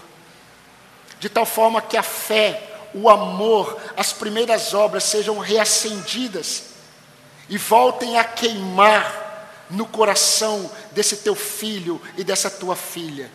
de 1.19 1.29
tal 1.29 1.45
forma 1.45 1.81
que 1.81 1.95
a 1.95 2.03
fé, 2.03 2.89
o 2.93 3.09
amor, 3.09 3.79
as 3.95 4.11
primeiras 4.13 4.73
obras 4.73 5.03
sejam 5.05 5.39
reacendidas 5.39 6.75
e 7.49 7.57
voltem 7.57 8.17
a 8.17 8.23
queimar 8.23 9.65
no 9.69 9.85
coração 9.85 10.69
desse 10.91 11.17
teu 11.17 11.35
filho 11.35 12.01
e 12.17 12.23
dessa 12.23 12.49
tua 12.49 12.75
filha. 12.75 13.31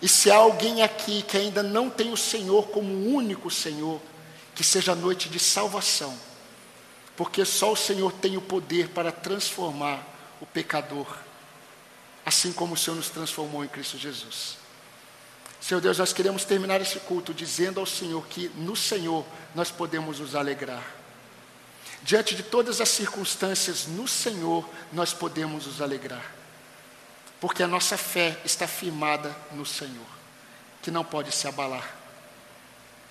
E 0.00 0.08
se 0.08 0.30
há 0.30 0.36
alguém 0.36 0.82
aqui 0.82 1.22
que 1.22 1.36
ainda 1.36 1.62
não 1.62 1.90
tem 1.90 2.12
o 2.12 2.16
Senhor 2.16 2.68
como 2.68 3.08
único 3.08 3.50
Senhor, 3.50 4.00
que 4.54 4.62
seja 4.62 4.94
noite 4.94 5.28
de 5.28 5.38
salvação, 5.38 6.16
porque 7.16 7.44
só 7.44 7.72
o 7.72 7.76
Senhor 7.76 8.12
tem 8.12 8.36
o 8.36 8.40
poder 8.40 8.88
para 8.88 9.10
transformar 9.10 10.04
o 10.40 10.46
pecador, 10.46 11.06
assim 12.24 12.52
como 12.52 12.74
o 12.74 12.76
Senhor 12.76 12.96
nos 12.96 13.08
transformou 13.08 13.64
em 13.64 13.68
Cristo 13.68 13.98
Jesus. 13.98 14.56
Senhor 15.60 15.80
Deus, 15.80 15.98
nós 15.98 16.12
queremos 16.12 16.44
terminar 16.44 16.80
esse 16.80 17.00
culto 17.00 17.34
dizendo 17.34 17.80
ao 17.80 17.86
Senhor 17.86 18.24
que 18.28 18.48
no 18.56 18.76
Senhor 18.76 19.24
nós 19.54 19.70
podemos 19.70 20.20
nos 20.20 20.34
alegrar. 20.34 20.84
Diante 22.02 22.36
de 22.36 22.44
todas 22.44 22.80
as 22.80 22.88
circunstâncias, 22.88 23.86
no 23.86 24.06
Senhor 24.06 24.68
nós 24.92 25.12
podemos 25.12 25.66
nos 25.66 25.80
alegrar. 25.80 26.37
Porque 27.40 27.62
a 27.62 27.68
nossa 27.68 27.96
fé 27.96 28.40
está 28.44 28.66
firmada 28.66 29.34
no 29.52 29.64
Senhor, 29.64 30.06
que 30.82 30.90
não 30.90 31.04
pode 31.04 31.32
se 31.32 31.46
abalar. 31.46 31.96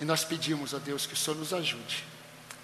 E 0.00 0.04
nós 0.04 0.24
pedimos 0.24 0.74
a 0.74 0.78
Deus 0.78 1.06
que 1.06 1.14
o 1.14 1.16
Senhor 1.16 1.36
nos 1.36 1.52
ajude, 1.52 2.04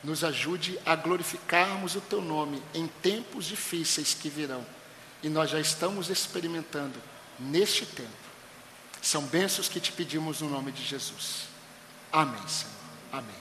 nos 0.03 0.23
ajude 0.23 0.79
a 0.85 0.95
glorificarmos 0.95 1.97
o 1.97 2.01
Teu 2.01 2.21
nome 2.21 2.63
em 2.75 2.87
tempos 2.87 3.47
difíceis 3.47 4.15
que 4.15 4.29
virão. 4.29 4.65
E 5.23 5.29
nós 5.29 5.51
já 5.51 5.59
estamos 5.59 6.11
experimentando 6.11 7.01
neste 7.39 7.87
tempo. 7.87 8.11
São 9.01 9.23
bênçãos 9.23 9.69
que 9.69 9.81
te 9.81 9.91
pedimos 9.91 10.41
no 10.43 10.49
nome 10.49 10.71
de 10.71 10.85
Jesus. 10.85 11.49
Amém, 12.13 12.47
Senhor. 12.47 12.73
Amém. 13.13 13.31